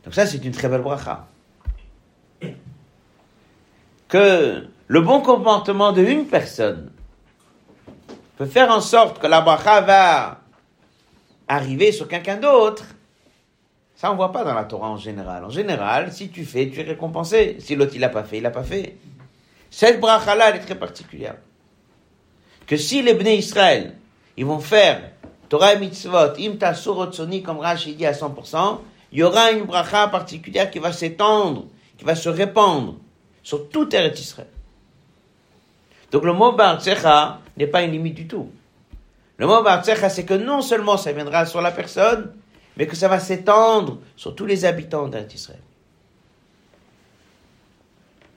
Donc 0.02 0.14
ça, 0.14 0.26
c'est 0.26 0.44
une 0.44 0.50
très 0.50 0.68
belle 0.68 0.82
bracha. 0.82 1.28
Que 4.08 4.66
le 4.88 5.00
bon 5.00 5.20
comportement 5.20 5.92
d'une 5.92 6.26
personne 6.26 6.90
peut 8.36 8.46
faire 8.46 8.72
en 8.72 8.80
sorte 8.80 9.20
que 9.20 9.28
la 9.28 9.42
bracha 9.42 9.80
va 9.80 10.40
arriver 11.46 11.92
sur 11.92 12.08
quelqu'un 12.08 12.36
d'autre. 12.36 12.84
Ça, 13.94 14.08
on 14.08 14.14
ne 14.14 14.16
voit 14.16 14.32
pas 14.32 14.42
dans 14.42 14.54
la 14.54 14.64
Torah 14.64 14.90
en 14.90 14.96
général. 14.96 15.44
En 15.44 15.50
général, 15.50 16.12
si 16.12 16.30
tu 16.30 16.44
fais, 16.44 16.68
tu 16.68 16.80
es 16.80 16.82
récompensé. 16.82 17.58
Si 17.60 17.76
l'autre, 17.76 17.92
il 17.94 18.00
n'a 18.00 18.08
pas 18.08 18.24
fait, 18.24 18.38
il 18.38 18.42
n'a 18.42 18.50
pas 18.50 18.64
fait. 18.64 18.96
Cette 19.70 20.00
bracha-là, 20.00 20.50
elle 20.50 20.56
est 20.56 20.64
très 20.64 20.74
particulière 20.74 21.36
que 22.66 22.76
si 22.76 23.02
les 23.02 23.14
Bnei 23.14 23.38
Israël, 23.38 23.94
ils 24.36 24.46
vont 24.46 24.60
faire 24.60 25.10
Torah 25.48 25.74
et 25.74 25.78
Mitzvot, 25.78 26.38
Imta 26.38 26.74
Sorotsoni, 26.74 27.42
comme 27.42 27.58
Rashi 27.58 27.94
dit 27.94 28.06
à 28.06 28.12
100%, 28.12 28.78
il 29.12 29.18
y 29.18 29.22
aura 29.22 29.50
une 29.52 29.64
bracha 29.64 30.08
particulière 30.08 30.70
qui 30.70 30.78
va 30.78 30.92
s'étendre, 30.92 31.66
qui 31.98 32.04
va 32.04 32.14
se 32.14 32.28
répandre 32.28 32.96
sur 33.42 33.68
toute 33.68 33.90
terre 33.90 34.10
Israël. 34.12 34.48
Donc 36.10 36.24
le 36.24 36.32
mot 36.32 36.52
Bartsecha 36.52 37.40
n'est 37.56 37.66
pas 37.66 37.82
une 37.82 37.92
limite 37.92 38.14
du 38.14 38.26
tout. 38.26 38.50
Le 39.36 39.46
mot 39.46 39.62
Bartsecha, 39.62 40.08
c'est 40.08 40.24
que 40.24 40.34
non 40.34 40.62
seulement 40.62 40.96
ça 40.96 41.12
viendra 41.12 41.44
sur 41.46 41.60
la 41.60 41.70
personne, 41.70 42.32
mais 42.76 42.86
que 42.86 42.96
ça 42.96 43.08
va 43.08 43.20
s'étendre 43.20 43.98
sur 44.16 44.34
tous 44.34 44.46
les 44.46 44.64
habitants 44.64 45.08
d'Israël. 45.08 45.60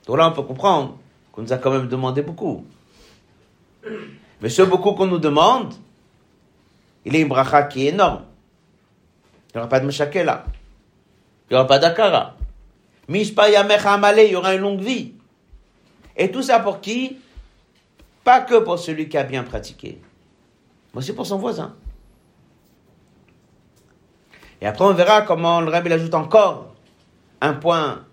Donc 0.06 0.18
là, 0.18 0.28
on 0.28 0.32
peut 0.32 0.42
comprendre 0.42 0.98
qu'on 1.32 1.42
nous 1.42 1.52
a 1.52 1.56
quand 1.56 1.70
même 1.70 1.88
demandé 1.88 2.22
beaucoup. 2.22 2.64
Mais 4.40 4.48
ce 4.48 4.62
beaucoup 4.62 4.92
qu'on 4.92 5.06
nous 5.06 5.18
demande, 5.18 5.74
il 7.06 7.14
est 7.14 7.20
une 7.20 7.28
bracha 7.28 7.62
qui 7.62 7.86
est 7.86 7.90
énorme. 7.90 8.24
Il 9.48 9.56
n'y 9.56 9.60
aura 9.60 9.68
pas 9.68 9.78
de 9.78 9.86
Meshakela. 9.86 10.44
Il 11.48 11.54
n'y 11.54 11.56
aura 11.56 11.68
pas 11.68 11.78
d'Akara. 11.78 12.34
Mishpa 13.08 13.48
Yamecha 13.48 13.92
Amale, 13.92 14.24
il 14.26 14.32
y 14.32 14.36
aura 14.36 14.54
une 14.54 14.62
longue 14.62 14.80
vie. 14.80 15.12
Et 16.16 16.32
tout 16.32 16.42
ça 16.42 16.58
pour 16.58 16.80
qui? 16.80 17.18
Pas 18.24 18.40
que 18.40 18.58
pour 18.58 18.80
celui 18.80 19.08
qui 19.08 19.16
a 19.16 19.22
bien 19.22 19.44
pratiqué. 19.44 20.00
Mais 20.92 20.98
aussi 20.98 21.12
pour 21.12 21.26
son 21.26 21.38
voisin. 21.38 21.76
Et 24.60 24.66
après, 24.66 24.84
on 24.84 24.92
verra 24.92 25.22
comment 25.22 25.60
le 25.60 25.70
Rabbi 25.70 25.92
ajoute 25.92 26.14
encore 26.14 26.74
un 27.40 27.52
point 27.52 28.04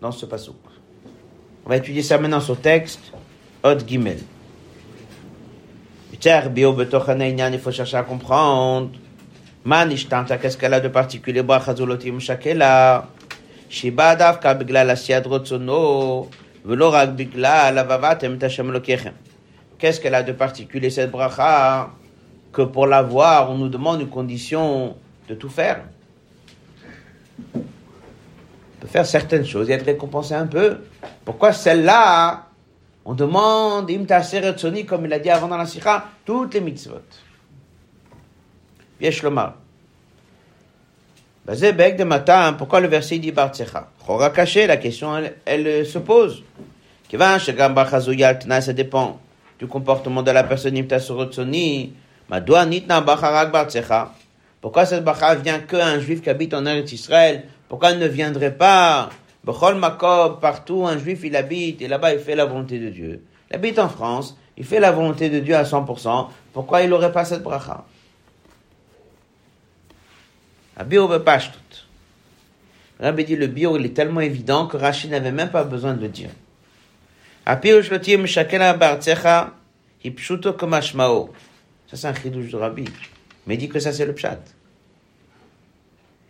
dans 0.00 0.10
ce 0.10 0.26
passage. 0.26 0.54
On 1.64 1.68
va 1.68 1.76
étudier 1.76 2.02
ça 2.02 2.18
maintenant 2.18 2.40
sur 2.40 2.60
texte, 2.60 3.12
Od 3.62 3.86
Gimel. 3.86 4.18
Il 6.22 7.58
faut 7.58 7.72
chercher 7.72 7.96
à 7.96 8.02
comprendre. 8.04 8.90
Qu'est-ce 9.66 10.56
qu'elle 10.56 10.74
a 10.74 10.80
de 10.80 10.88
particulier? 10.88 11.42
Lokechem. 18.70 19.12
Qu'est-ce 19.78 20.00
qu'elle 20.00 20.14
a 20.14 20.22
de 20.22 20.32
particulier 20.32 20.90
cette 20.90 21.10
bracha? 21.10 21.90
Que 22.52 22.62
pour 22.62 22.86
l'avoir, 22.86 23.50
on 23.50 23.58
nous 23.58 23.68
demande 23.68 24.00
une 24.00 24.08
condition 24.08 24.96
de 25.28 25.34
tout 25.34 25.48
faire. 25.48 25.82
On 27.56 27.60
peut 28.80 28.86
faire 28.86 29.04
certaines 29.04 29.44
choses 29.44 29.68
et 29.68 29.72
être 29.72 29.86
récompensé 29.86 30.34
un 30.34 30.46
peu. 30.46 30.78
Pourquoi 31.24 31.52
celle-là 31.52 32.46
on 33.04 33.14
demande, 33.14 33.90
soni, 34.56 34.86
comme 34.86 35.04
il 35.04 35.12
a 35.12 35.18
dit 35.18 35.30
avant 35.30 35.48
dans 35.48 35.56
la 35.56 35.66
sikha, 35.66 36.04
toutes 36.24 36.54
les 36.54 36.60
mitzvot. 36.60 37.02
Yesh 39.00 39.22
lomar. 39.22 39.54
Bazebek 41.44 41.96
de 41.96 42.04
matin, 42.04 42.54
pourquoi 42.54 42.80
le 42.80 42.88
verset 42.88 43.18
dit 43.18 43.30
Bartsecha 43.30 43.88
Chora 44.06 44.30
caché, 44.30 44.66
la 44.66 44.78
question 44.78 45.14
elle, 45.18 45.34
elle 45.44 45.86
se 45.86 45.98
pose. 45.98 46.42
Kivan 47.08 47.38
shegam 47.38 47.74
bachazuyal 47.74 48.38
tna, 48.38 48.62
ça 48.62 48.72
dépend 48.72 49.20
du 49.58 49.66
comportement 49.66 50.22
de 50.22 50.30
la 50.30 50.44
personne 50.44 50.78
imta 50.78 50.98
soni. 50.98 51.92
Madoua 52.30 52.64
nitna 52.64 53.02
bacharak 53.02 53.52
Bartsecha. 53.52 54.14
Pourquoi 54.62 54.86
cette 54.86 55.04
bacha 55.04 55.34
vient 55.34 55.58
qu'un 55.58 56.00
juif 56.00 56.22
qui 56.22 56.30
habite 56.30 56.54
en 56.54 56.64
Eretz 56.64 56.90
Israël? 56.92 57.44
Pourquoi 57.68 57.90
elle 57.90 57.98
ne 57.98 58.08
viendrait 58.08 58.54
pas? 58.54 59.10
Bechol 59.44 59.76
Makob, 59.76 60.40
partout, 60.40 60.86
un 60.86 60.98
juif 60.98 61.20
il 61.24 61.36
habite, 61.36 61.82
et 61.82 61.88
là-bas 61.88 62.14
il 62.14 62.20
fait 62.20 62.34
la 62.34 62.46
volonté 62.46 62.78
de 62.78 62.88
Dieu. 62.88 63.22
Il 63.50 63.56
habite 63.56 63.78
en 63.78 63.88
France, 63.88 64.36
il 64.56 64.64
fait 64.64 64.80
la 64.80 64.90
volonté 64.90 65.28
de 65.28 65.40
Dieu 65.40 65.54
à 65.54 65.64
100%, 65.64 66.28
pourquoi 66.52 66.82
il 66.82 66.90
n'aurait 66.90 67.12
pas 67.12 67.24
cette 67.24 67.42
bracha? 67.42 67.84
Abio 70.76 71.06
tout. 71.06 71.60
Rabbi 73.00 73.24
dit 73.24 73.36
le 73.36 73.48
bio 73.48 73.76
il 73.76 73.86
est 73.86 73.94
tellement 73.94 74.20
évident 74.20 74.66
que 74.66 74.76
Rachid 74.76 75.10
n'avait 75.10 75.32
même 75.32 75.50
pas 75.50 75.64
besoin 75.64 75.94
de 75.94 76.00
le 76.00 76.08
dire. 76.08 76.30
Ça 77.46 77.60
c'est 81.92 82.06
un 82.06 82.14
chidouche 82.14 82.50
de 82.50 82.56
Rabbi. 82.56 82.84
Mais 83.46 83.54
il 83.54 83.58
dit 83.58 83.68
que 83.68 83.78
ça 83.78 83.92
c'est 83.92 84.06
le 84.06 84.14
pshat. 84.14 84.40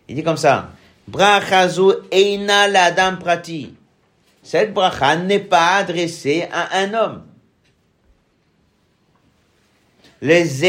Il 0.09 0.17
dit 0.17 0.23
comme 0.23 0.37
ça. 0.37 0.71
Brachazu 1.07 1.93
eina 2.11 2.67
l'adam 2.67 3.19
prati. 3.19 3.75
Cette 4.43 4.73
bracha 4.75 5.17
n'est 5.17 5.39
pas 5.39 5.77
adressée 5.77 6.47
à 6.53 6.79
un 6.79 6.93
homme. 6.95 7.23
Les 10.21 10.65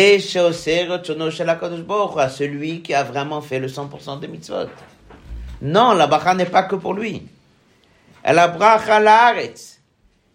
à 2.17 2.29
celui 2.29 2.81
qui 2.81 2.93
a 2.93 3.03
vraiment 3.03 3.41
fait 3.41 3.59
le 3.59 3.67
100% 3.67 4.19
des 4.19 4.27
mitzvot. 4.27 4.67
Non, 5.61 5.93
la 5.93 6.07
bracha 6.07 6.33
n'est 6.33 6.45
pas 6.45 6.63
que 6.63 6.75
pour 6.75 6.93
lui. 6.93 7.23
La 8.25 8.47
bracha 8.47 8.99
laaretz. 8.99 9.79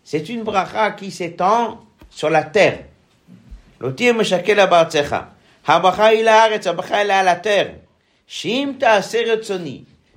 C'est 0.05 0.29
une 0.29 0.43
bracha 0.43 0.93
qui 0.93 1.11
s'étend 1.11 1.85
sur 2.09 2.31
la 2.31 2.45
terre. 2.45 2.85
L'otir 3.81 4.15
meshakel 4.15 4.57
la 4.57 4.67
bartzecha. 4.67 5.35
Ha 5.67 5.81
bracha 5.81 6.15
il 6.15 6.25
laaretz, 6.25 6.65
la 6.65 6.73
bracha 6.73 7.05
il 7.05 7.11
à 7.11 7.23
la 7.23 7.37
terre. 7.37 7.75
Shim 8.27 8.75
ta 8.79 9.03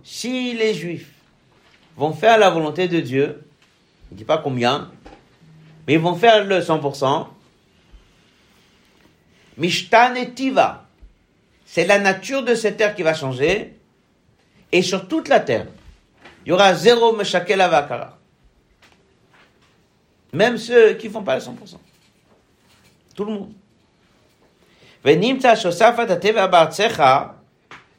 si 0.03 0.53
les 0.53 0.73
Juifs 0.73 1.11
vont 1.95 2.13
faire 2.13 2.37
la 2.37 2.49
volonté 2.49 2.87
de 2.87 2.99
Dieu, 2.99 3.43
il 4.11 4.15
ne 4.15 4.17
dit 4.17 4.25
pas 4.25 4.37
combien, 4.37 4.91
mais 5.87 5.93
ils 5.93 5.99
vont 5.99 6.15
faire 6.15 6.43
le 6.43 6.59
100%, 6.59 7.27
Mishtan 9.57 10.15
et 10.15 10.33
c'est 11.65 11.85
la 11.85 11.99
nature 11.99 12.43
de 12.43 12.55
cette 12.55 12.77
terre 12.77 12.95
qui 12.95 13.03
va 13.03 13.13
changer, 13.13 13.77
et 14.71 14.81
sur 14.81 15.07
toute 15.07 15.27
la 15.27 15.39
terre, 15.39 15.67
il 16.45 16.49
y 16.49 16.51
aura 16.51 16.73
zéro 16.73 17.15
Meshakel 17.15 17.61
Avakara. 17.61 18.17
Même 20.33 20.57
ceux 20.57 20.95
qui 20.95 21.07
ne 21.07 21.13
font 21.13 21.23
pas 21.23 21.35
le 21.35 21.41
100%. 21.41 21.77
Tout 23.15 23.25
le 23.25 23.33
monde. 23.33 23.53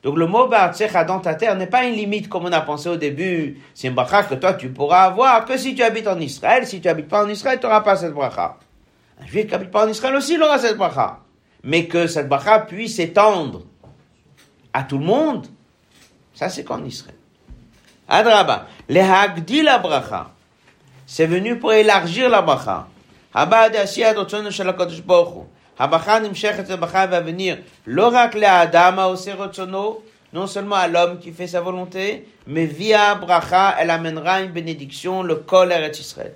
Donc 0.05 0.19
le 0.19 0.27
mot 0.27 0.47
Ba'atsecha 0.49 1.03
dans 1.05 1.19
ta 1.19 1.35
terre 1.35 1.57
n'est 1.57 1.67
pas 1.67 1.85
une 1.85 1.95
limite 1.95 2.29
comme 2.29 2.45
on 2.45 2.53
a 2.53 2.61
pensé 2.61 2.91
au 2.91 2.97
début. 2.97 3.59
C'est 3.73 3.89
une 3.89 3.95
bracha 3.95 4.23
que 4.23 4.35
toi 4.35 4.53
tu 4.53 4.69
pourras 4.69 5.05
avoir 5.05 5.47
que 5.47 5.57
si 5.57 5.75
tu 5.75 5.83
habites 5.83 6.07
en 6.07 6.21
Israël. 6.21 6.67
Si 6.67 6.83
tu 6.83 6.89
habites 6.89 7.09
pas 7.09 7.25
en 7.25 7.29
Israël, 7.29 7.59
tu 7.59 7.65
n'auras 7.65 7.81
pas 7.81 7.97
cette 7.97 8.13
bracha. 8.13 8.59
Un 9.19 9.27
juif 9.27 9.47
qui 9.47 9.55
habite 9.55 9.71
pas 9.71 9.87
en 9.87 9.89
Israël 9.89 10.15
aussi, 10.15 10.35
il 10.35 10.43
aura 10.43 10.59
cette 10.59 10.77
bracha. 10.77 11.21
Mais 11.63 11.87
que 11.87 12.07
cette 12.07 12.29
bracha 12.29 12.61
puisse 12.61 12.97
s'étendre 12.97 13.63
à 14.75 14.83
tout 14.83 14.99
le 14.99 15.07
monde, 15.07 15.47
ça 16.35 16.51
c'est 16.51 16.65
qu'en 16.65 16.85
Israël. 16.85 17.17
Adraba, 18.07 18.67
le 18.91 19.01
hagdi 19.01 19.63
la 19.63 19.79
bracha, 19.79 20.33
c'est 21.07 21.27
venu 21.27 21.59
pour 21.59 21.73
élargir 21.73 22.29
la 22.29 22.43
bracha. 22.43 22.89
Habacha 25.79 26.21
nimshechet 26.21 26.77
bacha 26.77 27.07
va 27.07 27.21
venir 27.21 27.59
l'oracle 27.87 28.41
le 28.41 28.47
Adam 28.47 29.17
non 30.35 30.49
seulement 30.49 30.75
à 30.75 30.89
l'homme 30.89 31.21
qui 31.21 31.31
fait 31.31 31.47
sa 31.47 31.61
volonté, 31.61 32.27
mais 32.49 32.67
via 32.67 33.15
bracha, 33.15 33.77
elle 33.79 33.91
amènera 33.91 34.43
une 34.43 34.51
bénédiction, 34.51 35.23
le 35.23 35.37
kol 35.37 35.71
Eretz 35.71 36.01
Israël. 36.01 36.35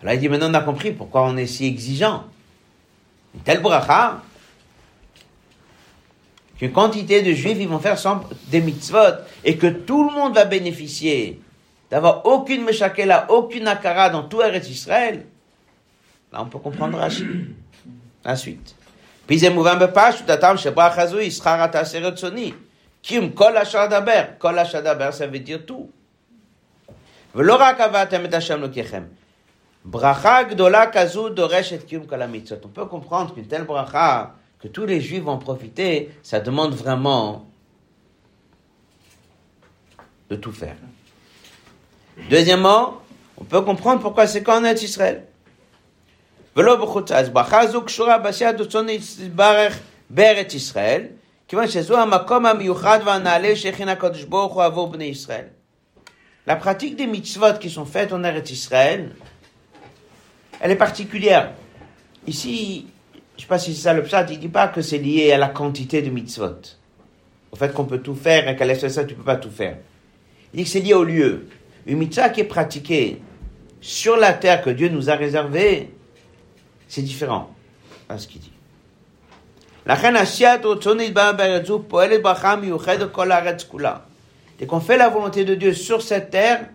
Alors 0.00 0.14
il 0.14 0.20
dit 0.20 0.28
maintenant 0.30 0.50
on 0.50 0.54
a 0.54 0.60
compris 0.60 0.92
pourquoi 0.92 1.24
on 1.24 1.36
est 1.36 1.46
si 1.46 1.66
exigeant. 1.66 2.24
Une 3.34 3.42
telle 3.42 3.60
bracha, 3.60 4.22
qu'une 6.58 6.72
quantité 6.72 7.20
de 7.20 7.32
juifs 7.32 7.58
vont 7.68 7.78
faire 7.78 7.98
des 8.48 8.62
mitzvot 8.62 8.98
et 9.44 9.58
que 9.58 9.66
tout 9.66 10.08
le 10.08 10.14
monde 10.14 10.34
va 10.34 10.46
bénéficier 10.46 11.38
d'avoir 11.96 12.26
aucune 12.26 12.62
Meshakela, 12.62 13.24
aucune 13.30 13.66
Akara 13.66 14.10
dans 14.10 14.24
tout 14.24 14.42
Eretz 14.42 14.68
Israël, 14.68 15.24
là 16.30 16.42
on 16.42 16.44
peut 16.44 16.58
comprendre 16.58 16.98
Rachid. 16.98 17.54
La 18.22 18.36
suite. 18.42 18.74
Puis, 19.26 19.40
Kim 23.00 23.32
kol 23.32 23.56
ashadaber, 23.56 24.36
kol 24.38 24.58
ashadaber, 24.58 25.10
ça 25.12 25.26
veut 25.26 25.38
dire 25.38 25.64
tout. 25.64 25.90
Bracha 29.84 30.44
gdola 30.44 30.88
kazu 30.88 31.30
doresh 31.30 31.78
kim 31.86 32.02
On 32.02 32.68
peut 32.68 32.84
comprendre 32.84 33.32
qu'une 33.32 33.46
telle 33.46 33.64
bracha, 33.64 34.34
que 34.58 34.68
tous 34.68 34.84
les 34.84 35.00
juifs 35.00 35.22
vont 35.22 35.38
profiter, 35.38 36.10
ça 36.22 36.40
demande 36.40 36.74
vraiment 36.74 37.46
de 40.28 40.36
tout 40.36 40.52
faire. 40.52 40.76
Deuxièmement, 42.30 43.00
on 43.38 43.44
peut 43.44 43.62
comprendre 43.62 44.00
pourquoi 44.00 44.26
c'est 44.26 44.42
qu'en 44.42 44.64
est 44.64 44.82
Israël. 44.82 45.26
La 56.46 56.56
pratique 56.56 56.96
des 56.96 57.06
mitzvot 57.06 57.58
qui 57.60 57.68
sont 57.68 57.84
faites 57.84 58.12
en 58.12 58.24
Eretz 58.24 58.50
Israël, 58.50 59.14
elle 60.60 60.70
est 60.70 60.76
particulière. 60.76 61.52
Ici, 62.26 62.86
je 63.14 63.18
ne 63.36 63.40
sais 63.42 63.46
pas 63.46 63.58
si 63.58 63.74
c'est 63.74 63.82
ça 63.82 63.92
le 63.92 64.02
pshat, 64.02 64.26
il 64.30 64.36
ne 64.36 64.40
dit 64.40 64.48
pas 64.48 64.68
que 64.68 64.80
c'est 64.80 64.98
lié 64.98 65.32
à 65.32 65.38
la 65.38 65.48
quantité 65.48 66.00
de 66.00 66.08
mitzvot. 66.08 66.56
Au 67.52 67.56
fait 67.56 67.72
qu'on 67.72 67.84
peut 67.84 68.00
tout 68.00 68.14
faire 68.14 68.48
et 68.48 68.56
qu'à 68.56 68.64
l'effet 68.64 68.88
ça, 68.88 69.04
tu 69.04 69.12
ne 69.12 69.18
peux 69.18 69.24
pas 69.24 69.36
tout 69.36 69.50
faire. 69.50 69.76
Il 70.54 70.58
dit 70.58 70.64
que 70.64 70.70
c'est 70.70 70.80
lié 70.80 70.94
au 70.94 71.04
lieu. 71.04 71.48
Une 71.86 71.98
mitzvah 71.98 72.30
qui 72.30 72.40
est 72.40 72.44
pratiquée 72.44 73.22
sur 73.80 74.16
la 74.16 74.32
terre 74.32 74.62
que 74.62 74.70
Dieu 74.70 74.88
nous 74.88 75.08
a 75.08 75.14
réservée, 75.14 75.94
c'est 76.88 77.02
différent 77.02 77.54
à 78.08 78.18
ce 78.18 78.26
qu'il 78.26 78.40
dit. 78.40 78.52
Dès 84.58 84.66
qu'on 84.66 84.80
fait 84.80 84.96
la 84.96 85.08
volonté 85.08 85.44
de 85.44 85.54
Dieu 85.54 85.72
sur 85.72 86.02
cette 86.02 86.30
terre, 86.30 86.68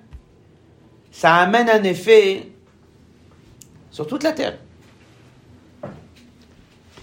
ça 1.11 1.35
amène 1.35 1.69
un 1.69 1.83
effet 1.83 2.47
sur 3.89 4.07
toute 4.07 4.23
la 4.23 4.31
terre. 4.31 4.57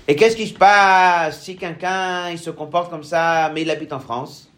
Et 0.07 0.17
qu'est-ce 0.17 0.37
qui 0.37 0.47
se 0.47 0.55
passe 0.55 1.43
si 1.43 1.57
quelqu'un 1.57 2.35
se 2.39 2.49
comporte 2.49 2.89
comme 2.89 3.05
ça, 3.05 3.51
mais 3.55 3.61
il 3.61 3.71
habite 3.71 3.93
en 3.93 4.01
France? 4.01 4.51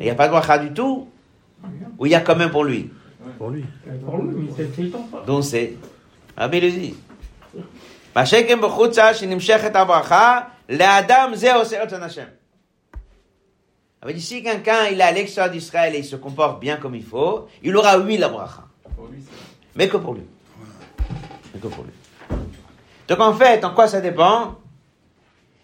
Il 0.00 0.04
n'y 0.06 0.10
a 0.10 0.14
pas 0.14 0.26
de 0.26 0.32
bracha 0.32 0.58
du 0.58 0.72
tout 0.72 1.08
Ou 1.98 2.06
il 2.06 2.12
y 2.12 2.14
a 2.14 2.20
quand 2.20 2.36
même 2.36 2.50
pour 2.50 2.64
lui 2.64 2.90
Pour 3.38 3.50
lui. 3.50 3.64
Pour 4.04 4.18
lui, 4.18 4.34
mais 4.34 4.52
c'est 4.56 4.82
il 4.82 4.90
pas. 4.90 5.24
Donc 5.26 5.44
c'est 5.44 5.76
Rabbi 6.36 6.60
le 6.60 6.70
dit. 6.70 6.94
מה 8.16 8.26
שכן 8.26 8.60
בחוצה 8.60 9.14
שנמשכת 9.14 9.76
הברכה, 9.76 10.40
לאדם 10.68 11.30
זה 11.34 11.54
עושה 11.54 11.82
רצון 11.82 12.02
השם. 12.02 12.24
אבל 14.02 14.12
si 14.18 14.42
quelqu'un 14.42 14.86
il 14.90 15.00
est 15.00 15.02
à 15.02 15.12
l'extérieur 15.12 15.50
d'Israël 15.50 15.94
et 15.94 15.98
il 15.98 16.04
se 16.04 16.16
comporte 16.16 16.60
bien 16.60 16.76
comme 16.76 16.94
il 16.94 17.04
faut, 17.04 17.48
il 17.62 17.74
aura 17.76 17.98
oui 17.98 18.18
la 18.18 18.28
bracha. 18.28 18.64
Pour 18.94 19.06
lui, 19.06 19.18
c'est. 19.22 19.30
Mais 19.74 19.88
que 19.88 19.96
pour 19.96 20.14
lui. 20.14 20.22
Mais 21.54 21.60
que 21.60 21.68
pour 21.68 21.84
lui. 21.84 21.92
Donc 23.08 23.20
en 23.20 23.32
fait, 23.32 23.64
en 23.64 23.72
quoi 23.74 23.88
ça 23.88 24.00
dépend 24.00 24.56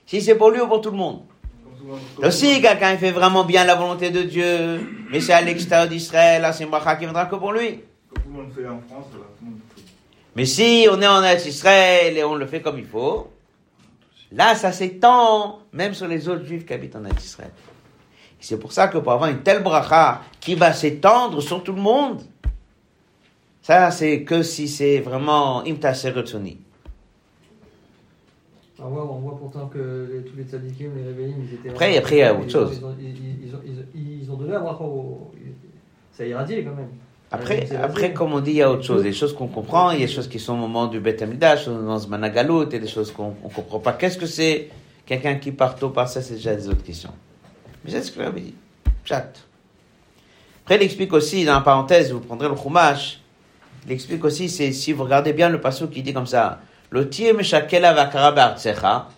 Si 0.06 0.22
c'est 0.22 0.34
pour 0.36 0.50
lui 0.50 0.60
ou 0.60 0.66
pour 0.66 0.80
tout 0.80 0.90
le 0.90 0.96
monde. 0.96 1.22
comme 1.85 1.99
souvent, 1.99 2.21
Donc 2.23 2.31
si 2.33 2.61
quelqu'un 2.61 2.93
il 2.93 2.97
fait 2.97 3.11
vraiment 3.11 3.43
bien 3.43 3.63
la 3.63 3.75
volonté 3.75 4.09
de 4.09 4.23
Dieu, 4.23 5.05
mais 5.11 5.19
c'est 5.19 5.33
à 5.33 5.41
l'extérieur 5.41 5.87
d'Israël, 5.87 6.41
là 6.41 6.51
c'est 6.51 6.63
une 6.63 6.69
bracha 6.69 6.95
qui 6.95 7.03
viendra 7.03 7.25
que 7.25 7.35
pour 7.35 7.51
lui. 7.51 7.81
Mais 10.35 10.45
si 10.45 10.87
on 10.91 11.01
est 11.01 11.07
en 11.07 11.23
Israël 11.23 12.17
et 12.17 12.23
on 12.23 12.35
le 12.35 12.47
fait 12.47 12.61
comme 12.61 12.79
il 12.79 12.85
faut, 12.85 13.31
là 14.31 14.55
ça 14.55 14.71
s'étend 14.71 15.59
même 15.73 15.93
sur 15.93 16.07
les 16.07 16.27
autres 16.27 16.45
juifs 16.45 16.65
qui 16.65 16.73
habitent 16.73 16.95
en 16.95 17.05
Israël. 17.05 17.51
C'est 18.39 18.59
pour 18.59 18.71
ça 18.71 18.87
que 18.87 18.97
pour 18.97 19.11
avoir 19.11 19.29
une 19.29 19.41
telle 19.41 19.61
bracha 19.63 20.21
qui 20.39 20.55
va 20.55 20.73
s'étendre 20.73 21.41
sur 21.41 21.63
tout 21.63 21.73
le 21.73 21.81
monde, 21.81 22.21
ça 23.61 23.91
c'est 23.91 24.23
que 24.23 24.41
si 24.41 24.67
c'est 24.67 24.99
vraiment 24.99 25.63
imtasser 25.65 26.11
Retsoni. 28.77 28.87
On 28.87 28.89
voit, 28.89 29.11
on 29.11 29.19
voit 29.19 29.37
pourtant 29.37 29.67
que 29.67 30.09
les- 30.11 30.29
tous 30.29 30.35
les 30.37 30.43
tzadikim, 30.43 30.91
les 30.95 31.03
réveillés, 31.03 31.35
ils 31.39 31.53
étaient. 31.55 31.69
Après, 31.69 31.97
après, 31.97 32.15
il 32.15 32.19
y 32.19 32.23
a 32.23 32.33
autre 32.33 32.49
chose. 32.49 32.81
Ils 33.95 34.31
ont, 34.31 34.35
donné 34.35 34.55
à 34.55 34.63
au. 34.63 35.31
Ça 36.11 36.23
a 36.23 36.25
irradié 36.25 36.63
quand 36.63 36.75
même. 36.75 36.89
Après, 37.31 37.67
après, 37.75 38.13
comme 38.13 38.33
on 38.33 38.39
dit, 38.39 38.51
il 38.51 38.57
y 38.57 38.61
a 38.61 38.71
autre 38.71 38.83
chose. 38.83 39.03
Des 39.03 39.11
choses 39.13 39.33
qu'on 39.33 39.47
comprend, 39.47 39.91
il 39.91 39.99
y 39.99 40.03
a 40.03 40.07
des 40.07 40.11
choses 40.11 40.27
qui 40.27 40.39
sont 40.39 40.53
au 40.53 40.57
moment 40.57 40.87
du 40.87 40.99
Beth 40.99 41.21
Amidash, 41.21 41.67
dans 41.67 41.99
ce 41.99 42.07
Managalut, 42.07 42.63
et 42.71 42.79
des 42.79 42.87
choses 42.87 43.11
qu'on 43.11 43.29
ne 43.29 43.49
comprend 43.53 43.79
pas. 43.79 43.93
Qu'est-ce 43.93 44.17
que 44.17 44.25
c'est 44.27 44.69
Quelqu'un 45.05 45.35
qui 45.35 45.51
part 45.51 45.75
tôt 45.75 45.89
par 45.89 46.09
ça, 46.09 46.21
c'est 46.21 46.35
déjà 46.35 46.55
des 46.55 46.67
autres 46.67 46.83
questions. 46.83 47.11
Mais 47.83 47.91
c'est 47.91 48.01
ce 48.01 48.11
que 48.11 48.23
j'avais 48.23 48.41
dit. 48.41 48.55
Chat. 49.03 49.33
Après, 50.63 50.77
il 50.77 50.81
explique 50.81 51.13
aussi, 51.13 51.45
dans 51.45 51.53
la 51.53 51.61
parenthèse, 51.61 52.11
vous 52.11 52.21
prendrez 52.21 52.49
le 52.49 52.55
Chumash, 52.55 53.21
il 53.85 53.91
explique 53.91 54.23
aussi, 54.25 54.49
c'est 54.49 54.71
si 54.71 54.93
vous 54.93 55.03
regardez 55.03 55.31
bien 55.31 55.49
le 55.49 55.61
passage 55.61 55.89
qui 55.91 56.01
dit 56.01 56.11
comme 56.11 56.25
ça, 56.25 56.59
le 56.95 57.09
tir 57.09 57.33
meshakela 57.35 57.93
vakara 57.93 58.31
be'artsecha. 58.31 59.09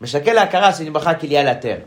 Meshakela 0.00 0.42
akara, 0.42 0.72
c'est 0.72 0.86
une 0.86 0.92
bracha 0.92 1.14
qui 1.14 1.26
est 1.26 1.28
liée 1.28 1.36
à 1.36 1.42
la 1.42 1.56
terre. 1.56 1.82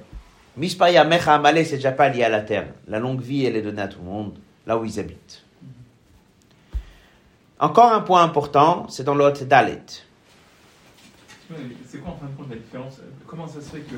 Mispaya 0.55 1.03
mecha 1.03 1.33
amale, 1.33 1.65
c'est 1.65 1.77
déjà 1.77 1.91
pas 1.91 2.09
lié 2.09 2.23
à 2.23 2.29
la 2.29 2.41
terre. 2.41 2.67
La 2.87 2.99
longue 2.99 3.21
vie, 3.21 3.45
elle 3.45 3.55
est 3.55 3.63
donnée 3.63 3.81
à 3.81 3.87
tout 3.87 3.97
le 3.97 4.05
monde, 4.05 4.37
là 4.67 4.77
où 4.77 4.85
ils 4.85 4.99
habitent. 4.99 5.43
Encore 7.59 7.91
un 7.91 8.01
point 8.01 8.23
important, 8.23 8.87
c'est 8.87 9.03
dans 9.03 9.15
l'autre 9.15 9.45
Dalet. 9.45 9.81
C'est 11.87 11.97
quoi 11.97 12.11
en 12.11 12.17
fin 12.17 12.27
de 12.27 12.37
compte 12.37 12.51
la 12.51 12.57
différence? 12.57 12.99
Comment 13.25 13.47
ça 13.47 13.61
se 13.61 13.69
fait 13.71 13.79
que 13.79 13.95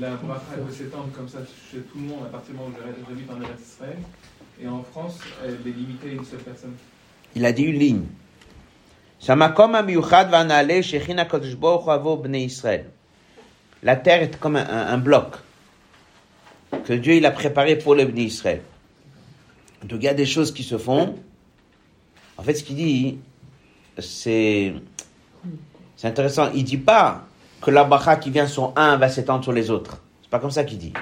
la 0.00 0.16
bracha 0.16 0.56
peut 0.56 0.72
s'étendre 0.72 1.10
comme 1.14 1.28
ça 1.28 1.38
chez 1.70 1.78
tout 1.82 1.98
le 1.98 2.06
monde 2.08 2.24
à 2.26 2.30
partir 2.30 2.52
du 2.52 2.58
moment 2.58 2.70
où 2.70 3.08
j'habite 3.08 3.30
en 3.30 3.40
Israël 3.62 3.98
et 4.60 4.66
en 4.66 4.82
France 4.82 5.20
elle 5.44 5.52
est 5.52 5.76
limitée 5.76 6.10
à 6.10 6.12
une 6.14 6.24
seule 6.24 6.40
personne? 6.40 6.74
Il 7.36 7.44
a 7.44 7.52
dit 7.52 7.62
une 7.62 7.78
ligne. 7.78 8.06
La 13.82 13.96
terre 13.96 14.22
est 14.22 14.38
comme 14.38 14.56
un, 14.56 14.98
bloc 14.98 15.36
que 16.84 16.92
Dieu 16.92 17.24
a 17.24 17.30
préparé 17.30 17.76
pour 17.76 17.94
les 17.94 18.04
bénis 18.04 18.24
Israël. 18.24 18.60
Donc 19.82 20.00
il 20.02 20.04
y 20.04 20.08
a 20.08 20.14
des 20.14 20.26
choses 20.26 20.52
qui 20.52 20.62
se 20.62 20.76
font. 20.76 21.14
En 22.36 22.42
fait, 22.42 22.52
ce 22.52 22.64
qu'il 22.64 22.76
dit, 22.76 23.18
c'est 23.98 24.74
intéressant. 26.02 26.50
Il 26.54 26.64
dit 26.64 26.76
pas 26.76 27.24
que 27.62 27.70
la 27.70 27.84
bracha 27.84 28.16
qui 28.16 28.28
vient 28.28 28.46
sur 28.46 28.74
un 28.76 28.98
va 28.98 29.08
s'étendre 29.08 29.42
sur 29.42 29.52
les 29.52 29.70
autres. 29.70 30.02
C'est 30.20 30.30
pas 30.30 30.38
comme 30.38 30.50
ça 30.50 30.64
qu'il 30.64 30.76
dit. 30.76 30.92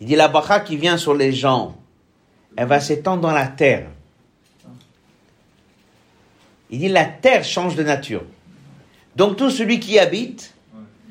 Il 0.00 0.06
dit 0.06 0.16
la 0.16 0.28
bracha 0.28 0.60
qui 0.60 0.78
vient 0.78 0.96
sur 0.96 1.12
les 1.12 1.32
gens, 1.34 1.76
elle 2.56 2.68
va 2.68 2.80
s'étendre 2.80 3.20
dans 3.20 3.32
la 3.32 3.48
terre. 3.48 3.90
Il 6.70 6.78
dit 6.80 6.88
la 6.88 7.04
terre 7.04 7.44
change 7.44 7.76
de 7.76 7.82
nature. 7.82 8.22
Donc 9.16 9.36
tout 9.36 9.50
celui 9.50 9.80
qui 9.80 9.92
y 9.92 9.98
habite 9.98 10.54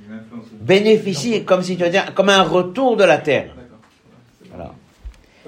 Ouais, 0.09 0.15
bénéficie 0.61 1.43
comme 1.43 1.61
si 1.63 1.75
tu 1.75 1.83
veux 1.83 1.89
dire 1.89 2.13
comme 2.13 2.29
un 2.29 2.43
retour 2.43 2.95
de 2.95 3.03
la 3.03 3.17
terre. 3.17 3.53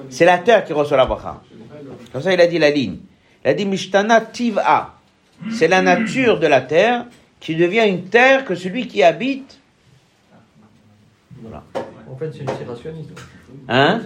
C'est 0.10 0.26
Voilà. 0.26 0.38
la 0.38 0.43
terre 0.43 0.66
qui 0.66 0.74
reçoit 0.74 0.97
la 0.97 1.05
bracha. 1.05 1.41
Comme 2.12 2.22
ça 2.22 2.34
il 2.34 2.41
a 2.41 2.47
dit 2.47 2.60
la 2.60 2.70
ligne. 2.70 2.97
Il 3.45 3.49
a 3.49 3.53
dit 3.53 3.66
mishtana 3.66 4.22
tiv'a. 4.22 4.95
C'est 5.51 5.68
la 5.70 5.82
nature 5.82 6.39
de 6.39 6.47
la 6.47 6.62
terre 6.62 7.05
qui 7.39 7.55
devient 7.55 7.86
une 7.88 8.05
terre 8.10 8.43
que 8.43 8.55
celui 8.55 8.88
qui 8.88 9.01
habite. 9.03 9.57
Voilà. 11.41 11.64
En 12.12 12.16
fait, 12.18 12.32
c'est 12.34 12.66
rationniste. 12.68 13.12
Hein? 13.70 14.01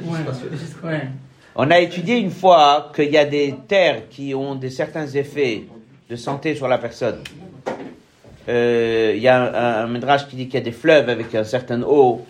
Ouais. 0.84 1.08
On 1.56 1.72
a 1.72 1.80
étudié 1.80 2.18
une 2.18 2.30
fois 2.30 2.91
qu'il 2.95 3.10
y 3.10 3.18
a 3.18 3.26
des 3.26 3.56
terres 3.68 4.08
qui 4.10 4.36
ont 4.36 4.54
des 4.54 4.70
certains 4.70 5.08
effets 5.08 5.64
de 6.14 6.18
santé 6.18 6.53
sur 6.53 6.68
la 6.68 6.78
personne. 6.78 7.20
Euh, 8.47 9.14
Il 9.16 9.22
y 9.22 9.28
a 9.28 9.88
un, 9.88 9.95
un 9.95 10.18
qui 10.30 10.36
dit 10.36 10.45
qu'il 10.45 10.59
y 10.59 10.64
a 10.64 10.66
des 10.72 10.78
fleuves 10.84 11.09
avec 11.09 11.34
une 11.34 11.43
certaine 11.43 11.84
eau. 11.84 12.22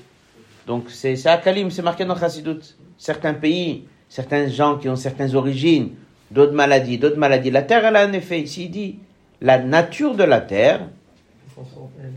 Donc 0.65 0.85
c'est 0.87 1.15
c'est 1.17 1.29
à 1.29 1.37
Kalim, 1.37 1.69
c'est 1.69 1.81
marqué 1.81 2.05
dans 2.05 2.17
Chassidut. 2.17 2.63
Certains 2.97 3.33
pays, 3.33 3.83
certains 4.07 4.47
gens 4.47 4.77
qui 4.77 4.87
ont 4.87 4.95
certaines 4.95 5.35
origines, 5.35 5.89
d'autres 6.31 6.53
maladies, 6.53 6.97
d'autres 6.97 7.17
maladies. 7.17 7.51
La 7.51 7.63
terre, 7.63 7.83
elle 7.85 7.97
a 7.97 8.03
un 8.03 8.13
effet. 8.13 8.39
Ici, 8.39 8.65
il 8.65 8.71
dit, 8.71 8.99
la 9.41 9.57
nature 9.59 10.15
de 10.15 10.23
la 10.23 10.39
terre, 10.39 10.79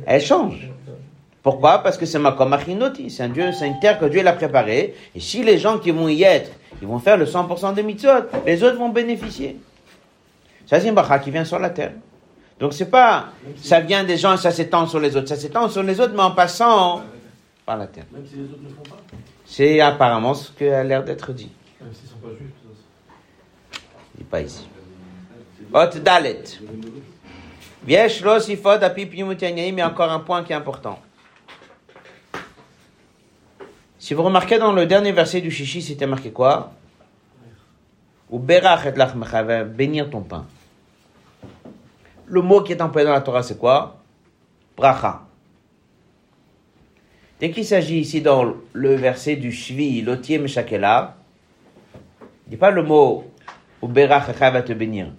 elle 0.07 0.23
change. 0.23 0.71
Pourquoi? 1.43 1.83
Parce 1.83 1.97
que 1.99 2.07
c'est 2.07 2.21
Makom 2.21 2.53
Achinoti, 2.53 3.11
c'est 3.11 3.25
un 3.25 3.29
Dieu, 3.29 3.51
c'est 3.59 3.67
une 3.67 3.81
terre 3.81 3.99
que 3.99 4.07
Dieu 4.07 4.23
l'a 4.23 4.35
préparée. 4.35 4.95
Et 5.17 5.21
si 5.21 5.43
les 5.43 5.59
gens 5.59 5.79
qui 5.79 5.91
vont 5.91 6.09
y 6.09 6.23
être, 6.23 6.53
ils 6.81 6.87
vont 6.87 7.01
faire 7.01 7.17
le 7.17 7.25
100% 7.25 7.75
des 7.75 7.83
mitzvot, 7.83 8.23
les 8.47 8.63
autres 8.63 8.79
vont 8.79 8.91
bénéficier. 8.91 9.57
Ça, 10.67 10.81
c'est 10.81 10.89
une 10.89 10.95
bracha 10.95 11.19
qui 11.21 11.31
vient 11.31 11.45
sur 11.45 11.59
la 11.59 11.71
terre. 11.71 11.93
Donc 12.59 12.73
c'est 12.73 12.91
pas, 12.91 13.27
ça 13.63 13.81
vient 13.81 14.03
des 14.03 14.17
gens 14.17 14.35
et 14.35 14.39
ça 14.39 14.51
s'étend 14.51 14.87
sur 14.87 14.99
les 14.99 15.15
autres. 15.17 15.29
Ça 15.29 15.37
s'étend 15.37 15.69
sur 15.69 15.83
les 15.83 16.01
autres, 16.01 16.15
mais 16.15 16.23
en 16.23 16.31
passant 16.31 17.03
par 17.67 17.77
la 17.77 17.87
terre. 17.87 18.07
Même 18.13 18.25
si 18.27 18.37
les 18.37 18.45
autres 18.45 18.63
ne 18.63 18.69
font 18.71 18.83
pas. 18.83 18.97
C'est 19.45 19.81
apparemment 19.81 20.35
ce 20.35 20.51
qui 20.53 20.67
a 20.67 20.83
l'air 20.83 21.05
d'être 21.05 21.33
dit. 21.33 21.51
Même 21.81 21.93
s'ils 21.93 22.05
ne 22.05 22.11
sont 22.11 22.17
pas 22.17 22.29
juifs, 22.29 22.51
Il 24.15 24.19
dit 24.19 24.25
pas 24.25 24.41
ici. 24.41 24.69
Ot 25.73 25.99
Dalet. 26.03 26.45
Viesh 27.85 28.23
lo 28.23 28.41
sifod 28.41 28.83
api 28.83 29.07
mais 29.73 29.83
encore 29.83 30.11
un 30.11 30.21
point 30.21 30.43
qui 30.43 30.53
est 30.53 30.57
important. 30.57 30.99
Si 33.99 34.15
vous 34.15 34.23
remarquez 34.23 34.59
dans 34.59 34.73
le 34.73 34.87
dernier 34.87 35.13
verset 35.13 35.41
du 35.41 35.51
Shishi, 35.51 35.83
c'était 35.83 36.07
marqué 36.07 36.31
quoi? 36.31 36.73
Ou 38.31 38.39
berach 38.39 38.87
et 38.87 38.93
lachmecha, 38.93 39.65
bénir 39.65 40.09
ton 40.11 40.23
pain. 40.23 40.47
Le 42.27 42.43
mot 42.43 42.63
qui 42.63 42.73
est 42.73 42.83
employé 42.83 43.07
dans 43.07 43.13
la 43.13 43.21
Torah, 43.21 43.43
c'est 43.43 43.59
quoi? 43.59 43.99
Bracha. 44.77 45.23
Dès 47.39 47.51
qu'il 47.51 47.65
s'agit 47.65 47.99
ici 47.99 48.21
dans 48.21 48.55
le 48.73 48.95
verset 48.95 49.37
du 49.37 49.53
Shvi, 49.53 50.03
l'otier 50.03 50.39
meshakela, 50.39 51.17
il 52.47 52.51
dit 52.51 52.57
pas 52.57 52.71
le 52.71 52.83
mot 52.83 53.31
ou 53.83 53.89
berach 53.89 54.29
Echa 54.29 54.51
va 54.51 54.63
te 54.63 54.73
bénir. 54.73 55.13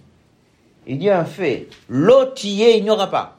Il 0.86 0.98
dit 0.98 1.10
un 1.10 1.24
fait. 1.24 1.68
L'otier, 1.88 2.78
il 2.78 2.84
n'y 2.84 2.90
aura 2.90 3.08
pas. 3.08 3.38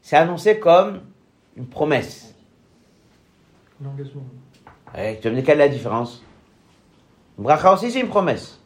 C'est 0.00 0.16
annoncé 0.16 0.58
comme 0.58 1.00
une 1.56 1.66
promesse. 1.66 2.34
L'engagement. 3.82 4.22
Eh, 4.96 5.18
tu 5.20 5.28
me 5.30 5.34
dire 5.34 5.44
quelle 5.44 5.60
est 5.60 5.66
la 5.66 5.72
différence? 5.72 6.22
Bracha 7.38 7.72
aussi, 7.72 7.90
c'est 7.90 8.00
une 8.00 8.08
promesse. 8.08 8.61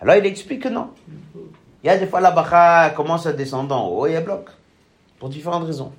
Alors 0.00 0.16
il 0.16 0.26
explique 0.26 0.62
que 0.62 0.68
non. 0.68 0.90
Il 1.82 1.86
y 1.86 1.90
a 1.90 1.96
des 1.96 2.06
fois 2.06 2.20
la 2.20 2.30
bracha 2.30 2.90
commence 2.90 3.26
à 3.26 3.32
descendre 3.32 3.74
en 3.74 3.88
haut 3.88 4.06
et 4.06 4.12
elle 4.12 4.24
bloque. 4.24 4.50
Pour 5.18 5.28
différentes 5.28 5.64
raisons. 5.64 5.92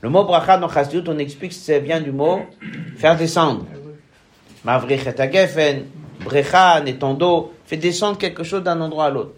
Le 0.00 0.08
mot 0.08 0.24
bracha 0.24 0.58
dans 0.58 0.68
Chassidut, 0.68 1.08
on 1.08 1.18
explique 1.18 1.50
que 1.50 1.56
ça 1.56 1.78
vient 1.78 2.00
du 2.00 2.12
mot 2.12 2.40
faire 2.96 3.16
descendre. 3.16 3.64
Mavrich 4.64 5.06
agefen, 5.06 5.86
brecha, 6.24 6.80
netando, 6.80 7.52
fait 7.64 7.76
descendre 7.76 8.18
quelque 8.18 8.42
chose 8.42 8.62
d'un 8.62 8.80
endroit 8.80 9.06
à 9.06 9.10
l'autre. 9.10 9.34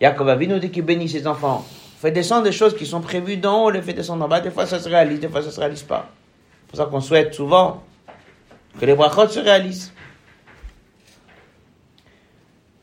Yaakov 0.00 0.28
Avinu 0.28 0.60
dit 0.60 0.70
qu'il 0.70 0.84
bénit 0.84 1.08
ses 1.08 1.26
enfants. 1.26 1.64
Fait 1.98 2.10
descendre 2.10 2.42
des 2.42 2.52
choses 2.52 2.76
qui 2.76 2.84
sont 2.84 3.00
prévues 3.00 3.38
d'en 3.38 3.64
haut, 3.64 3.70
les 3.70 3.80
fait 3.80 3.94
descendre 3.94 4.22
en 4.24 4.28
bas. 4.28 4.40
Des 4.40 4.50
fois, 4.50 4.66
ça 4.66 4.78
se 4.78 4.86
réalise, 4.86 5.20
des 5.20 5.28
fois, 5.28 5.40
ça 5.40 5.50
se 5.50 5.58
réalise 5.58 5.82
pas. 5.82 6.10
C'est 6.46 6.70
pour 6.70 6.78
ça 6.78 6.84
qu'on 6.90 7.00
souhaite 7.00 7.32
souvent 7.32 7.82
que 8.78 8.84
les 8.84 8.94
brachot 8.94 9.28
se 9.28 9.40
réalisent. 9.40 9.93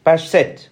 Page 0.04 0.28
7. 0.28 0.72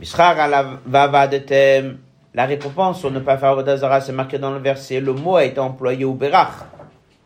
Mishrar 0.00 0.38
ala 0.38 0.80
vavadetem. 0.86 1.98
La 2.34 2.46
récompense 2.46 3.00
sur 3.00 3.10
ne 3.10 3.20
pas 3.20 3.38
faire 3.38 3.50
Avodazara, 3.50 4.00
c'est 4.00 4.12
marqué 4.12 4.38
dans 4.38 4.50
le 4.50 4.58
verset. 4.58 5.00
Le 5.00 5.12
mot 5.12 5.36
a 5.36 5.44
été 5.44 5.60
employé 5.60 6.04
au 6.04 6.14
berach. 6.14 6.64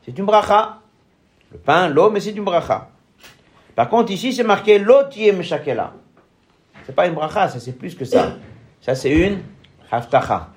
C'est 0.04 0.16
une 0.18 0.26
bracha. 0.26 0.78
Le 1.50 1.58
pain, 1.58 1.88
l'eau, 1.88 2.10
mais 2.10 2.20
c'est 2.20 2.32
une 2.32 2.44
bracha. 2.44 2.90
Par 3.74 3.88
contre, 3.88 4.12
ici, 4.12 4.32
c'est 4.32 4.44
marqué 4.44 4.78
l'otier 4.78 5.32
meshakela. 5.32 5.94
C'est 6.84 6.94
pas 6.94 7.06
une 7.06 7.14
bracha, 7.14 7.48
ça 7.48 7.58
c'est 7.58 7.72
plus 7.72 7.94
que 7.94 8.04
ça. 8.04 8.36
Ça 8.80 8.94
c'est 8.94 9.10
une 9.10 9.40
haftacha. 9.90 10.48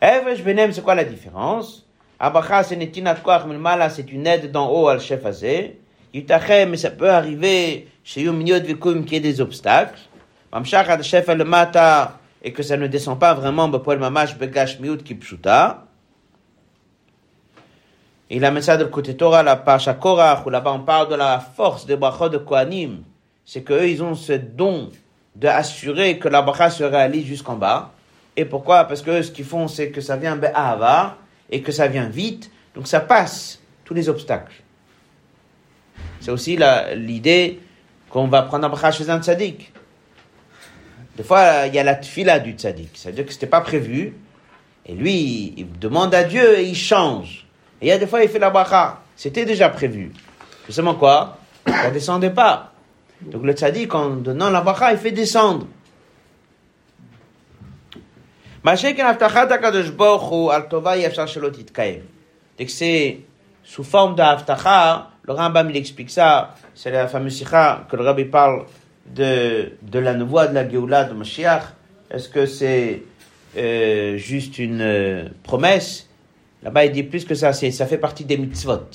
Evresh 0.00 0.42
benem, 0.42 0.72
c'est 0.72 0.82
quoi 0.82 0.94
la 0.94 1.04
différence? 1.04 1.86
Abracha, 2.18 2.62
c'est 2.62 2.76
netinat 2.76 3.16
koach 3.16 3.44
milmala, 3.44 3.90
c'est 3.90 4.10
une 4.10 4.26
aide 4.26 4.50
d'en 4.50 4.70
haut 4.70 4.88
al 4.88 5.00
chef 5.00 5.24
azé. 5.24 5.80
Mais 6.14 6.76
ça 6.76 6.90
peut 6.90 7.10
arriver 7.10 7.88
chez 8.02 8.22
Yom 8.22 8.36
Minyot 8.36 8.60
Vikum 8.60 9.04
qu'il 9.04 9.14
y 9.14 9.16
ait 9.16 9.32
des 9.32 9.40
obstacles. 9.40 9.98
Mamshach 10.52 11.02
chef 11.02 11.28
al 11.28 11.44
mata, 11.44 12.18
et 12.42 12.52
que 12.52 12.62
ça 12.62 12.76
ne 12.76 12.86
descend 12.86 13.18
pas 13.18 13.34
vraiment, 13.34 13.68
bepoel 13.68 13.98
mamash 13.98 14.38
begash 14.38 14.80
miut 14.80 14.96
kipshuta. 14.98 15.84
Il 18.30 18.44
amène 18.44 18.62
ça 18.62 18.76
de 18.76 18.84
côté 18.84 19.16
Torah, 19.16 19.42
la 19.42 19.56
Pacha 19.56 19.94
Korach, 19.94 20.46
où 20.46 20.50
là-bas 20.50 20.72
on 20.72 20.80
parle 20.80 21.08
de 21.10 21.14
la 21.14 21.40
force 21.40 21.86
des 21.86 21.96
brachot 21.96 22.28
de 22.28 22.38
Kohanim. 22.38 23.02
C'est 23.44 23.62
qu'eux, 23.62 23.88
ils 23.88 24.02
ont 24.02 24.14
ce 24.14 24.32
don 24.32 24.90
d'assurer 25.34 26.18
que 26.18 26.28
la 26.28 26.42
bracha 26.42 26.70
se 26.70 26.84
réalise 26.84 27.26
jusqu'en 27.26 27.56
bas. 27.56 27.92
Et 28.36 28.44
pourquoi? 28.44 28.84
Parce 28.84 29.02
que 29.02 29.22
ce 29.22 29.30
qu'ils 29.30 29.44
font, 29.44 29.68
c'est 29.68 29.90
que 29.90 30.00
ça 30.00 30.16
vient 30.16 30.36
be'ahava, 30.36 31.16
et 31.50 31.62
que 31.62 31.72
ça 31.72 31.88
vient 31.88 32.08
vite, 32.08 32.50
donc 32.74 32.86
ça 32.86 33.00
passe 33.00 33.60
tous 33.84 33.94
les 33.94 34.08
obstacles. 34.08 34.62
C'est 36.20 36.30
aussi 36.30 36.58
l'idée 36.94 37.60
qu'on 38.10 38.28
va 38.28 38.42
prendre 38.42 38.66
un 38.66 38.68
bracha 38.68 38.90
chez 38.92 39.08
un 39.10 39.20
tzaddik. 39.20 39.72
Des 41.16 41.22
fois, 41.22 41.66
il 41.66 41.74
y 41.74 41.78
a 41.78 41.84
la 41.84 41.96
tfila 41.96 42.38
du 42.38 42.52
tzaddik. 42.52 42.90
C'est-à-dire 42.94 43.26
que 43.26 43.32
c'était 43.32 43.46
pas 43.46 43.60
prévu, 43.60 44.14
et 44.86 44.94
lui, 44.94 45.54
il 45.56 45.78
demande 45.78 46.14
à 46.14 46.24
Dieu 46.24 46.58
et 46.58 46.64
il 46.64 46.76
change. 46.76 47.46
Et 47.80 47.86
il 47.86 47.88
y 47.88 47.92
a 47.92 47.98
des 47.98 48.06
fois, 48.06 48.22
il 48.22 48.28
fait 48.28 48.38
la 48.38 48.50
bracha. 48.50 49.00
C'était 49.16 49.44
déjà 49.44 49.68
prévu. 49.68 50.12
Justement 50.66 50.94
quoi? 50.94 51.38
Ça 51.66 51.90
descendait 51.90 52.30
pas. 52.30 52.72
Donc 53.20 53.42
le 53.42 53.52
tzaddik, 53.52 53.94
en 53.94 54.10
donnant 54.10 54.50
la 54.50 54.60
bracha, 54.60 54.92
il 54.92 54.98
fait 54.98 55.12
descendre. 55.12 55.66
Que 58.64 58.76
c'est 62.66 63.20
sous 63.64 63.84
forme 63.84 64.14
de 64.14 64.22
haftacha, 64.22 65.10
le 65.28 65.34
Rambam 65.34 65.68
il 65.68 65.76
explique 65.76 66.08
ça, 66.08 66.54
c'est 66.74 66.90
la 66.90 67.06
fameuse 67.06 67.36
sikha 67.36 67.86
que 67.90 67.96
le 67.96 68.02
rabbi 68.02 68.24
parle 68.24 68.64
de, 69.14 69.72
de 69.82 69.98
la 69.98 70.14
nouveau 70.14 70.46
de 70.46 70.54
la 70.54 70.66
Géoula 70.66 71.04
de 71.04 71.12
Mashiach. 71.12 71.64
Est-ce 72.10 72.30
que 72.30 72.46
c'est 72.46 73.02
euh, 73.58 74.16
juste 74.16 74.58
une 74.58 74.80
euh, 74.80 75.28
promesse? 75.42 76.08
Là-bas, 76.62 76.86
il 76.86 76.92
dit 76.92 77.02
plus 77.02 77.26
que 77.26 77.34
ça, 77.34 77.52
ça 77.52 77.86
fait 77.86 77.98
partie 77.98 78.24
des 78.24 78.38
mitzvot. 78.38 78.88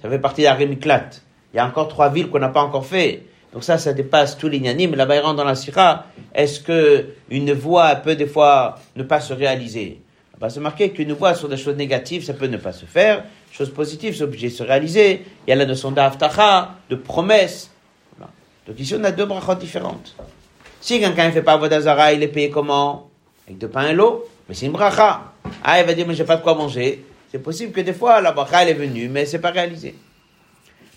Ça 0.00 0.08
fait 0.08 0.18
partie 0.18 0.42
d'Arimiklat. 0.42 1.10
Il 1.52 1.58
y 1.58 1.60
a 1.60 1.66
encore 1.66 1.88
trois 1.88 2.08
villes 2.08 2.30
qu'on 2.30 2.38
n'a 2.38 2.48
pas 2.48 2.62
encore 2.62 2.86
fait. 2.86 3.22
Donc 3.52 3.62
ça, 3.62 3.76
ça 3.76 3.92
dépasse 3.92 4.38
tous 4.38 4.48
les 4.48 4.58
nyanim. 4.58 4.94
Là-bas, 4.94 5.16
il 5.16 5.20
rentre 5.20 5.36
dans 5.36 5.44
la 5.44 5.54
sira. 5.54 6.06
Est-ce 6.34 6.60
que 6.60 7.08
une 7.28 7.52
voix 7.52 7.94
peut 7.96 8.16
des 8.16 8.26
fois 8.26 8.78
ne 8.96 9.02
pas 9.02 9.20
se 9.20 9.34
réaliser? 9.34 10.00
Là-bas, 10.32 10.48
c'est 10.48 10.60
marqué 10.60 10.90
qu'une 10.90 11.12
voix 11.12 11.34
sur 11.34 11.50
des 11.50 11.58
choses 11.58 11.76
négatives, 11.76 12.24
ça 12.24 12.32
peut 12.32 12.46
ne 12.46 12.56
pas 12.56 12.72
se 12.72 12.86
faire 12.86 13.24
choses 13.52 13.72
positives 13.72 14.16
sont 14.16 14.24
obligées 14.24 14.48
de 14.48 14.54
se 14.54 14.62
réaliser. 14.62 15.24
Il 15.46 15.50
y 15.50 15.52
a 15.52 15.56
la 15.56 15.66
notion 15.66 15.92
d'aftacha, 15.92 16.76
de 16.88 16.96
promesse. 16.96 17.70
Donc 18.66 18.78
ici, 18.78 18.94
on 18.98 19.04
a 19.04 19.12
deux 19.12 19.26
brachot 19.26 19.54
différentes. 19.56 20.16
Si 20.80 20.98
quelqu'un 20.98 21.26
ne 21.26 21.32
fait 21.32 21.42
pas 21.42 21.52
Avodazara, 21.52 22.12
il 22.12 22.22
est 22.22 22.28
payé 22.28 22.50
comment? 22.50 23.10
Avec 23.46 23.58
de 23.58 23.66
pain 23.66 23.88
et 23.88 23.92
l'eau. 23.92 24.26
Mais 24.48 24.54
c'est 24.54 24.66
une 24.66 24.72
bracha. 24.72 25.32
Ah, 25.62 25.80
il 25.80 25.86
va 25.86 25.94
dire, 25.94 26.06
mais 26.06 26.14
j'ai 26.14 26.24
pas 26.24 26.36
de 26.36 26.42
quoi 26.42 26.54
manger. 26.54 27.04
C'est 27.30 27.38
possible 27.38 27.72
que 27.72 27.80
des 27.80 27.92
fois, 27.92 28.20
la 28.20 28.32
bracha, 28.32 28.62
elle 28.62 28.70
est 28.70 28.74
venue, 28.74 29.08
mais 29.08 29.26
c'est 29.26 29.38
pas 29.38 29.50
réalisé. 29.50 29.94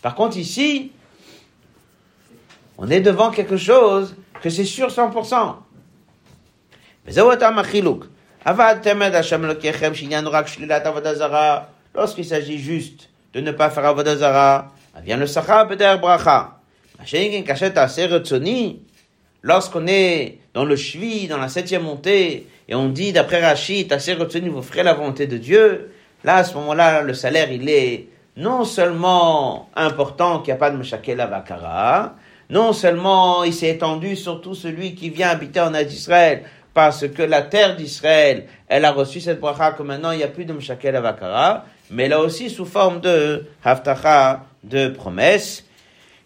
Par 0.02 0.16
contre, 0.16 0.38
ici, 0.38 0.92
on 2.78 2.90
est 2.90 3.02
devant 3.02 3.32
quelque 3.32 3.58
chose 3.58 4.16
que 4.42 4.50
c'est 4.50 4.66
sûr 4.66 4.90
100%. 4.90 5.56
Mais 7.06 7.14
Lorsqu'il 11.96 12.26
s'agit 12.26 12.58
juste 12.58 13.10
de 13.34 13.40
ne 13.40 13.52
pas 13.52 13.70
faire 13.70 13.86
Avodazara, 13.86 14.72
vient 15.04 15.18
le 15.18 15.28
Sacha 15.28 15.66
Beder 15.66 15.96
Bracha. 16.02 16.60
Lorsqu'on 19.44 19.88
est 19.88 20.40
dans 20.54 20.66
le 20.66 20.76
Shvi, 20.76 21.28
dans 21.28 21.38
la 21.38 21.48
septième 21.50 21.84
montée, 21.84 22.48
et 22.68 22.76
on 22.76 22.90
dit 22.90 23.14
d'après 23.14 23.46
Rachid, 23.46 23.92
retenu 23.92 24.50
vous 24.50 24.62
ferez 24.62 24.84
la 24.84 24.94
volonté 24.94 25.28
de 25.28 25.38
Dieu, 25.38 25.92
là, 26.24 26.38
à 26.38 26.44
ce 26.44 26.56
moment-là, 26.56 27.02
le 27.02 27.14
salaire, 27.14 27.52
il 27.52 27.70
est 27.70 28.08
non 28.36 28.66
seulement 28.66 29.70
important 29.76 30.40
qu'il 30.40 30.48
n'y 30.48 30.58
a 30.58 30.60
pas 30.60 30.72
de 30.72 30.78
Meshakela 30.78 31.28
Bakara, 31.28 32.16
non 32.50 32.74
seulement 32.74 33.44
il 33.44 33.54
s'est 33.54 33.70
étendu 33.70 34.16
sur 34.16 34.42
tout 34.42 34.56
celui 34.56 34.96
qui 34.96 35.10
vient 35.10 35.30
habiter 35.30 35.62
en 35.62 35.74
Israël, 35.74 36.44
parce 36.74 37.08
que 37.08 37.22
la 37.22 37.42
terre 37.42 37.76
d'Israël, 37.76 38.48
elle 38.68 38.84
a 38.84 38.92
reçu 38.92 39.22
cette 39.22 39.40
bracha 39.40 39.72
que 39.72 39.84
maintenant 39.84 40.12
il 40.12 40.18
n'y 40.18 40.24
a 40.24 40.28
plus 40.28 40.46
de 40.46 40.54
Meshakela 40.54 41.00
Bakara, 41.00 41.66
mais 41.90 42.08
là 42.08 42.20
aussi 42.20 42.50
sous 42.50 42.66
forme 42.66 43.02
de 43.02 43.46
Haftacha, 43.64 44.46
de 44.64 44.88
promesse. 44.90 45.64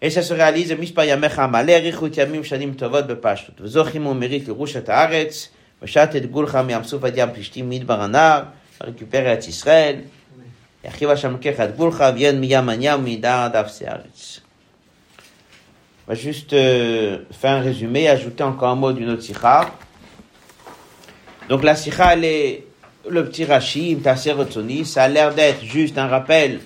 Et 0.02 0.10
ça 0.10 0.22
se 0.22 0.34
réalise, 0.34 0.72
Mishpa 0.78 1.06
Yamecha 1.06 1.46
Richut 1.48 2.16
Yamim 2.16 2.44
Shanim 2.44 2.76
Tovot 2.76 3.04
Bepashtut. 3.04 3.52
V'zochim 3.60 4.04
le 4.04 4.52
Rosh 4.52 4.78
Haaretz, 4.88 5.52
V'shat 5.82 6.12
et 6.14 6.22
Gulcha 6.22 6.64
Miam 6.64 6.84
Souf 6.86 7.04
Ad 7.04 7.18
Yam 7.18 7.34
Plishtim 7.34 7.66
Midbar 7.66 8.02
Anar, 8.02 8.54
récupérer 8.80 9.32
à 9.32 9.40
Israël. 9.40 10.06
Yachiv 10.86 11.10
Hashem 11.10 11.40
Kech 11.40 11.60
Ad 11.60 11.76
Gulcha, 11.78 12.12
Vien 12.14 12.34
Miyam 12.34 12.70
Anyam 12.70 13.04
Midar 13.04 13.52
Dav 13.52 13.70
Searetz. 13.70 14.42
On 16.08 16.14
va 16.14 16.16
juste 16.16 16.54
euh, 16.54 17.20
faire 17.32 17.52
un 17.52 17.62
résumé, 17.62 18.08
ajouter 18.08 18.44
encore 18.44 18.70
un 18.70 18.76
mot 18.76 18.94
d'une 18.94 19.10
autre 19.10 19.22
sikha. 19.22 19.70
Donc 21.50 21.64
la 21.64 21.76
sikha, 21.76 22.14
elle 22.14 22.24
est 22.26 22.69
le 23.08 23.26
petit 23.26 23.46
Rashi, 23.46 23.96
Imtasser 23.98 24.32
Rotsoni, 24.32 24.86
ça 24.86 25.04
a 25.04 25.08
l'air 25.08 25.34
d'être 25.34 25.64
juste 25.64 25.98
un 25.98 26.08
rappel 26.08 26.60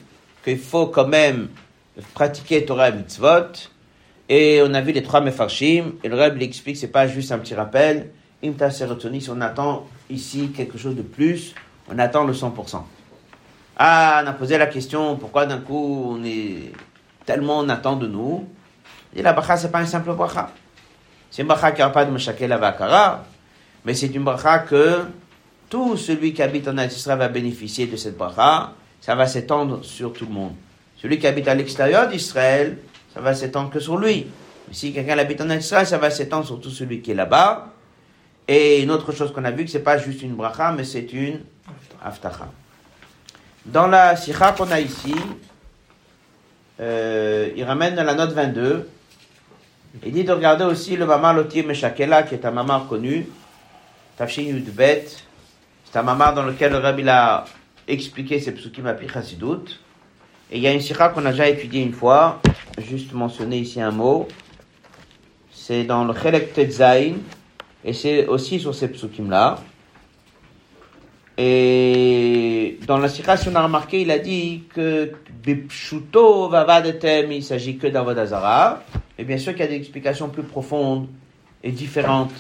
qu'il 0.43 0.57
faut 0.57 0.87
quand 0.87 1.07
même 1.07 1.49
pratiquer 2.13 2.65
Torah 2.65 2.89
et 2.89 2.93
Mitzvot. 2.93 3.69
Et 4.29 4.61
on 4.65 4.73
a 4.73 4.81
vu 4.81 4.93
les 4.93 5.03
trois 5.03 5.21
Mefarshim, 5.21 5.93
et 6.03 6.09
le 6.09 6.15
Reb 6.15 6.37
l'explique, 6.37 6.77
c'est 6.77 6.87
pas 6.87 7.07
juste 7.07 7.31
un 7.31 7.39
petit 7.39 7.55
rappel. 7.55 8.11
Imtasser 8.43 8.85
Rotsoni, 8.85 9.21
si 9.21 9.29
on 9.29 9.41
attend 9.41 9.87
ici 10.09 10.51
quelque 10.55 10.77
chose 10.77 10.95
de 10.95 11.01
plus, 11.01 11.53
on 11.89 11.99
attend 11.99 12.23
le 12.23 12.33
100%. 12.33 12.81
Ah, 13.77 14.21
on 14.23 14.27
a 14.27 14.33
posé 14.33 14.57
la 14.57 14.67
question, 14.67 15.17
pourquoi 15.17 15.45
d'un 15.45 15.59
coup 15.59 16.15
on 16.15 16.23
est 16.23 16.71
tellement 17.25 17.59
on 17.59 17.69
attend 17.69 17.95
de 17.95 18.07
nous? 18.07 18.47
Et 19.15 19.21
la 19.21 19.33
bracha, 19.33 19.57
c'est 19.57 19.71
pas 19.71 19.81
une 19.81 19.87
simple 19.87 20.13
bracha. 20.13 20.51
C'est 21.29 21.41
une 21.41 21.47
bracha 21.47 21.71
qui 21.71 21.81
n'a 21.81 21.89
pas 21.89 22.05
de 22.05 22.11
Meshakel 22.11 22.51
Avakara, 22.51 23.23
mais 23.85 23.93
c'est 23.93 24.07
une 24.07 24.23
bracha 24.23 24.59
que 24.59 25.05
tout 25.73 25.97
celui 25.97 26.35
qui 26.35 26.43
habite 26.43 26.67
en 26.67 26.77
Israël 26.77 27.17
va 27.17 27.29
bénéficier 27.29 27.87
de 27.87 27.95
cette 27.95 28.15
bracha. 28.15 28.73
Ça 29.01 29.15
va 29.15 29.25
s'étendre 29.25 29.83
sur 29.83 30.13
tout 30.13 30.27
le 30.27 30.31
monde. 30.31 30.53
Celui 31.01 31.17
qui 31.17 31.25
habite 31.25 31.47
à 31.47 31.55
l'extérieur 31.55 32.07
d'Israël, 32.07 32.77
ça 33.11 33.19
va 33.21 33.33
s'étendre 33.33 33.71
que 33.71 33.79
sur 33.79 33.97
lui. 33.97 34.27
Si 34.71 34.93
quelqu'un 34.93 35.17
habite 35.17 35.41
en 35.41 35.49
Israël, 35.49 35.87
ça 35.87 35.97
va 35.97 36.11
s'étendre 36.11 36.45
sur 36.45 36.61
tout 36.61 36.69
celui 36.69 37.01
qui 37.01 37.09
est 37.09 37.15
là-bas. 37.15 37.69
Et 38.47 38.83
une 38.83 38.91
autre 38.91 39.11
chose 39.13 39.33
qu'on 39.33 39.43
a 39.45 39.49
vu, 39.49 39.65
que 39.65 39.71
c'est 39.71 39.79
pas 39.79 39.97
juste 39.97 40.21
une 40.21 40.35
bracha, 40.35 40.71
mais 40.73 40.83
c'est 40.83 41.11
une 41.11 41.39
aftacha. 42.05 42.51
Dans 43.65 43.87
la 43.87 44.15
sikha 44.15 44.51
qu'on 44.51 44.69
a 44.69 44.79
ici, 44.79 45.15
euh, 46.81 47.49
il 47.55 47.63
ramène 47.63 47.95
la 47.95 48.13
note 48.13 48.33
22. 48.33 48.87
Il 50.05 50.11
dit 50.11 50.23
de 50.23 50.33
regarder 50.33 50.65
aussi 50.65 50.95
le 50.97 51.07
mamar 51.07 51.33
Lotier 51.33 51.63
Meshakela, 51.63 52.21
qui 52.21 52.35
est 52.35 52.45
un 52.45 52.51
mamar 52.51 52.87
connu, 52.87 53.25
Tafshin 54.17 54.43
Yudbet. 54.43 55.07
C'est 55.93 55.99
un 55.99 56.01
mamar 56.01 56.33
dans 56.33 56.41
lequel 56.41 56.71
le 56.71 56.79
rabbi 56.79 57.07
a 57.07 57.45
expliqué 57.87 58.39
ses 58.39 58.51
psukim 58.51 58.87
à 58.87 58.95
Pichasidut. 58.95 59.79
Et 60.49 60.57
il 60.57 60.63
y 60.63 60.65
a 60.65 60.73
une 60.73 60.81
sikha 60.81 61.09
qu'on 61.09 61.23
a 61.23 61.29
déjà 61.29 61.47
étudiée 61.47 61.83
une 61.83 61.93
fois, 61.93 62.41
juste 62.79 63.13
mentionner 63.13 63.59
ici 63.59 63.79
un 63.79 63.91
mot. 63.91 64.27
C'est 65.51 65.83
dans 65.83 66.03
le 66.03 66.15
Chelek 66.15 66.51
Tetzain, 66.51 67.17
et 67.85 67.93
c'est 67.93 68.25
aussi 68.25 68.59
sur 68.59 68.73
ces 68.73 68.87
psukim-là. 68.87 69.59
Et 71.37 72.79
dans 72.87 72.97
la 72.97 73.07
sikha, 73.07 73.37
si 73.37 73.49
on 73.49 73.55
a 73.55 73.61
remarqué, 73.61 74.01
il 74.01 74.09
a 74.09 74.17
dit 74.17 74.63
que 74.73 75.11
Bipshuto 75.43 76.49
Vavadetem, 76.49 77.31
il 77.31 77.43
s'agit 77.43 77.77
que 77.77 77.85
d'Avodazara. 77.85 78.81
Et 79.19 79.23
bien 79.23 79.37
sûr 79.37 79.51
qu'il 79.51 79.61
y 79.61 79.65
a 79.65 79.67
des 79.67 79.75
explications 79.75 80.29
plus 80.29 80.41
profondes 80.41 81.07
et 81.61 81.71
différentes 81.71 82.33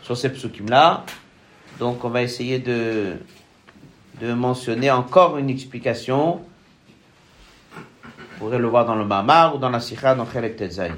sur 0.00 0.16
ces 0.16 0.30
psukim-là. 0.30 1.04
Donc 1.78 2.04
on 2.04 2.08
va 2.08 2.22
essayer 2.22 2.58
de, 2.58 3.16
mentionner 4.22 4.90
encore 4.90 5.36
une 5.36 5.50
explication. 5.50 6.40
Vous 7.74 8.38
pourrez 8.38 8.58
le 8.58 8.66
voir 8.66 8.86
dans 8.86 8.94
le 8.94 9.04
Mamar 9.04 9.54
ou 9.54 9.58
dans 9.58 9.70
la 9.70 9.80
Sikha 9.80 10.14
dans 10.14 10.26
Chelek 10.26 10.56
Tetzaï. 10.56 10.92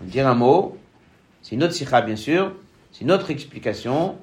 Dire 0.00 0.26
un 0.26 0.34
mot, 0.34 0.78
c'est 1.42 1.54
une 1.54 1.62
autre 1.62 1.74
Sikha 1.74 2.00
bien 2.00 2.16
sûr, 2.16 2.52
c'est 2.92 3.02
une 3.02 3.12
autre 3.12 3.30
explication, 3.30 4.16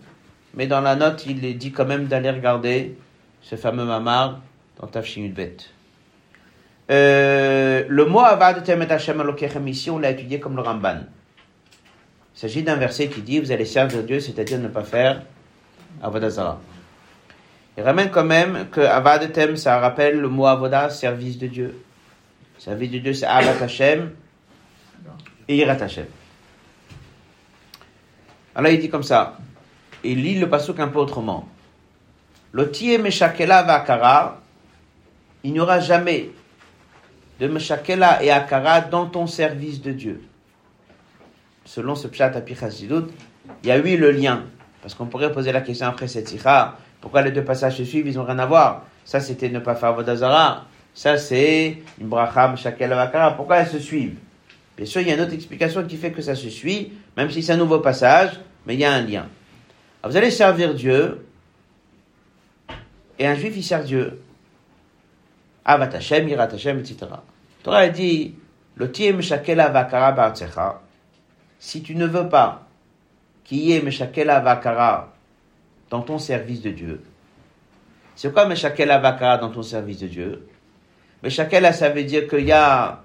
mais 0.53 0.67
dans 0.67 0.81
la 0.81 0.95
note 0.95 1.25
il 1.25 1.45
est 1.45 1.53
dit 1.53 1.71
quand 1.71 1.85
même 1.85 2.05
d'aller 2.05 2.31
regarder 2.31 2.97
ce 3.41 3.55
fameux 3.55 3.85
Mamar 3.85 4.39
dans 4.79 4.87
Tafshin. 4.87 5.31
Euh, 6.91 7.85
le 7.87 8.05
mot 8.05 8.19
Avad 8.19 8.63
Temet 8.63 8.91
Hashem 8.91 9.21
Elokechem 9.21 9.67
ici, 9.67 9.89
on 9.89 9.99
l'a 9.99 10.11
étudié 10.11 10.39
comme 10.39 10.55
le 10.55 10.61
Ramban. 10.61 11.01
Il 12.39 12.43
s'agit 12.43 12.63
d'un 12.63 12.77
verset 12.77 13.09
qui 13.09 13.21
dit 13.21 13.37
Vous 13.41 13.51
allez 13.51 13.65
servir 13.65 14.01
Dieu, 14.03 14.21
c'est-à-dire 14.21 14.59
ne 14.59 14.69
pas 14.69 14.85
faire 14.85 15.23
Avodazara. 16.01 16.61
Il 17.77 17.83
ramène 17.83 18.09
quand 18.11 18.23
même 18.23 18.69
que 18.71 18.79
Avad 18.79 19.29
Tem, 19.33 19.57
ça 19.57 19.77
rappelle 19.77 20.21
le 20.21 20.29
mot 20.29 20.45
Avoda, 20.45 20.89
service 20.89 21.37
de 21.37 21.47
Dieu. 21.47 21.83
Service 22.57 22.91
de 22.91 22.99
Dieu, 22.99 23.13
c'est 23.13 23.25
Avat 23.25 23.61
Hashem 23.61 24.11
et 25.49 25.57
Irat 25.57 25.83
Hashem. 25.83 26.05
Alors 28.55 28.71
il 28.71 28.79
dit 28.79 28.89
comme 28.89 29.03
ça 29.03 29.37
il 30.05 30.23
lit 30.23 30.39
le 30.39 30.47
pasuk 30.47 30.79
un 30.79 30.87
peu 30.87 30.99
autrement. 30.99 31.45
Lotie 32.53 32.97
Meshakela 32.97 33.63
Vakara, 33.63 34.39
il 35.43 35.51
n'y 35.51 35.59
aura 35.59 35.81
jamais 35.81 36.29
de 37.37 37.47
Meshakela 37.49 38.23
et 38.23 38.31
Akara 38.31 38.79
dans 38.79 39.07
ton 39.07 39.27
service 39.27 39.81
de 39.81 39.91
Dieu. 39.91 40.28
Selon 41.70 41.93
ce 41.93 42.07
pshat 42.07 42.36
Apichazidut, 42.36 43.11
il 43.61 43.70
y 43.70 43.72
a 43.72 43.78
eu 43.78 43.95
le 43.95 44.09
lien. 44.09 44.45
Parce 44.82 44.95
qu'on 44.95 45.05
pourrait 45.05 45.32
poser 45.32 45.51
la 45.51 45.61
question 45.61 45.86
après 45.86 46.07
cette 46.07 46.28
sikha, 46.28 46.78
pourquoi 46.99 47.22
les 47.22 47.30
deux 47.30 47.43
passages 47.43 47.78
se 47.78 47.86
suivent, 47.86 48.07
ils 48.07 48.15
n'ont 48.15 48.24
rien 48.24 48.39
à 48.39 48.47
voir? 48.47 48.86
Ça, 49.05 49.20
c'était 49.20 49.49
ne 49.49 49.59
pas 49.59 49.76
faire 49.76 49.93
Vodazara. 49.93 50.65
Ça, 50.95 51.20
c'est 51.20 51.78
une 52.01 52.07
bracha 52.07 52.47
Meshakela 52.47 52.95
Vakara. 52.95 53.36
Pourquoi 53.36 53.57
elles 53.57 53.67
se 53.67 53.78
suivent? 53.78 54.17
Bien 54.76 54.88
sûr, 54.88 55.01
il 55.01 55.09
y 55.09 55.11
a 55.11 55.13
une 55.13 55.22
autre 55.22 55.34
explication 55.34 55.84
qui 55.86 55.97
fait 55.97 56.11
que 56.11 56.24
ça 56.24 56.34
se 56.34 56.49
suit, 56.49 56.91
même 57.15 57.30
si 57.30 57.43
c'est 57.43 57.53
un 57.53 57.57
nouveau 57.57 57.82
passage, 57.82 58.39
mais 58.65 58.74
il 58.74 58.80
y 58.80 58.86
a 58.86 58.91
un 58.91 59.01
lien. 59.01 59.28
Alors, 60.01 60.11
vous 60.11 60.17
allez 60.17 60.32
servir 60.32 60.74
Dieu, 60.74 61.24
et 63.20 63.28
un 63.28 63.36
juif, 63.36 63.53
il 63.55 63.63
sert 63.63 63.84
Dieu. 63.84 64.20
Avat 65.65 65.95
Hashem, 65.95 66.30
etc. 66.30 66.95
Torah 67.61 67.89
dit, 67.89 68.34
le 68.76 68.91
tiem 68.91 69.22
shakela 69.22 69.70
vakara 69.70 70.13
ba'artsecha. 70.13 70.82
Si 71.60 71.84
tu 71.84 71.95
ne 71.95 72.07
veux 72.07 72.30
pas 72.30 72.68
qu'il 73.43 73.60
y 73.60 73.74
ait 73.74 73.82
meshakela 73.82 74.39
vakara 74.39 75.14
dans 75.89 76.01
ton 76.01 76.18
service 76.18 76.62
de 76.62 76.72
Dieu, 76.72 77.03
c'est 78.16 78.34
quoi 78.34 78.47
meshakela 78.47 78.99
vakara 78.99 79.38
dans 79.38 79.49
ton 79.49 79.62
service 79.62 79.99
de 79.99 80.07
Dieu? 80.07 80.47
Meshakela, 81.22 81.74
ça 81.74 81.89
veut 81.89 82.03
dire 82.03 82.28
qu'il 82.28 82.45
y 82.45 82.53
a 82.53 83.01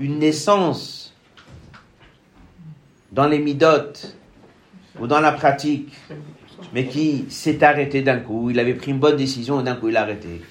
une 0.00 0.18
naissance 0.18 1.14
dans 3.12 3.28
les 3.28 3.38
midotes 3.38 4.16
ou 4.98 5.06
dans 5.06 5.20
la 5.20 5.30
pratique, 5.30 5.94
mais 6.72 6.86
qui 6.86 7.26
s'est 7.28 7.62
arrêté 7.62 8.02
d'un 8.02 8.18
coup. 8.18 8.50
Il 8.50 8.58
avait 8.58 8.74
pris 8.74 8.90
une 8.90 8.98
bonne 8.98 9.16
décision 9.16 9.60
et 9.60 9.62
d'un 9.62 9.76
coup 9.76 9.88
il 9.88 9.96
a 9.96 10.02
arrêté. 10.02 10.42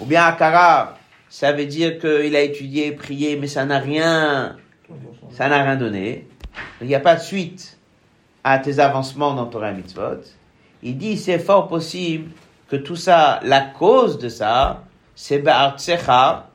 Ou 0.00 0.04
bien 0.04 0.24
Akara, 0.24 0.98
ça 1.30 1.52
veut 1.52 1.64
dire 1.64 1.98
qu'il 1.98 2.36
a 2.36 2.42
étudié, 2.42 2.92
prié, 2.92 3.36
mais 3.36 3.46
ça 3.46 3.64
n'a 3.64 3.78
rien, 3.78 4.56
ça 5.30 5.48
n'a 5.48 5.62
rien 5.62 5.76
donné. 5.76 6.26
Il 6.80 6.86
n'y 6.86 6.94
a 6.94 7.00
pas 7.00 7.16
de 7.16 7.20
suite 7.20 7.78
à 8.44 8.58
tes 8.58 8.78
avancements 8.78 9.34
dans 9.34 9.46
Torah 9.46 9.72
Mitzvot. 9.72 10.22
Il 10.82 10.96
dit, 10.96 11.16
c'est 11.16 11.38
fort 11.38 11.68
possible 11.68 12.30
que 12.68 12.76
tout 12.76 12.96
ça, 12.96 13.40
la 13.42 13.60
cause 13.60 14.18
de 14.18 14.28
ça, 14.28 14.84
c'est 15.14 15.38
Ba'artsecha. 15.38 16.50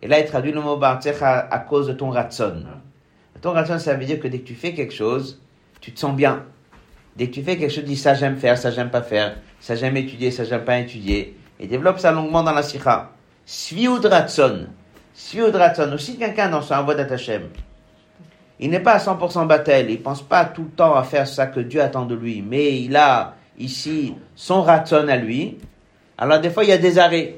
Et 0.00 0.08
là, 0.08 0.20
il 0.20 0.26
traduit 0.26 0.52
le 0.52 0.60
mot 0.60 0.76
Ba'artsecha 0.76 1.48
à 1.50 1.58
cause 1.58 1.88
de 1.88 1.92
ton 1.92 2.10
ratson. 2.10 2.64
Ton 3.40 3.52
ratson, 3.52 3.78
ça 3.78 3.94
veut 3.94 4.04
dire 4.04 4.20
que 4.20 4.28
dès 4.28 4.38
que 4.38 4.46
tu 4.46 4.54
fais 4.54 4.74
quelque 4.74 4.94
chose, 4.94 5.40
tu 5.80 5.92
te 5.92 5.98
sens 5.98 6.14
bien. 6.14 6.44
Dès 7.16 7.28
que 7.28 7.34
tu 7.34 7.42
fais 7.42 7.56
quelque 7.56 7.70
chose, 7.70 7.84
tu 7.84 7.90
dis 7.90 7.96
ça 7.96 8.14
j'aime 8.14 8.36
faire, 8.36 8.56
ça 8.56 8.70
j'aime 8.70 8.90
pas 8.90 9.02
faire, 9.02 9.36
ça 9.60 9.74
j'aime 9.74 9.96
étudier, 9.96 10.30
ça 10.30 10.44
j'aime 10.44 10.64
pas 10.64 10.78
étudier. 10.78 11.36
Et 11.58 11.66
développe 11.66 11.98
ça 11.98 12.12
longuement 12.12 12.42
dans 12.42 12.52
la 12.52 12.62
sikha. 12.62 13.10
Sviud 13.44 14.04
ratson. 14.04 14.66
Sviud 15.18 15.54
ratson. 15.56 15.92
Aussi 15.92 16.16
quelqu'un 16.16 16.48
dans 16.48 16.62
son 16.62 16.74
avodat 16.74 17.12
Hashem. 17.12 17.48
Il 18.60 18.70
n'est 18.70 18.80
pas 18.80 18.92
à 18.92 18.98
100% 18.98 19.48
battel. 19.48 19.90
Il 19.90 20.00
pense 20.00 20.22
pas 20.22 20.44
tout 20.44 20.62
le 20.62 20.70
temps 20.70 20.94
à 20.94 21.02
faire 21.02 21.26
ça 21.26 21.48
que 21.48 21.58
Dieu 21.58 21.82
attend 21.82 22.06
de 22.06 22.14
lui. 22.14 22.40
Mais 22.40 22.80
il 22.80 22.96
a 22.96 23.34
ici 23.58 24.14
son 24.36 24.62
ratson 24.62 25.08
à 25.08 25.16
lui. 25.16 25.58
Alors 26.16 26.40
des 26.40 26.50
fois, 26.50 26.62
il 26.62 26.70
y 26.70 26.72
a 26.72 26.78
des 26.78 26.98
arrêts. 27.00 27.36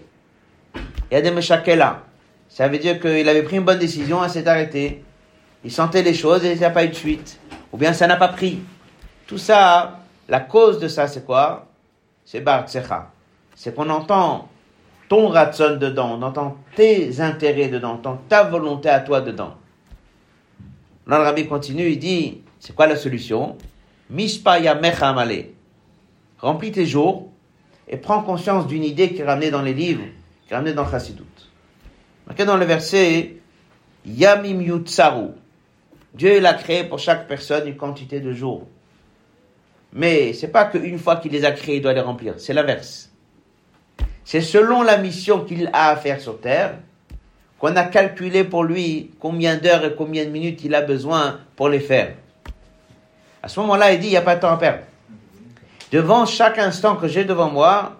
Il 0.75 1.15
y 1.15 1.17
a 1.17 1.23
des 1.23 1.31
meshakela. 1.31 2.03
Ça 2.51 2.69
veut 2.69 2.79
dire 2.79 3.01
qu'il 3.01 3.27
avait 3.29 3.43
pris 3.43 3.57
une 3.57 3.65
bonne 3.65 3.79
décision, 3.79 4.23
elle 4.23 4.31
s'est 4.31 4.47
arrêtée. 4.47 5.03
Il 5.65 5.73
sentait 5.73 6.03
les 6.03 6.15
choses 6.15 6.45
et 6.45 6.53
il 6.53 6.59
n'y 6.59 6.65
a 6.65 6.71
pas 6.71 6.85
eu 6.85 6.89
de 6.89 6.95
suite. 6.95 7.41
Ou 7.73 7.79
bien 7.79 7.93
ça 7.93 8.07
n'a 8.07 8.17
pas 8.17 8.29
pris. 8.29 8.61
Tout 9.27 9.39
ça, 9.39 10.01
la 10.29 10.41
cause 10.41 10.79
de 10.79 10.89
ça, 10.89 11.09
c'est 11.09 11.25
quoi? 11.25 11.67
C'est 12.25 12.41
Bartsecha. 12.41 13.11
C'est 13.55 13.75
qu'on 13.75 13.89
entend 13.89 14.49
ton 15.11 15.27
ratson 15.27 15.77
dedans, 15.77 16.17
on 16.17 16.23
entend 16.23 16.57
tes 16.77 17.21
intérêts 17.21 17.69
dedans, 17.69 17.91
on 17.91 17.95
entend 17.95 18.23
ta 18.29 18.45
volonté 18.45 18.89
à 18.89 19.01
toi 19.01 19.21
dedans. 19.21 19.57
Là, 21.09 21.35
le 21.37 21.43
continue, 21.43 21.89
il 21.91 21.99
dit, 21.99 22.43
c'est 22.61 22.77
quoi 22.77 22.87
la 22.87 22.95
solution? 22.95 23.59
Mishpaya 24.09 24.77
mechamale. 24.77 25.47
Remplis 26.39 26.71
tes 26.71 26.87
jours 26.87 27.29
et 27.89 27.97
prends 27.97 28.23
conscience 28.23 28.69
d'une 28.69 28.85
idée 28.85 29.13
qui 29.13 29.23
est 29.23 29.25
ramenée 29.25 29.51
dans 29.51 29.63
les 29.63 29.75
livres, 29.75 30.05
qui 30.47 30.53
est 30.53 30.57
ramenée 30.57 30.75
dans 30.75 30.89
Chassidut. 30.89 31.25
Marqué 32.29 32.45
dans 32.45 32.57
le 32.57 32.65
verset, 32.65 33.41
Yamim 34.07 34.61
Yutsaru. 34.61 35.31
Dieu 36.15 36.37
il 36.37 36.47
a 36.47 36.55
créé 36.55 36.85
pour 36.85 37.01
chaque 37.01 37.27
personne 37.27 37.67
une 37.67 37.77
quantité 37.77 38.21
de 38.21 38.33
jours. 38.33 38.69
Mais 39.93 40.35
c'est 40.35 40.53
pas 40.53 40.67
qu'une 40.67 41.01
fois 41.01 41.17
qu'il 41.17 41.33
les 41.33 41.45
a 41.45 41.51
créés, 41.51 41.77
il 41.77 41.83
doit 41.83 41.95
les 41.95 42.01
remplir. 42.01 42.35
C'est 42.39 42.55
l'inverse. 42.55 43.10
C'est 44.31 44.43
selon 44.43 44.83
la 44.83 44.97
mission 44.97 45.41
qu'il 45.41 45.69
a 45.73 45.89
à 45.89 45.97
faire 45.97 46.21
sur 46.21 46.41
terre 46.41 46.75
qu'on 47.59 47.75
a 47.75 47.83
calculé 47.83 48.45
pour 48.45 48.63
lui 48.63 49.11
combien 49.19 49.57
d'heures 49.57 49.85
et 49.85 49.97
combien 49.97 50.25
de 50.25 50.31
minutes 50.31 50.63
il 50.63 50.73
a 50.77 50.83
besoin 50.83 51.41
pour 51.57 51.69
les 51.69 51.81
faire. 51.81 52.15
À 53.43 53.49
ce 53.49 53.59
moment-là, 53.59 53.93
il 53.93 53.99
dit, 53.99 54.07
il 54.07 54.11
n'y 54.11 54.17
a 54.17 54.23
pas 54.23 54.37
de 54.37 54.41
temps 54.41 54.53
à 54.53 54.57
perdre. 54.57 54.85
Devant 55.91 56.27
chaque 56.27 56.59
instant 56.61 56.95
que 56.95 57.09
j'ai 57.09 57.25
devant 57.25 57.51
moi, 57.51 57.97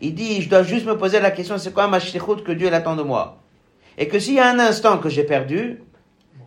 il 0.00 0.14
dit, 0.14 0.40
je 0.40 0.48
dois 0.48 0.62
juste 0.62 0.86
me 0.86 0.96
poser 0.96 1.20
la 1.20 1.30
question, 1.30 1.58
c'est 1.58 1.74
quoi 1.74 1.88
ma 1.88 2.00
shlichut 2.00 2.42
que 2.42 2.52
Dieu 2.52 2.72
attend 2.72 2.96
de 2.96 3.02
moi? 3.02 3.36
Et 3.98 4.08
que 4.08 4.18
s'il 4.18 4.36
y 4.36 4.40
a 4.40 4.48
un 4.48 4.58
instant 4.58 4.96
que 4.96 5.10
j'ai 5.10 5.24
perdu, 5.24 5.82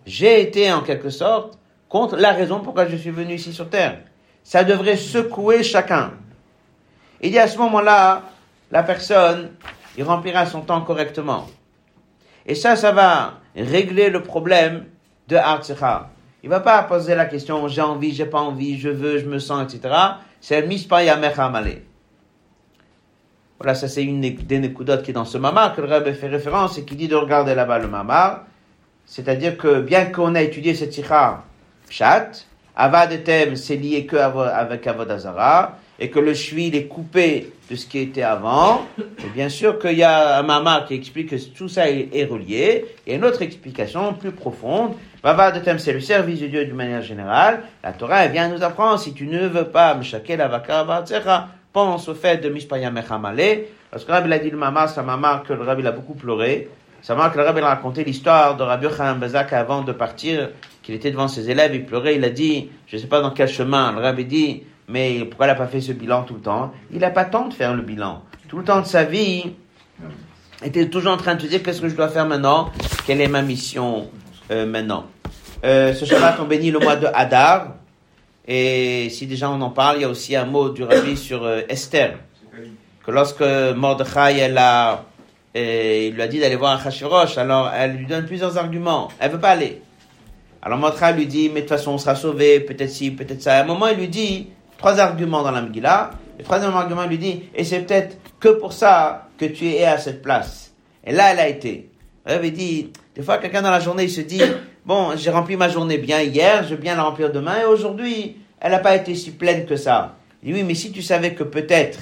j'ai 0.08 0.42
été 0.42 0.74
en 0.74 0.82
quelque 0.82 1.12
sorte 1.12 1.60
contre 1.88 2.16
la 2.16 2.32
raison 2.32 2.62
pourquoi 2.62 2.88
je 2.88 2.96
suis 2.96 3.12
venu 3.12 3.36
ici 3.36 3.54
sur 3.54 3.70
terre. 3.70 4.00
Ça 4.44 4.64
devrait 4.64 4.98
secouer 4.98 5.62
chacun. 5.62 6.14
Il 7.22 7.30
dit 7.30 7.38
à 7.38 7.48
ce 7.48 7.60
moment-là, 7.60 8.24
la 8.72 8.84
personne, 8.84 9.52
il 9.98 10.04
remplira 10.04 10.46
son 10.46 10.62
temps 10.62 10.82
correctement. 10.82 11.48
Et 12.46 12.56
ça, 12.56 12.76
ça 12.76 12.92
va 12.92 13.40
régler 13.56 14.10
le 14.10 14.24
problème 14.24 14.86
de 15.28 15.36
Artsecha. 15.36 16.10
Il 16.44 16.50
va 16.50 16.60
pas 16.60 16.82
poser 16.84 17.16
la 17.16 17.26
question, 17.26 17.68
j'ai 17.68 17.82
envie, 17.82 18.14
j'ai 18.14 18.26
pas 18.26 18.40
envie, 18.40 18.78
je 18.78 18.90
veux, 18.90 19.18
je 19.18 19.26
me 19.26 19.40
sens, 19.40 19.74
etc. 19.74 19.94
C'est 20.40 20.62
le 20.62 20.68
mispaya 20.68 21.18
mechamale. 21.18 21.82
Voilà, 23.60 23.74
ça 23.74 23.88
c'est 23.88 24.04
une 24.04 24.22
des 24.22 24.60
nekudotes 24.60 25.04
qui 25.04 25.12
est 25.12 25.14
dans 25.14 25.26
ce 25.26 25.40
mamar, 25.40 25.76
que 25.76 25.82
le 25.82 25.88
rabbi 25.88 26.14
fait 26.14 26.28
référence 26.28 26.78
et 26.78 26.86
qui 26.86 26.96
dit 26.96 27.08
de 27.08 27.16
regarder 27.16 27.56
là-bas 27.56 27.80
le 27.80 27.88
mamar. 27.88 28.44
C'est-à-dire 29.06 29.58
que 29.58 29.82
bien 29.82 30.06
qu'on 30.06 30.36
a 30.36 30.42
étudié 30.42 30.76
cette 30.76 30.94
sikha 30.94 31.44
pshat, 31.90 32.46
avad 32.76 33.12
etem 33.12 33.56
c'est 33.56 33.78
lié 33.78 34.06
que 34.06 34.16
avec 34.16 34.86
avodazara, 34.86 35.78
et 36.00 36.10
que 36.10 36.20
le 36.20 36.34
shvil 36.34 36.76
est 36.76 36.86
coupé 36.86 37.52
de 37.70 37.76
ce 37.76 37.86
qui 37.86 38.00
était 38.00 38.24
avant, 38.24 38.86
et 39.00 39.30
bien 39.34 39.50
sûr 39.50 39.80
qu'il 39.80 39.98
y 39.98 40.04
a 40.04 40.40
un 40.40 40.44
mamar 40.44 40.86
qui 40.86 40.94
explique 40.94 41.30
que 41.30 41.36
tout 41.58 41.68
ça 41.68 41.90
est, 41.90 42.26
relié, 42.26 42.86
et 43.06 43.16
une 43.16 43.26
autre 43.26 43.42
explication 43.42 44.14
plus 44.14 44.32
profonde, 44.32 44.94
Avad 45.24 45.58
etem 45.58 45.78
c'est 45.78 45.92
le 45.92 46.00
service 46.00 46.40
de 46.40 46.48
Dieu 46.48 46.64
d'une 46.64 46.76
manière 46.76 47.02
générale, 47.02 47.64
la 47.84 47.92
Torah 47.92 48.24
elle 48.24 48.32
vient 48.32 48.48
nous 48.48 48.64
apprendre, 48.64 48.98
si 48.98 49.14
tu 49.14 49.28
ne 49.28 49.46
veux 49.48 49.66
pas 49.66 50.00
pense 51.74 52.08
au 52.08 52.16
fait 52.16 52.38
de 52.38 52.50
mishpaya 52.50 52.90
mechamale, 52.92 53.66
parce 53.92 54.06
que 54.06 54.12
le 54.12 54.18
rabbi 54.18 54.34
a 54.34 54.40
dit 54.40 54.50
le 54.50 54.58
mamar, 54.58 54.90
c'est 54.90 55.00
un 55.02 55.04
mamar 55.04 55.44
que 55.44 55.54
le 55.54 55.64
rabbi 55.64 55.86
a 55.86 55.92
beaucoup 55.92 56.14
pleuré, 56.14 56.70
ça 57.02 57.16
marque 57.16 57.34
que 57.34 57.40
le 57.40 57.46
rabbi 57.46 57.60
a 57.62 57.68
raconté 57.68 58.04
l'histoire 58.04 58.58
de 58.58 58.64
Rabbi 58.64 58.86
Yochanan 58.86 59.20
Bazak 59.20 59.54
avant 59.54 59.82
de 59.82 59.92
partir, 59.92 60.50
qu'il 60.82 60.96
était 60.96 61.12
devant 61.12 61.28
ses 61.28 61.50
élèves, 61.50 61.76
il 61.76 61.86
pleurait, 61.86 62.16
il 62.16 62.24
a 62.24 62.30
dit, 62.30 62.70
je 62.88 62.96
ne 62.96 63.02
sais 63.02 63.08
pas 63.08 63.22
dans 63.22 63.32
quel 63.32 63.48
chemin, 63.48 63.92
le 63.92 64.00
rabbi 64.00 64.26
dit, 64.26 64.64
mais 64.88 65.26
pourquoi 65.26 65.48
il 65.48 65.50
n'a 65.50 65.56
pas 65.56 65.68
fait 65.68 65.82
ce 65.82 65.92
bilan 65.92 66.24
tout 66.24 66.36
le 66.36 66.42
temps? 66.42 66.72
Il 66.92 67.00
n'a 67.00 67.10
pas 67.10 67.26
temps 67.26 67.48
de 67.48 67.54
faire 67.54 67.76
le 67.76 67.82
bilan. 67.82 68.24
Tout 68.48 68.60
le 68.60 68.64
temps 68.64 68.80
de 68.80 68.86
sa 68.86 69.04
vie, 69.04 69.54
était 70.64 70.90
toujours 70.90 71.14
en 71.14 71.18
train 71.18 71.36
de 71.36 71.42
te 71.42 71.48
dire 71.48 71.62
qu'est-ce 71.62 71.82
que 71.82 71.90
je 71.90 71.96
dois 71.96 72.10
faire 72.10 72.26
maintenant, 72.26 72.72
quelle 73.06 73.22
est 73.22 73.28
ma 73.28 73.42
mission 73.42 74.10
euh, 74.52 74.66
maintenant? 74.66 75.06
Euh, 75.66 75.94
ce 75.94 76.06
Shabbat, 76.06 76.38
on 76.40 76.46
bénit 76.46 76.72
le 76.72 76.80
mois 76.80 76.96
de 76.96 77.08
Hadar. 77.14 77.76
Et 78.48 79.10
si 79.10 79.28
déjà 79.28 79.50
on 79.50 79.60
en 79.62 79.70
parle, 79.70 79.98
il 79.98 80.02
y 80.04 80.06
a 80.06 80.10
aussi 80.10 80.36
un 80.36 80.46
mot 80.46 80.70
du 80.70 80.84
rabbi 80.84 81.18
sur 81.18 81.44
euh, 81.44 81.62
Esther. 81.68 82.18
Que 83.06 83.12
lorsque 83.12 83.42
Mordechai, 83.42 84.38
elle 84.40 84.58
a, 84.58 85.04
il 85.54 86.12
lui 86.14 86.22
a 86.22 86.28
dit 86.28 86.40
d'aller 86.40 86.56
voir 86.56 86.80
Achashverosh, 86.80 87.38
alors 87.38 87.70
elle 87.74 87.98
lui 87.98 88.06
donne 88.06 88.26
plusieurs 88.26 88.58
arguments. 88.58 89.10
Elle 89.20 89.32
veut 89.32 89.40
pas 89.40 89.52
aller. 89.52 89.82
Alors 90.62 90.78
Mordechai 90.78 91.14
lui 91.14 91.26
dit, 91.26 91.50
mais 91.50 91.62
de 91.62 91.68
toute 91.68 91.78
façon 91.78 91.92
on 91.92 91.98
sera 91.98 92.16
sauvé, 92.16 92.62
peut-être 92.62 92.90
ci, 92.90 93.12
peut-être 93.12 93.42
ça. 93.42 93.58
À 93.58 93.62
un 93.62 93.66
moment, 93.66 93.88
il 93.88 93.98
lui 93.98 94.08
dit 94.08 94.48
trois 94.78 95.00
arguments 95.00 95.44
dans 95.44 95.52
la 95.52 95.62
Megillah. 95.62 96.12
Le 96.38 96.44
troisième 96.44 96.76
argument, 96.76 97.06
lui 97.06 97.18
dit, 97.18 97.44
et 97.56 97.64
c'est 97.64 97.80
peut-être 97.82 98.18
que 98.40 98.50
pour 98.50 98.74
ça 98.74 99.30
que 99.38 99.46
tu 99.46 99.68
es 99.68 99.86
à 99.86 99.98
cette 99.98 100.22
place. 100.22 100.74
Et 101.04 101.12
là, 101.12 101.32
elle 101.32 101.40
a 101.40 101.48
été. 101.48 101.90
Elle 102.26 102.36
avait 102.36 102.52
dit, 102.52 102.92
des 103.16 103.24
fois, 103.24 103.38
quelqu'un 103.40 103.62
dans 103.62 103.72
la 103.72 103.80
journée, 103.80 104.04
il 104.04 104.12
se 104.12 104.22
dit, 104.22 104.42
bon, 104.86 105.16
j'ai 105.16 105.32
rempli 105.32 105.56
ma 105.56 105.70
journée 105.70 105.98
bien 105.98 106.22
hier, 106.22 106.64
je 106.64 106.70
vais 106.70 106.82
bien 106.82 106.96
la 106.96 107.04
remplir 107.04 107.32
demain, 107.32 107.62
et 107.62 107.66
aujourd'hui, 107.66 108.38
elle 108.60 108.72
n'a 108.72 108.80
pas 108.80 108.96
été 108.96 109.16
si 109.16 109.32
pleine 109.32 109.66
que 109.66 109.76
ça. 109.76 110.16
Il 110.44 110.54
dit, 110.54 110.60
oui, 110.60 110.64
mais 110.64 110.76
si 110.76 110.92
tu 110.92 111.02
savais 111.02 111.34
que 111.34 111.44
peut-être, 111.44 112.00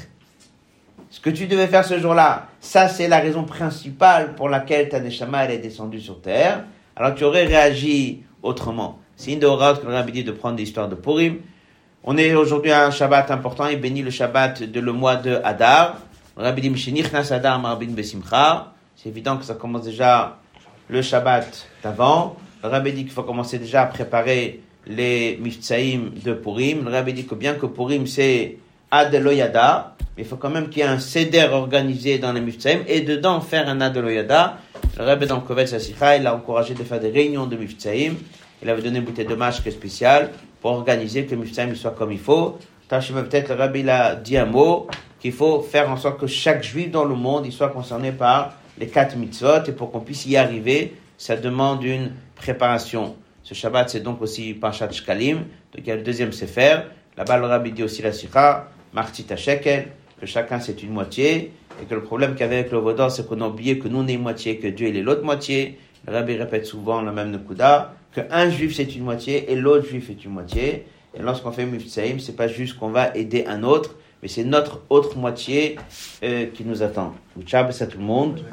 ce 1.09 1.21
que 1.21 1.29
tu 1.29 1.47
devais 1.47 1.67
faire 1.67 1.85
ce 1.85 1.97
jour-là, 1.97 2.47
ça, 2.59 2.89
c'est 2.89 3.07
la 3.07 3.19
raison 3.19 3.43
principale 3.43 4.35
pour 4.35 4.49
laquelle 4.49 4.89
ta 4.89 4.99
Neshama, 4.99 5.45
elle 5.45 5.51
est 5.51 5.59
descendue 5.59 6.01
sur 6.01 6.19
terre, 6.21 6.65
alors 6.97 7.15
tu 7.15 7.23
aurais 7.23 7.45
réagi 7.45 8.23
autrement. 8.41 8.99
C'est 9.15 9.31
une 9.31 9.39
de 9.39 9.47
que 9.47 9.87
le 9.87 9.93
rabbi 9.93 10.11
dit 10.11 10.23
de 10.23 10.31
prendre 10.31 10.57
l'histoire 10.57 10.89
de 10.89 10.95
Purim. 10.95 11.37
On 12.07 12.17
est 12.17 12.35
aujourd'hui 12.35 12.69
à 12.69 12.85
un 12.85 12.91
Shabbat 12.91 13.31
important, 13.31 13.65
il 13.65 13.81
bénit 13.81 14.03
le 14.03 14.11
Shabbat 14.11 14.61
de 14.61 14.79
le 14.79 14.91
mois 14.93 15.15
de 15.15 15.39
Hadar. 15.43 15.97
Le. 16.37 16.43
C'est 18.95 19.09
évident 19.09 19.37
que 19.37 19.43
ça 19.43 19.55
commence 19.55 19.85
déjà 19.85 20.37
le 20.87 21.01
Shabbat 21.01 21.67
d'avant. 21.81 22.35
Le 22.61 22.69
rabbi 22.69 22.93
dit 22.93 23.05
qu'il 23.05 23.11
faut 23.11 23.23
commencer 23.23 23.57
déjà 23.57 23.81
à 23.81 23.85
préparer 23.87 24.61
les 24.85 25.39
Miftsaïm 25.41 26.11
de 26.23 26.33
Purim. 26.33 26.85
Le 26.85 26.91
rabbi 26.91 27.11
dit 27.11 27.25
que 27.25 27.33
bien 27.33 27.55
que 27.55 27.65
Purim 27.65 28.05
c'est 28.05 28.57
Adeloyada, 28.91 29.95
il 30.15 30.25
faut 30.25 30.35
quand 30.35 30.51
même 30.51 30.69
qu'il 30.69 30.83
y 30.83 30.85
ait 30.85 30.89
un 30.89 30.99
seder 30.99 31.47
organisé 31.51 32.19
dans 32.19 32.33
les 32.33 32.41
Miftsaïm 32.41 32.81
et 32.87 33.01
dedans 33.01 33.41
faire 33.41 33.67
un 33.67 33.81
Adeloyada. 33.81 34.59
Le 34.99 35.05
rabbi 35.05 35.25
dans 35.25 35.39
Kovetz 35.39 35.73
Asicha, 35.73 36.17
il 36.17 36.27
a 36.27 36.35
encouragé 36.35 36.75
de 36.75 36.83
faire 36.83 36.99
des 36.99 37.09
réunions 37.09 37.47
de 37.47 37.55
Miftsaïm. 37.55 38.15
Il 38.61 38.69
avait 38.69 38.83
donné 38.83 38.99
une 38.99 39.05
bouteille 39.05 39.25
de 39.25 39.35
masque 39.35 39.71
spéciale 39.71 40.29
organiser 40.73 41.25
que 41.25 41.35
le 41.35 41.41
Miftsaïm 41.41 41.75
soit 41.75 41.91
comme 41.91 42.11
il 42.11 42.19
faut. 42.19 42.57
Tachim, 42.87 43.15
peut-être 43.23 43.49
le 43.49 43.55
rabbi 43.55 43.89
a 43.89 44.15
dit 44.15 44.37
un 44.37 44.45
mot 44.45 44.87
qu'il 45.19 45.31
faut 45.31 45.61
faire 45.61 45.89
en 45.89 45.97
sorte 45.97 46.19
que 46.19 46.27
chaque 46.27 46.63
juif 46.63 46.91
dans 46.91 47.05
le 47.05 47.15
monde 47.15 47.45
il 47.45 47.51
soit 47.51 47.69
concerné 47.69 48.11
par 48.11 48.53
les 48.77 48.87
quatre 48.87 49.15
mitzvot 49.17 49.63
et 49.67 49.71
pour 49.71 49.91
qu'on 49.91 50.01
puisse 50.01 50.25
y 50.25 50.37
arriver, 50.37 50.93
ça 51.17 51.35
demande 51.35 51.83
une 51.83 52.11
préparation. 52.35 53.15
Ce 53.43 53.53
Shabbat, 53.53 53.89
c'est 53.89 54.01
donc 54.01 54.21
aussi 54.21 54.53
Parshat 54.53 54.91
Shkalim. 54.91 55.37
Donc 55.37 55.45
il 55.77 55.87
y 55.87 55.91
a 55.91 55.95
le 55.95 56.01
deuxième 56.01 56.31
Sefer. 56.31 56.77
Là-bas, 57.17 57.37
le 57.37 57.45
rabbi 57.45 57.71
dit 57.71 57.83
aussi 57.83 58.01
la 58.01 58.11
Sikha, 58.11 58.69
Martita 58.93 59.35
Shekel, 59.35 59.87
que 60.19 60.25
chacun 60.25 60.59
c'est 60.59 60.83
une 60.83 60.91
moitié. 60.91 61.53
Et 61.81 61.85
que 61.85 61.93
le 61.93 62.03
problème 62.03 62.31
qu'il 62.31 62.41
y 62.41 62.43
avait 62.43 62.59
avec 62.59 62.71
le 62.71 62.79
Vaudor, 62.79 63.11
c'est 63.11 63.27
qu'on 63.27 63.41
a 63.41 63.47
oublié 63.47 63.79
que 63.79 63.87
nous 63.87 63.99
on 63.99 64.07
est 64.07 64.13
une 64.13 64.21
moitié, 64.21 64.57
que 64.57 64.67
Dieu 64.67 64.87
il 64.87 64.97
est 64.97 65.01
l'autre 65.01 65.23
moitié. 65.23 65.79
Le 66.07 66.13
rabbi 66.13 66.35
répète 66.35 66.65
souvent 66.65 67.01
le 67.01 67.11
même 67.11 67.31
Nekuda, 67.31 67.93
que 68.15 68.21
un 68.31 68.49
juif 68.49 68.75
c'est 68.75 68.95
une 68.95 69.03
moitié 69.03 69.51
et 69.51 69.55
l'autre 69.55 69.87
juif 69.87 70.09
est 70.09 70.23
une 70.23 70.31
moitié. 70.31 70.85
Et 71.17 71.21
lorsqu'on 71.21 71.51
fait 71.51 71.65
Miftsaïm, 71.65 72.19
c'est 72.19 72.35
pas 72.35 72.47
juste 72.47 72.77
qu'on 72.77 72.89
va 72.89 73.15
aider 73.15 73.45
un 73.47 73.63
autre, 73.63 73.95
mais 74.21 74.27
c'est 74.27 74.43
notre 74.43 74.81
autre 74.89 75.17
moitié 75.17 75.77
euh, 76.23 76.47
qui 76.47 76.63
nous 76.63 76.83
attend. 76.83 77.13
Ciao, 77.45 77.65
à 77.65 77.85
tout 77.85 77.97
le 77.97 78.03
monde. 78.03 78.43